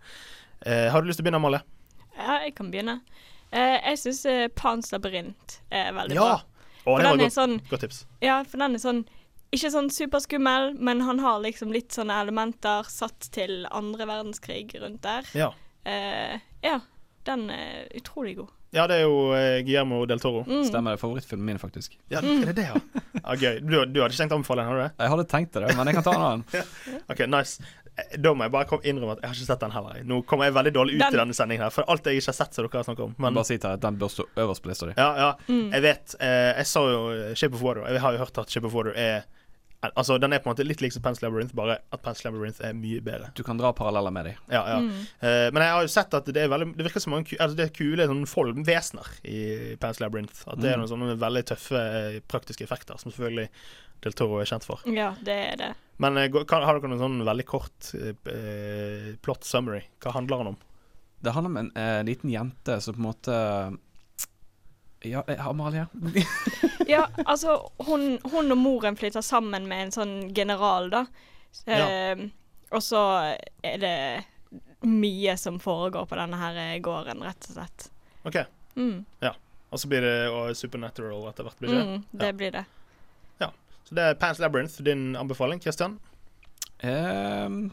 Eh, 0.67 0.89
har 0.93 1.03
du 1.03 1.09
lyst 1.11 1.21
til 1.21 1.25
å 1.25 1.29
begynne, 1.31 1.41
Amalie? 1.43 1.63
Ja, 2.19 2.41
jeg 2.45 2.55
kan 2.59 2.71
begynne. 2.75 2.99
Eh, 3.53 3.79
jeg 3.93 3.99
syns 4.03 4.23
uh, 4.27 4.47
Pans 4.57 4.91
labyrint 4.95 5.59
er 5.71 5.93
veldig 5.97 6.17
Ja! 6.19 6.29
bra. 6.29 6.39
Å, 6.83 6.95
det 6.99 7.07
var 7.07 7.15
et 7.15 7.21
godt, 7.29 7.35
sånn- 7.37 7.61
godt 7.71 7.85
tips. 7.87 7.99
Ja, 8.25 8.41
for 8.43 8.59
den 8.59 8.75
er 8.75 8.83
sånn 8.83 9.05
ikke 9.53 9.69
sånn 9.71 9.91
superskummel, 9.93 10.71
men 10.81 11.03
han 11.05 11.19
har 11.21 11.43
liksom 11.45 11.75
litt 11.75 11.93
sånne 11.93 12.15
elementer 12.25 12.87
satt 12.89 13.27
til 13.35 13.67
andre 13.71 14.07
verdenskrig 14.09 14.73
rundt 14.81 15.03
der. 15.05 15.29
Ja. 15.37 15.51
Eh, 15.85 16.39
ja, 16.65 16.79
den 17.29 17.51
er 17.53 17.85
utrolig 17.99 18.39
god. 18.39 18.49
Ja, 18.73 18.87
det 18.89 18.97
er 18.97 19.03
jo 19.05 19.17
eh, 19.37 19.59
Guillermo 19.67 20.05
del 20.09 20.21
Toro. 20.23 20.45
Mm. 20.49 20.63
Stemmer. 20.65 20.95
det 20.95 20.99
er 20.99 21.03
Favorittfilmen 21.03 21.45
min, 21.53 21.59
faktisk. 21.61 21.99
Ja, 22.09 22.23
er 22.25 22.47
det 22.49 22.57
det, 22.57 22.65
ja? 22.71 22.81
ja 23.27 23.35
gøy. 23.37 23.61
Du, 23.61 23.75
du 23.85 24.01
hadde 24.01 24.09
ikke 24.15 24.23
tenkt 24.23 24.33
å 24.33 24.39
anbefale 24.41 24.63
den, 24.65 24.71
har 24.73 24.79
du 24.79 24.83
det? 24.87 24.91
Jeg 25.05 25.13
hadde 25.13 25.27
tenkt 25.29 25.53
det, 25.59 25.77
men 25.77 25.87
jeg 25.91 25.99
kan 25.99 26.07
ta 26.09 26.15
en 26.17 26.27
annen. 26.27 26.45
ja. 26.57 26.65
OK, 27.13 27.21
nice. 27.29 27.61
Eh, 27.93 28.17
Da 28.25 28.33
må 28.33 28.47
jeg 28.47 28.55
bare 28.55 28.79
innrømme 28.89 29.13
at 29.19 29.21
jeg 29.21 29.29
har 29.29 29.37
ikke 29.37 29.49
sett 29.51 29.61
den 29.67 29.75
heller. 29.77 29.99
Nå 30.09 30.23
kommer 30.25 30.49
jeg 30.49 30.57
veldig 30.57 30.73
dårlig 30.79 30.95
ut 30.97 31.03
Den- 31.05 31.13
i 31.13 31.21
denne 31.21 31.37
sendingen 31.37 31.67
her, 31.67 31.75
for 31.77 31.85
alt 31.93 32.09
jeg 32.09 32.23
ikke 32.23 32.33
har 32.33 32.39
sett 32.41 32.57
som 32.57 32.65
dere 32.65 32.81
har 32.81 32.89
snakket 32.89 33.05
om. 33.11 33.15
Men 33.21 33.37
Bare 33.37 33.45
si 33.51 33.59
til 33.59 33.67
deg 33.69 33.77
at 33.77 33.85
den 33.85 34.01
bør 34.01 34.15
stå 34.17 34.25
øverst 34.47 34.65
på 34.65 34.73
lista 34.73 34.89
di. 34.89 34.95
ja, 34.97 35.11
ja, 35.21 35.31
Mm. 35.53 35.69
jeg 35.77 35.83
vet. 35.91 36.17
Eh, 36.21 36.53
jeg 36.63 36.67
sa 36.73 36.81
jo 36.89 37.03
Shape 37.37 37.55
of 37.61 37.63
Water. 37.69 37.85
Jeg 37.93 38.01
har 38.01 38.13
jo 38.17 38.25
hørt 38.25 38.39
at 38.41 38.49
Shape 38.57 38.67
of 38.71 38.73
Water 38.81 38.97
er 38.97 39.29
Altså, 39.83 40.15
den 40.23 40.31
er 40.33 40.39
på 40.39 40.47
en 40.47 40.53
måte 40.55 40.63
litt 40.63 40.79
lik 40.85 40.93
som 40.95 41.03
Pencil 41.03 41.25
Labyrinth, 41.27 41.57
bare 41.59 41.81
at 41.91 42.03
Pencil 42.05 42.29
Labyrinth 42.31 42.61
er 42.63 42.75
mye 42.79 43.01
bedre. 43.03 43.33
Du 43.35 43.43
kan 43.43 43.59
dra 43.59 43.73
paralleller 43.75 44.13
med 44.15 44.29
dem. 44.29 44.37
Ja, 44.53 44.61
ja. 44.71 44.77
Mm. 44.79 44.93
Uh, 45.19 45.49
men 45.51 45.59
jeg 45.65 45.73
har 45.75 45.83
jo 45.83 45.91
sett 45.91 46.15
at 46.15 46.29
det 46.31 46.45
er 46.45 46.53
veldig 46.53 46.69
Det 46.79 46.87
virker 46.87 47.03
som 47.03 47.15
mange 47.17 47.35
altså 47.35 47.59
det 47.59 47.65
er 47.67 47.73
kule 47.75 48.07
sånn 48.07 48.23
folk, 48.31 48.61
vesener 48.69 49.09
i 49.27 49.41
Pencil 49.83 50.07
Labyrinth. 50.07 50.45
At 50.47 50.61
det 50.63 50.71
er 50.71 50.77
Mm. 50.79 50.85
noen 50.85 50.93
sånne 50.95 51.19
veldig 51.19 51.45
tøffe 51.51 51.83
eh, 51.83 52.21
praktiske 52.31 52.63
effekter, 52.63 52.95
som 53.03 53.11
selvfølgelig 53.11 53.49
Del 54.03 54.13
Toro 54.19 54.39
er 54.43 54.47
kjent 54.51 54.65
for. 54.67 54.81
Ja, 54.87 55.13
det 55.23 55.35
er 55.51 55.57
det. 55.61 55.73
Men 56.03 56.17
uh, 56.19 56.29
kan, 56.47 56.63
har 56.67 56.79
dere 56.79 56.91
noen 56.95 57.03
sånn 57.03 57.21
veldig 57.27 57.47
kort 57.51 57.91
eh, 57.99 59.15
plot 59.23 59.45
summary? 59.47 59.83
Hva 60.03 60.15
handler 60.15 60.45
den 60.45 60.53
om? 60.55 60.61
Det 61.23 61.35
handler 61.35 61.51
om 61.51 61.71
en 61.75 62.07
liten 62.07 62.31
jente 62.31 62.79
som 62.83 62.95
på 62.95 62.99
en 63.03 63.07
måte 63.11 63.37
Ja, 65.05 65.25
eh, 65.27 65.47
Amalie? 65.49 65.87
Ja, 66.87 67.09
altså, 67.25 67.71
hun, 67.87 68.19
hun 68.33 68.51
og 68.53 68.59
moren 68.59 68.97
flytter 68.99 69.23
sammen 69.23 69.69
med 69.71 69.85
en 69.87 69.93
sånn 69.95 70.15
general, 70.35 70.91
da. 70.93 71.05
Eh, 71.67 72.25
Og 72.73 72.83
så 72.83 73.01
er 73.63 73.79
det 73.83 73.95
mye 74.83 75.37
som 75.39 75.59
foregår 75.63 76.07
på 76.11 76.17
denne 76.19 76.39
her 76.41 76.79
gården, 76.83 77.23
rett 77.23 77.47
og 77.51 77.55
slett. 77.59 77.87
OK. 78.27 78.39
Mm. 78.75 79.05
Ja. 79.23 79.35
Og 79.71 79.81
så 79.81 79.89
blir 79.89 80.03
det 80.05 80.57
Supernatural 80.59 81.29
etter 81.31 81.47
hvert, 81.47 81.59
blir 81.61 81.71
det? 81.73 81.83
Mm, 81.87 82.03
det 82.25 82.33
blir 82.41 82.51
det. 82.57 82.65
Ja. 83.41 83.51
Så 83.85 83.95
det 83.95 84.09
er 84.11 84.19
Pants 84.21 84.41
Labyrinth, 84.43 84.81
din 84.85 85.13
anbefaling, 85.17 85.61
Christian? 85.63 85.99
Um, 86.83 87.71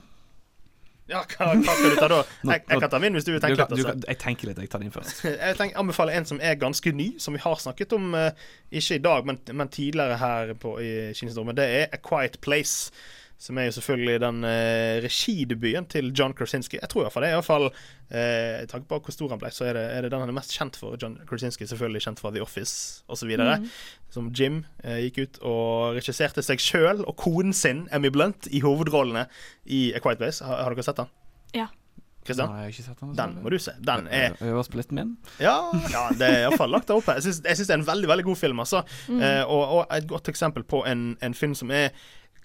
Ja, 1.10 1.24
hva, 1.26 1.52
hva 1.58 1.76
skal 1.76 1.94
du 1.94 1.98
ta 1.98 2.08
da? 2.12 2.20
Jeg, 2.46 2.64
jeg 2.70 2.82
kan 2.84 2.92
ta 2.94 3.00
min 3.02 3.18
hvis 3.18 3.26
du 3.26 3.32
vil 3.34 3.42
tenke 3.42 3.58
litt. 3.58 3.74
Altså. 3.76 3.94
jeg 4.06 4.20
tenker 4.22 4.50
litt, 4.52 4.62
jeg 4.62 4.72
tar 4.72 4.84
din 4.84 4.94
først. 4.94 5.24
Jeg 5.50 5.58
tenker 5.58 5.82
anbefaler 5.82 6.20
en 6.20 6.28
som 6.30 6.42
er 6.44 6.58
ganske 6.62 6.94
ny, 6.96 7.08
som 7.22 7.34
vi 7.34 7.42
har 7.42 7.58
snakket 7.62 7.96
om 7.98 8.12
eh, 8.18 8.44
ikke 8.82 9.00
i 9.00 9.04
dag, 9.04 9.26
men, 9.30 9.40
men 9.52 9.72
tidligere 9.74 10.20
her 10.22 10.54
på, 10.62 10.76
i 10.84 10.92
Kinesdormen. 11.18 11.58
Det 11.58 11.66
er 11.80 11.88
A 11.96 12.00
Quiet 12.06 12.38
Place. 12.46 12.92
Som 13.40 13.56
er 13.56 13.70
jo 13.70 13.76
selvfølgelig 13.78 14.20
den 14.20 14.44
eh, 14.44 14.98
regidebuten 15.06 15.86
til 15.88 16.10
John 16.12 16.34
Krasinski. 16.36 16.76
Jeg 16.82 16.90
tror 16.92 17.02
i 17.02 17.06
hvert 17.06 17.14
fall 17.16 17.24
det. 17.24 17.30
er 17.30 17.38
i 17.38 17.40
hvert 17.40 17.48
fall, 17.48 17.68
eh, 18.12 18.66
tanke 18.68 18.90
på 18.90 19.00
hvor 19.06 19.16
stor 19.16 19.32
han 19.32 19.40
ble, 19.40 19.52
så 19.56 19.70
er 19.70 19.78
det, 19.78 19.86
er 19.96 20.04
det 20.04 20.12
den 20.12 20.26
han 20.26 20.34
er 20.34 20.36
mest 20.36 20.52
kjent 20.58 20.76
for. 20.76 20.98
John 21.00 21.16
Krasinski 21.30 21.68
selvfølgelig 21.70 22.04
kjent 22.04 22.20
fra 22.20 22.34
The 22.36 22.44
Office 22.44 23.06
osv. 23.08 23.32
Mm. 23.40 23.70
Som 24.12 24.28
Jim 24.36 24.66
eh, 24.84 25.06
gikk 25.06 25.22
ut 25.24 25.42
og 25.48 25.96
regisserte 26.02 26.44
seg 26.44 26.60
sjøl 26.60 27.06
og 27.06 27.16
konen 27.22 27.56
sin, 27.56 27.86
Emmy 27.96 28.12
Blunt, 28.12 28.52
i 28.52 28.60
hovedrollene 28.66 29.30
i 29.66 29.94
A 29.96 30.04
Quiet 30.04 30.20
Place. 30.20 30.44
Har, 30.44 30.66
har 30.66 30.76
dere 30.76 30.90
sett 30.90 31.00
den? 31.00 31.16
Ja. 31.56 31.70
Kristian? 32.28 32.52
Nei, 32.52 32.60
jeg 32.60 32.68
har 32.68 32.76
ikke 32.76 32.86
sett 32.86 33.02
den. 33.02 33.16
Den 33.18 33.36
må 33.44 33.52
du 33.54 33.58
se. 33.62 33.74
Den 33.88 34.08
er 34.12 34.36
Øverst 34.44 34.72
på 34.74 34.80
listen 34.80 35.00
min. 35.00 35.16
ja, 35.40 35.56
ja, 35.92 36.06
det 36.12 36.28
er 36.28 36.42
iallfall 36.44 36.72
lagt 36.76 36.92
der 36.92 37.00
oppe. 37.00 37.16
Jeg 37.18 37.40
syns 37.40 37.42
det 37.68 37.72
er 37.72 37.80
en 37.80 37.88
veldig 37.88 38.10
veldig 38.12 38.26
god 38.28 38.40
film. 38.44 38.60
Altså. 38.68 38.84
Mm. 39.08 39.22
Eh, 39.24 39.44
og, 39.46 39.64
og 39.78 39.96
et 39.96 40.08
godt 40.10 40.30
eksempel 40.32 40.68
på 40.68 40.84
en, 40.90 41.14
en 41.24 41.38
film 41.38 41.56
som 41.58 41.72
er 41.72 41.94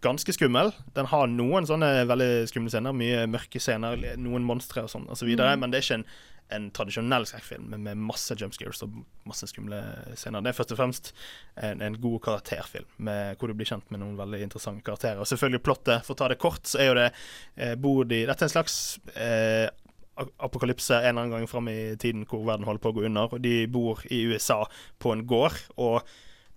ganske 0.04 0.34
skummel. 0.36 0.70
Den 0.96 1.08
har 1.10 1.26
noen 1.32 1.66
sånne 1.68 1.90
veldig 2.10 2.30
skumle 2.50 2.72
scener, 2.72 2.94
mye 2.96 3.24
mørke 3.30 3.60
scener, 3.62 3.98
noen 4.20 4.46
monstre 4.46 4.84
og 4.86 4.92
sånn 4.92 5.08
osv., 5.10 5.32
Mm. 5.34 5.60
men 5.60 5.72
det 5.72 5.80
er 5.80 5.86
ikke 5.86 5.98
en, 6.02 6.06
en 6.54 6.66
tradisjonell 6.76 7.24
skrekkfilm 7.26 7.70
med, 7.72 7.96
masse 7.96 8.34
jump 8.36 8.52
scares 8.54 8.82
og 8.84 8.98
masse 9.26 9.48
skumle 9.48 9.78
scener. 10.14 10.44
Det 10.44 10.52
er 10.52 10.58
først 10.58 10.74
og 10.76 10.78
fremst 10.78 11.12
en, 11.56 11.80
en 11.82 11.96
god 12.00 12.18
karakterfilm 12.26 12.86
med, 13.08 13.38
hvor 13.40 13.48
du 13.48 13.56
blir 13.56 13.70
kjent 13.70 13.88
med 13.90 14.02
noen 14.04 14.18
veldig 14.20 14.42
interessante 14.44 14.84
karakterer. 14.84 15.22
Og 15.24 15.30
selvfølgelig 15.30 15.62
plottet, 15.64 16.04
for 16.04 16.14
å 16.14 16.20
ta 16.20 16.28
det 16.28 16.38
kort, 16.44 16.68
så 16.68 16.82
er 16.84 16.90
jo 16.90 16.98
det 17.00 17.08
eh, 17.56 17.74
bor 17.80 18.04
de 18.04 18.20
Dette 18.28 18.44
er 18.44 18.50
en 18.50 18.54
slags 18.58 18.76
eh, 19.16 19.70
apokalypse 20.14 20.94
en 20.94 21.08
eller 21.08 21.24
annen 21.24 21.32
gang 21.38 21.48
fram 21.50 21.68
i 21.72 21.96
tiden 21.98 22.22
hvor 22.28 22.44
verden 22.46 22.68
holder 22.68 22.84
på 22.84 22.92
å 22.92 22.98
gå 23.00 23.08
under. 23.08 23.32
Og 23.34 23.40
de 23.42 23.56
bor 23.66 24.04
i 24.14 24.20
USA 24.30 24.60
på 25.02 25.10
en 25.16 25.24
gård. 25.26 25.56
Og 25.80 26.04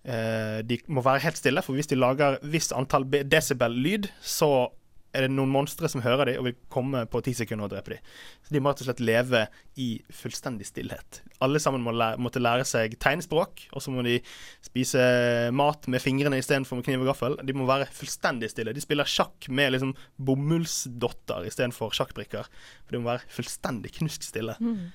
de 0.03 0.77
må 0.87 1.01
være 1.03 1.19
helt 1.25 1.39
stille, 1.39 1.59
for 1.65 1.75
hvis 1.75 1.89
de 1.91 1.97
lager 1.99 2.37
visst 2.47 2.71
antall 2.71 3.03
decibel 3.09 3.27
desibel 3.33 3.79
lyd, 3.83 4.11
så 4.23 4.69
er 5.15 5.25
det 5.25 5.33
noen 5.33 5.49
monstre 5.49 5.89
som 5.89 6.03
hører 6.03 6.29
dem 6.29 6.41
og 6.41 6.47
vil 6.49 6.55
komme 6.73 7.03
på 7.09 7.21
ti 7.25 7.33
sekunder 7.37 7.65
og 7.65 7.71
drepe 7.71 7.95
dem. 7.95 8.09
Så 8.45 8.53
de 8.53 8.61
må 8.61 8.69
rett 8.69 8.83
og 8.83 8.89
slett 8.89 9.01
leve 9.01 9.43
i 9.81 9.87
fullstendig 10.13 10.67
stillhet. 10.67 11.21
Alle 11.43 11.61
sammen 11.63 11.83
må 11.85 11.93
lære, 11.95 12.19
måtte 12.21 12.41
lære 12.43 12.67
seg 12.67 12.97
tegnspråk, 13.01 13.67
og 13.71 13.83
så 13.83 13.93
må 13.93 14.03
de 14.05 14.19
spise 14.65 15.01
mat 15.57 15.87
med 15.89 16.03
fingrene 16.03 16.41
istedenfor 16.41 16.79
med 16.79 16.87
kniv 16.87 17.05
og 17.05 17.11
gaffel. 17.13 17.37
De 17.47 17.55
må 17.57 17.65
være 17.69 17.89
fullstendig 17.97 18.51
stille. 18.53 18.75
De 18.75 18.83
spiller 18.83 19.09
sjakk 19.09 19.49
med 19.49 19.73
liksom 19.73 19.95
bomullsdotter 20.27 21.49
istedenfor 21.49 21.95
sjakkbrikker. 21.97 22.51
For 22.85 22.97
de 22.97 23.01
må 23.01 23.13
være 23.13 23.25
fullstendig 23.39 23.95
knusk 23.97 24.27
stille. 24.27 24.57
Mm. 24.61 24.89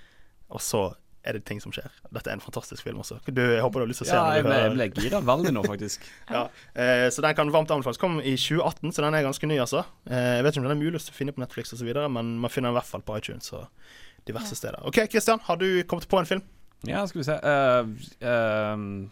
Og 0.52 0.62
så 0.62 0.90
er 1.24 1.36
det 1.38 1.44
ting 1.46 1.60
som 1.62 1.72
skjer. 1.74 1.90
Dette 2.10 2.30
er 2.30 2.36
en 2.36 2.42
fantastisk 2.42 2.82
film 2.86 3.00
også. 3.02 3.20
Du, 3.28 3.40
jeg 3.42 3.62
håper 3.62 3.80
du 3.80 3.84
har 3.84 3.90
lyst 3.90 4.02
til 4.02 4.08
å 4.08 4.10
se 4.10 4.16
Ja, 4.16 4.24
den. 4.34 4.50
jeg 4.50 4.64
når 4.64 4.74
du 4.74 4.78
ble, 4.78 4.88
gira 5.06 5.20
veldig 5.28 5.52
nå, 5.54 5.62
faktisk. 5.68 6.06
ja. 6.36 6.42
eh, 6.74 7.06
så 7.14 7.24
den 7.24 7.36
kan 7.38 7.52
varmt 7.54 7.70
anbefales. 7.74 8.00
Kom 8.02 8.18
i 8.20 8.34
2018, 8.34 8.90
så 8.96 9.06
den 9.06 9.18
er 9.18 9.26
ganske 9.26 9.50
ny, 9.50 9.60
altså. 9.62 9.84
Eh, 10.10 10.32
jeg 10.38 10.46
vet 10.46 10.56
ikke 10.56 10.64
om 10.64 10.68
den 10.68 10.76
er 10.76 10.82
mulig 10.82 10.98
å 11.02 11.16
finne 11.16 11.36
på 11.36 11.44
Netflix 11.44 11.74
osv., 11.76 11.92
men 12.18 12.34
man 12.42 12.50
finner 12.52 12.70
den 12.70 12.76
i 12.76 12.80
hvert 12.80 12.90
fall 12.90 13.06
på 13.06 13.18
iTunes 13.20 13.52
og 13.54 13.68
diverse 14.28 14.58
steder. 14.58 14.82
OK, 14.88 15.04
Christian, 15.10 15.42
har 15.46 15.58
du 15.62 15.68
kommet 15.90 16.10
på 16.10 16.20
en 16.20 16.28
film? 16.28 16.44
Ja, 16.86 17.04
skal 17.06 17.22
vi 17.22 17.28
se 17.28 17.38
uh, 17.38 17.86
um 18.74 19.10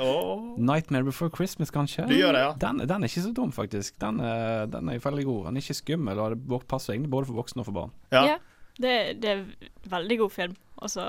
oh. 0.00 0.58
'Nightmare 0.58 1.04
Before 1.04 1.30
Christmas', 1.30 1.70
kanskje? 1.70 2.06
Du 2.08 2.14
gjør 2.14 2.32
det, 2.34 2.40
ja. 2.40 2.52
Den, 2.60 2.82
den 2.88 3.02
er 3.02 3.10
ikke 3.10 3.22
så 3.22 3.32
dum, 3.34 3.52
faktisk. 3.54 3.94
Den, 4.00 4.20
er- 4.20 4.66
den 4.70 4.88
er 4.88 4.98
jo 4.98 5.04
veldig 5.04 5.24
god. 5.24 5.44
Den 5.46 5.56
er 5.56 5.64
ikke 5.64 5.78
skummel, 5.78 6.18
og 6.18 6.36
det 6.36 6.62
passer 6.68 6.94
egentlig 6.94 7.10
både 7.10 7.30
for 7.30 7.38
voksne 7.38 7.62
og 7.62 7.68
for 7.70 7.76
barn. 7.76 7.92
Ja. 8.12 8.38
Det, 8.80 8.92
det 9.22 9.30
er 9.30 9.38
en 9.42 9.70
veldig 9.92 10.18
god 10.24 10.30
film. 10.34 10.56
Og 10.80 10.90
så 10.90 11.06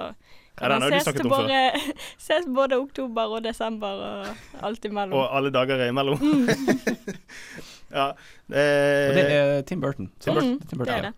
kan 0.59 0.71
ja, 0.73 0.79
den 0.83 0.99
ses, 0.99 1.13
til 1.15 1.29
både, 1.31 1.59
ses 2.27 2.45
både 2.55 2.77
oktober 2.81 3.35
og 3.37 3.43
desember 3.45 3.87
og 3.87 4.63
alt 4.67 4.85
imellom. 4.85 5.15
Og 5.21 5.29
alle 5.37 5.51
dager 5.55 5.85
imellom. 5.87 6.19
Mm. 6.19 6.49
ja. 7.99 8.09
Og 8.11 9.15
det 9.15 9.25
er 9.31 9.61
Tim 9.69 9.81
Burton. 9.81 10.11
Tim 10.19 10.33
Burton. 10.35 10.51
Mm, 10.59 10.83
det 10.85 10.95
er 10.97 11.01
det. 11.09 11.13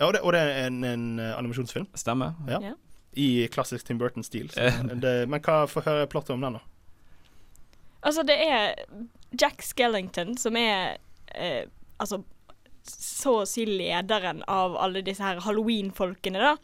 Ja, 0.00 0.06
og 0.08 0.12
det, 0.16 0.20
og 0.26 0.32
det 0.34 0.40
er 0.42 0.66
en, 0.66 0.84
en 0.84 1.06
eh, 1.22 1.32
animasjonsfilm. 1.38 1.86
Stemmer. 1.96 2.32
Ja. 2.50 2.58
Ja. 2.60 2.72
I 3.16 3.46
klassisk 3.54 3.86
Tim 3.86 3.98
Burton-stil. 3.98 4.48
så 4.50 4.60
Eh. 4.60 4.80
det- 5.00 5.28
Men 5.28 5.40
hva 5.40 5.64
får 5.70 5.84
høre 5.86 6.06
plottet 6.10 6.34
om 6.34 6.40
den, 6.42 6.52
da? 6.58 6.58
Altså, 8.02 8.22
det 8.26 8.36
er 8.36 8.74
Jack 9.40 9.62
Skellington 9.62 10.36
som 10.36 10.56
er 10.56 10.96
eh, 11.34 11.64
Altså 12.00 12.18
så 12.88 13.40
å 13.42 13.48
si 13.48 13.66
lederen 13.68 14.42
av 14.50 14.76
alle 14.76 15.02
disse 15.04 15.24
her 15.24 15.42
halloween-folkene, 15.44 16.40
da. 16.42 16.56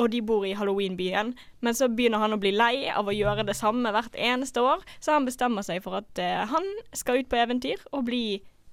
Og 0.00 0.10
de 0.10 0.20
bor 0.26 0.42
i 0.46 0.54
halloween-byen. 0.58 1.34
Men 1.62 1.76
så 1.76 1.88
begynner 1.92 2.22
han 2.22 2.34
å 2.34 2.40
bli 2.40 2.54
lei 2.54 2.88
av 2.90 3.06
å 3.06 3.14
gjøre 3.14 3.44
det 3.46 3.56
samme 3.58 3.92
hvert 3.94 4.16
eneste 4.18 4.62
år, 4.64 4.82
så 4.98 5.14
han 5.18 5.28
bestemmer 5.28 5.66
seg 5.66 5.82
for 5.84 6.00
at 6.00 6.22
eh, 6.22 6.42
han 6.50 6.66
skal 6.96 7.22
ut 7.22 7.30
på 7.30 7.38
eventyr 7.38 7.82
og 7.92 8.06
bli 8.08 8.24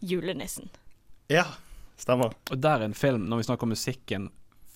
julenissen. 0.02 0.72
Ja, 1.32 1.45
stemmer. 2.02 2.34
Og 2.49 2.62
der 2.62 2.82
er 2.82 2.89
en 2.89 2.97
film, 2.97 3.28
når 3.30 3.41
vi 3.41 3.49
snakker 3.49 3.70
om 3.70 3.76
musikken, 3.76 4.32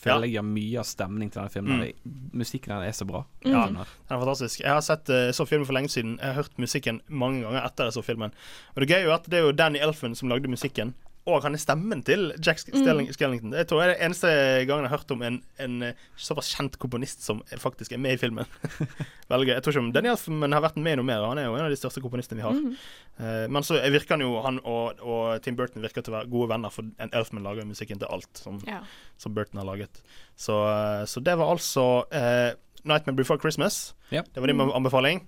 føler 0.05 0.27
jeg 0.27 0.35
gir 0.35 0.45
mye 0.45 0.81
av 0.81 0.87
stemning 0.87 1.31
til 1.31 1.41
denne 1.41 1.53
filmen. 1.53 1.81
Mm. 1.81 2.19
Musikken 2.37 2.75
her 2.75 2.85
er 2.85 2.93
så 2.95 3.07
bra. 3.09 3.23
Ja, 3.45 3.65
Den 3.65 3.79
den 3.79 3.81
er 3.81 4.21
fantastisk. 4.21 4.61
Jeg 4.61 4.69
har 4.69 4.83
sett 4.85 5.09
eh, 5.09 5.31
så 5.33 5.47
filmen 5.49 5.65
for 5.65 5.77
lenge 5.77 5.89
siden. 5.89 6.17
Jeg 6.19 6.27
har 6.27 6.43
hørt 6.43 6.61
musikken 6.61 7.01
mange 7.07 7.41
ganger 7.41 7.65
etter 7.65 7.89
jeg 7.89 7.97
så 7.97 8.05
filmen. 8.05 8.35
Og 8.75 8.83
det 8.83 8.89
gøye 8.91 9.01
er 9.01 9.09
jo 9.09 9.15
at 9.15 9.29
det 9.31 9.39
er 9.39 9.47
jo 9.47 9.55
Danny 9.55 9.81
Elfen 9.81 10.15
som 10.15 10.29
lagde 10.29 10.51
musikken. 10.51 10.93
Og 11.25 11.41
han 11.41 11.55
er 11.57 11.61
stemmen 11.61 12.03
til 12.05 12.27
Jack 12.37 12.59
Skellington. 12.61 13.07
Skellington. 13.15 13.53
Jeg 13.57 13.65
tror 13.65 13.79
det 13.81 13.85
er 13.85 13.91
det 13.95 14.05
eneste 14.05 14.29
gangen 14.69 14.85
jeg 14.85 14.91
har 14.91 14.99
hørt 14.99 15.13
om 15.15 15.23
en, 15.25 15.39
en 15.63 15.77
eh, 15.87 16.03
såpass 16.21 16.51
kjent 16.53 16.75
komponist 16.77 17.23
som 17.25 17.39
faktisk 17.57 17.95
er 17.95 18.01
med 18.03 18.13
i 18.13 18.19
filmen. 18.21 18.45
Veldig 19.31 19.47
gøy. 19.47 19.53
Jeg 19.55 19.63
tror 19.65 19.73
ikke 19.73 19.83
om 19.87 19.89
Daniel 19.95 20.19
men 20.43 20.53
har 20.53 20.61
vært 20.67 20.77
med 20.77 20.93
i 20.93 20.99
noe 20.99 21.07
mer. 21.07 21.25
Han 21.25 21.41
er 21.41 21.47
jo 21.47 21.55
en 21.57 21.65
av 21.65 21.73
de 21.73 21.79
største 21.81 22.03
komponistene 22.05 22.43
vi 22.43 22.45
har. 22.45 22.53
Mhm. 22.53 22.75
Eh, 23.17 23.45
men 23.57 23.65
så 23.65 23.79
virker 23.95 24.17
han 24.17 24.25
jo 24.25 24.35
Han 24.45 24.59
og, 24.69 25.01
og 25.01 25.41
Tim 25.41 25.57
Burton 25.57 25.81
virker 25.81 26.05
til 26.05 26.13
å 26.13 26.17
være 26.19 26.29
gode 26.29 26.51
venner, 26.53 26.69
for 26.69 26.85
en 27.01 27.13
Elfman 27.17 27.47
lager 27.47 27.65
musikken 27.65 27.97
til 28.01 28.11
alt 28.11 28.43
som, 28.45 28.61
Ja. 28.69 28.83
som 29.17 29.33
Burton 29.33 29.63
har 29.63 29.65
laget. 29.65 30.03
Så, 30.37 30.59
eh, 30.69 31.05
så 31.09 31.23
det 31.25 31.37
var 31.41 31.55
altså 31.55 32.05
eh, 32.13 32.53
'Nightmare 32.85 33.17
Before 33.17 33.41
Christmas'. 33.41 33.95
Yep. 34.13 34.29
Det 34.35 34.41
var 34.41 34.47
din 34.47 34.61
anbefaling. 34.61 35.25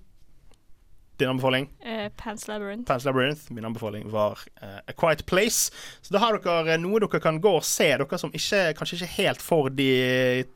Din 1.18 1.32
anbefaling? 1.32 1.70
Uh, 1.82 2.08
Pants 2.18 2.48
Labyrinth. 2.48 2.88
Pants 2.90 3.06
Labyrinth. 3.08 3.48
Min 3.54 3.66
anbefaling 3.66 4.12
var 4.14 4.44
uh, 4.62 4.80
A 4.86 4.94
Quiet 4.94 5.26
Place. 5.26 5.72
Så 6.02 6.14
da 6.14 6.22
har 6.22 6.38
dere 6.38 6.76
eh, 6.76 6.82
noe 6.82 7.02
dere 7.02 7.22
kan 7.24 7.40
gå 7.42 7.56
og 7.58 7.66
se, 7.66 7.90
dere 7.98 8.20
som 8.22 8.34
ikke, 8.36 8.76
kanskje 8.78 9.00
ikke 9.00 9.16
helt 9.16 9.42
for 9.42 9.72
de 9.74 9.90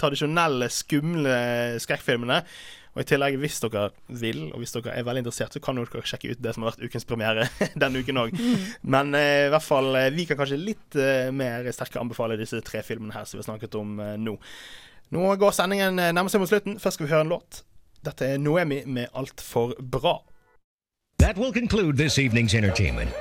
tradisjonelle, 0.02 0.70
skumle 0.74 1.42
skrekkfilmene. 1.82 2.44
Og 2.92 3.06
i 3.06 3.08
tillegg, 3.08 3.38
hvis 3.40 3.62
dere 3.64 3.86
vil, 4.20 4.42
og 4.52 4.60
hvis 4.60 4.74
dere 4.76 4.94
er 5.00 5.06
veldig 5.08 5.24
interessert, 5.24 5.56
så 5.56 5.62
kan 5.64 5.80
dere 5.80 6.04
sjekke 6.04 6.34
ut 6.34 6.42
det 6.44 6.52
som 6.56 6.66
har 6.66 6.74
vært 6.74 6.90
ukens 6.92 7.08
premiere 7.08 7.48
denne 7.82 8.02
uken 8.04 8.20
òg. 8.26 8.36
Men 8.84 9.16
eh, 9.16 9.48
i 9.48 9.52
hvert 9.54 9.66
fall, 9.66 9.96
vi 10.16 10.28
kan 10.28 10.40
kanskje 10.42 10.60
litt 10.60 10.98
eh, 11.00 11.30
mer 11.36 11.70
sterkere 11.72 12.04
anbefale 12.04 12.40
disse 12.40 12.60
tre 12.68 12.84
filmene 12.84 13.16
her 13.16 13.28
som 13.28 13.38
vi 13.38 13.46
har 13.46 13.48
snakket 13.54 13.78
om 13.80 13.96
eh, 14.04 14.18
nå. 14.20 14.36
Nå 15.16 15.36
går 15.40 15.56
sendingen 15.56 16.00
nærmest 16.00 16.36
seg 16.36 16.44
mot 16.44 16.52
slutten. 16.52 16.78
Først 16.80 17.00
skal 17.00 17.08
vi 17.08 17.14
høre 17.14 17.26
en 17.26 17.32
låt. 17.32 17.64
Dette 18.04 18.28
er 18.34 18.40
Noemi 18.42 18.82
med 18.88 19.12
'Altfor 19.12 19.76
bra'. 19.80 20.20
That 21.22 21.38
will 21.38 21.54
conclude 21.54 21.98
this 21.98 22.18
evening's 22.18 22.56
entertainment. 22.56 23.12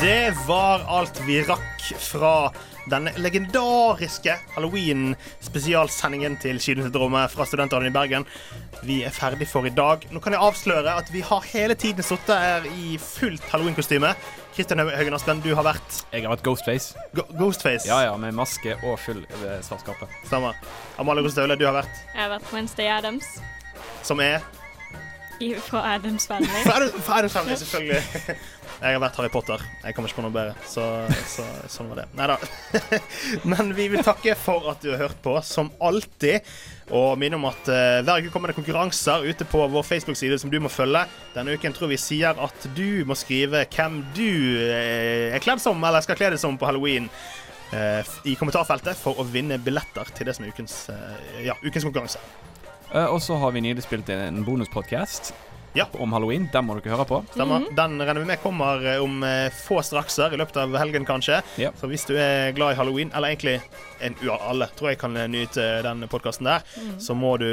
Det 0.00 0.34
var 0.48 0.84
alt 0.86 1.22
vi 1.26 1.42
rakk 1.42 1.94
fra 1.98 2.52
denne 2.90 3.12
legendariske 3.20 4.34
halloween-spesialsendingen 4.56 6.38
til 6.42 6.60
Kinesyndromet 6.62 7.30
fra 7.32 7.46
Studentradioen 7.46 7.92
i 7.92 7.94
Bergen. 7.94 8.26
Vi 8.82 9.02
er 9.06 9.14
ferdig 9.14 9.48
for 9.50 9.66
i 9.68 9.74
dag. 9.74 10.06
Nå 10.10 10.22
kan 10.22 10.34
jeg 10.34 10.42
avsløre 10.42 10.96
at 10.98 11.12
vi 11.14 11.22
har 11.26 11.46
hele 11.52 11.76
tiden 11.78 12.06
sittet 12.06 12.34
her 12.34 12.66
i 12.72 12.98
fullt 12.98 13.44
halloween-kostyme. 13.52 14.14
Kristian 14.52 14.82
Haugen 14.82 15.16
Aspen, 15.16 15.40
du 15.40 15.54
har 15.56 15.64
vært 15.64 16.02
Jeg 16.12 16.26
har 16.26 16.34
vært 16.34 16.44
Ghostface. 16.44 16.98
Go 17.16 17.24
Ghostface. 17.38 17.88
Ja, 17.88 18.02
ja, 18.08 18.16
med 18.20 18.36
maske 18.36 18.76
og 18.82 18.98
full 19.00 19.24
eh, 19.24 19.58
svart 19.64 19.86
kappe. 19.86 20.10
Stemmer. 20.26 20.58
Amalie 21.00 21.24
Gostaule, 21.24 21.56
du 21.56 21.64
har 21.68 21.80
vært 21.80 22.04
Jeg 22.12 22.20
har 22.26 22.34
vært 22.36 22.52
Wednesday 22.52 22.92
Adams 22.92 23.38
som 24.02 24.20
er 24.20 24.42
fra 25.66 25.84
Adams 25.94 26.26
Family. 26.30 26.64
fra, 26.66 27.22
du 27.22 27.28
ferdig, 27.32 27.58
selvfølgelig. 27.62 28.36
Jeg 28.82 28.96
har 28.96 29.02
vært 29.02 29.18
Harry 29.20 29.30
Potter. 29.30 29.62
Jeg 29.84 29.94
kommer 29.94 30.10
ikke 30.10 30.18
på 30.18 30.24
noe 30.24 30.34
bedre. 30.34 30.54
Så, 30.66 30.82
så 31.30 31.44
sånn 31.70 31.92
var 31.92 32.00
det. 32.00 32.06
Nei 32.18 32.26
da. 32.32 32.38
Men 33.52 33.70
vi 33.76 33.86
vil 33.92 34.02
takke 34.02 34.34
for 34.34 34.66
at 34.72 34.82
du 34.82 34.90
har 34.90 35.04
hørt 35.04 35.20
på, 35.22 35.36
som 35.46 35.70
alltid. 35.78 36.48
Og 36.90 37.14
minne 37.20 37.38
om 37.38 37.46
at 37.46 37.70
uh, 37.70 38.00
hver 38.02 38.24
uke 38.24 38.32
kommer 38.34 38.50
det 38.50 38.56
konkurranser 38.58 39.22
ute 39.28 39.46
på 39.46 39.62
vår 39.70 39.86
Facebook-side 39.86 40.40
som 40.42 40.50
du 40.50 40.58
må 40.58 40.72
følge. 40.72 41.04
Denne 41.36 41.54
uken 41.54 41.76
tror 41.76 41.92
vi 41.92 42.00
sier 42.00 42.34
at 42.34 42.68
du 42.74 43.04
må 43.06 43.14
skrive 43.18 43.62
hvem 43.70 44.02
du 44.16 44.26
uh, 44.66 45.30
er 45.30 45.44
kledd 45.44 45.62
som, 45.62 45.78
eller 45.78 46.02
skal 46.02 46.18
kle 46.18 46.34
deg 46.34 46.42
som 46.42 46.58
på 46.58 46.66
halloween. 46.66 47.06
uh, 47.70 48.02
I 48.26 48.34
kommentarfeltet 48.40 48.98
for 48.98 49.22
å 49.22 49.28
vinne 49.30 49.62
billetter 49.62 50.10
til 50.10 50.26
det 50.26 50.34
som 50.34 50.48
er 50.48 50.56
ukens, 50.56 50.80
ja, 51.46 51.54
ukens 51.62 51.86
konkurranse. 51.86 52.18
Eh, 52.94 53.06
og 53.08 53.22
så 53.24 53.38
har 53.40 53.54
vi 53.54 53.64
nylig 53.64 53.82
spilt 53.86 54.08
inn 54.12 54.20
en 54.26 54.44
bonuspodkast 54.44 55.32
Ja. 55.74 55.86
om 55.96 56.12
halloween. 56.12 56.50
Den 56.52 56.66
må 56.68 56.74
dere 56.76 56.92
høre 56.92 57.06
på. 57.08 57.22
Stemmer. 57.32 57.62
Den 57.72 57.94
regner 57.96 58.20
vi 58.20 58.26
med 58.28 58.42
kommer 58.42 58.82
eh, 58.84 58.98
om 59.00 59.22
eh, 59.24 59.48
få 59.56 59.78
strakser 59.80 60.34
i 60.34 60.36
løpet 60.36 60.58
av 60.60 60.74
helgen, 60.76 61.06
kanskje. 61.08 61.38
Ja. 61.56 61.70
Så 61.80 61.88
hvis 61.88 62.04
du 62.04 62.12
er 62.20 62.52
glad 62.52 62.74
i 62.74 62.76
halloween, 62.76 63.08
eller 63.16 63.32
egentlig 63.32 63.54
en, 64.04 64.16
ja, 64.20 64.36
alle 64.50 64.66
tror 64.76 64.90
jeg 64.90 64.98
kan 65.00 65.16
nyte 65.32 65.64
den 65.86 66.04
podkasten 66.12 66.44
der, 66.50 66.60
så 67.00 67.14
må 67.16 67.38
du 67.40 67.46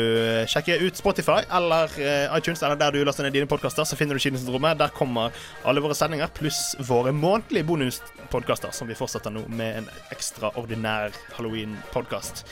sjekke 0.52 0.76
ut 0.84 0.98
Spotify 1.00 1.46
eller 1.48 1.94
iTunes, 2.36 2.60
eller 2.66 2.76
der 2.82 2.92
du 2.92 3.04
laster 3.08 3.24
ned 3.24 3.38
dine 3.38 3.48
podkaster, 3.48 3.86
så 3.88 3.96
finner 3.96 4.18
du 4.18 4.24
Kinesyndromet. 4.26 4.76
Der 4.82 4.92
kommer 4.92 5.32
alle 5.64 5.80
våre 5.86 5.96
sendinger, 5.96 6.28
pluss 6.36 6.74
våre 6.90 7.14
månedlige 7.16 7.70
bonuspodkaster, 7.70 8.74
som 8.76 8.90
vi 8.90 8.98
fortsetter 9.00 9.32
nå 9.32 9.46
med 9.48 9.84
en 9.84 9.88
ekstraordinær 10.12 11.14
halloween-podkast. 11.38 12.44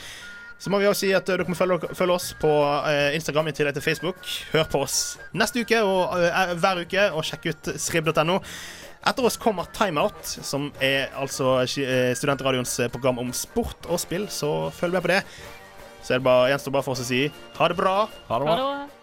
Så 0.58 0.72
må 0.72 0.80
vi 0.82 0.88
også 0.90 1.06
si 1.06 1.12
at 1.14 1.28
eh, 1.28 1.38
dere 1.38 1.46
må 1.46 1.56
følge, 1.58 1.92
følge 1.94 2.16
oss 2.18 2.32
på 2.40 2.50
eh, 2.90 3.14
Instagram 3.16 3.50
i 3.50 3.54
tillegg 3.54 3.76
til 3.78 3.84
Facebook. 3.84 4.18
Hør 4.52 4.66
på 4.72 4.82
oss 4.88 4.98
neste 5.36 5.62
uke 5.62 5.78
og 5.86 6.18
eh, 6.18 6.54
hver 6.58 6.82
uke, 6.82 7.06
og 7.14 7.26
sjekk 7.26 7.50
ut 7.52 7.72
srib.no. 7.78 8.40
Etter 9.08 9.28
oss 9.28 9.38
kommer 9.38 9.70
Timeout, 9.76 10.18
som 10.26 10.72
er 10.82 11.14
altså 11.16 11.60
Studentradioens 11.70 12.74
program 12.90 13.22
om 13.22 13.30
sport 13.30 13.86
og 13.86 14.02
spill, 14.02 14.26
så 14.26 14.72
følg 14.74 14.98
med 14.98 15.06
på 15.06 15.12
det. 15.14 15.22
Så 16.02 16.16
er 16.16 16.18
det 16.20 16.26
bare, 16.26 16.50
gjenstår 16.50 16.74
bare 16.74 16.88
for 16.90 16.98
oss 16.98 17.06
å 17.06 17.10
si 17.14 17.24
ha 17.30 17.70
det 17.70 17.78
bra. 17.78 17.98
Ha 18.28 18.42
det 18.42 18.50
Ha 18.50 18.58
det 18.58 18.62
bra. 18.66 18.97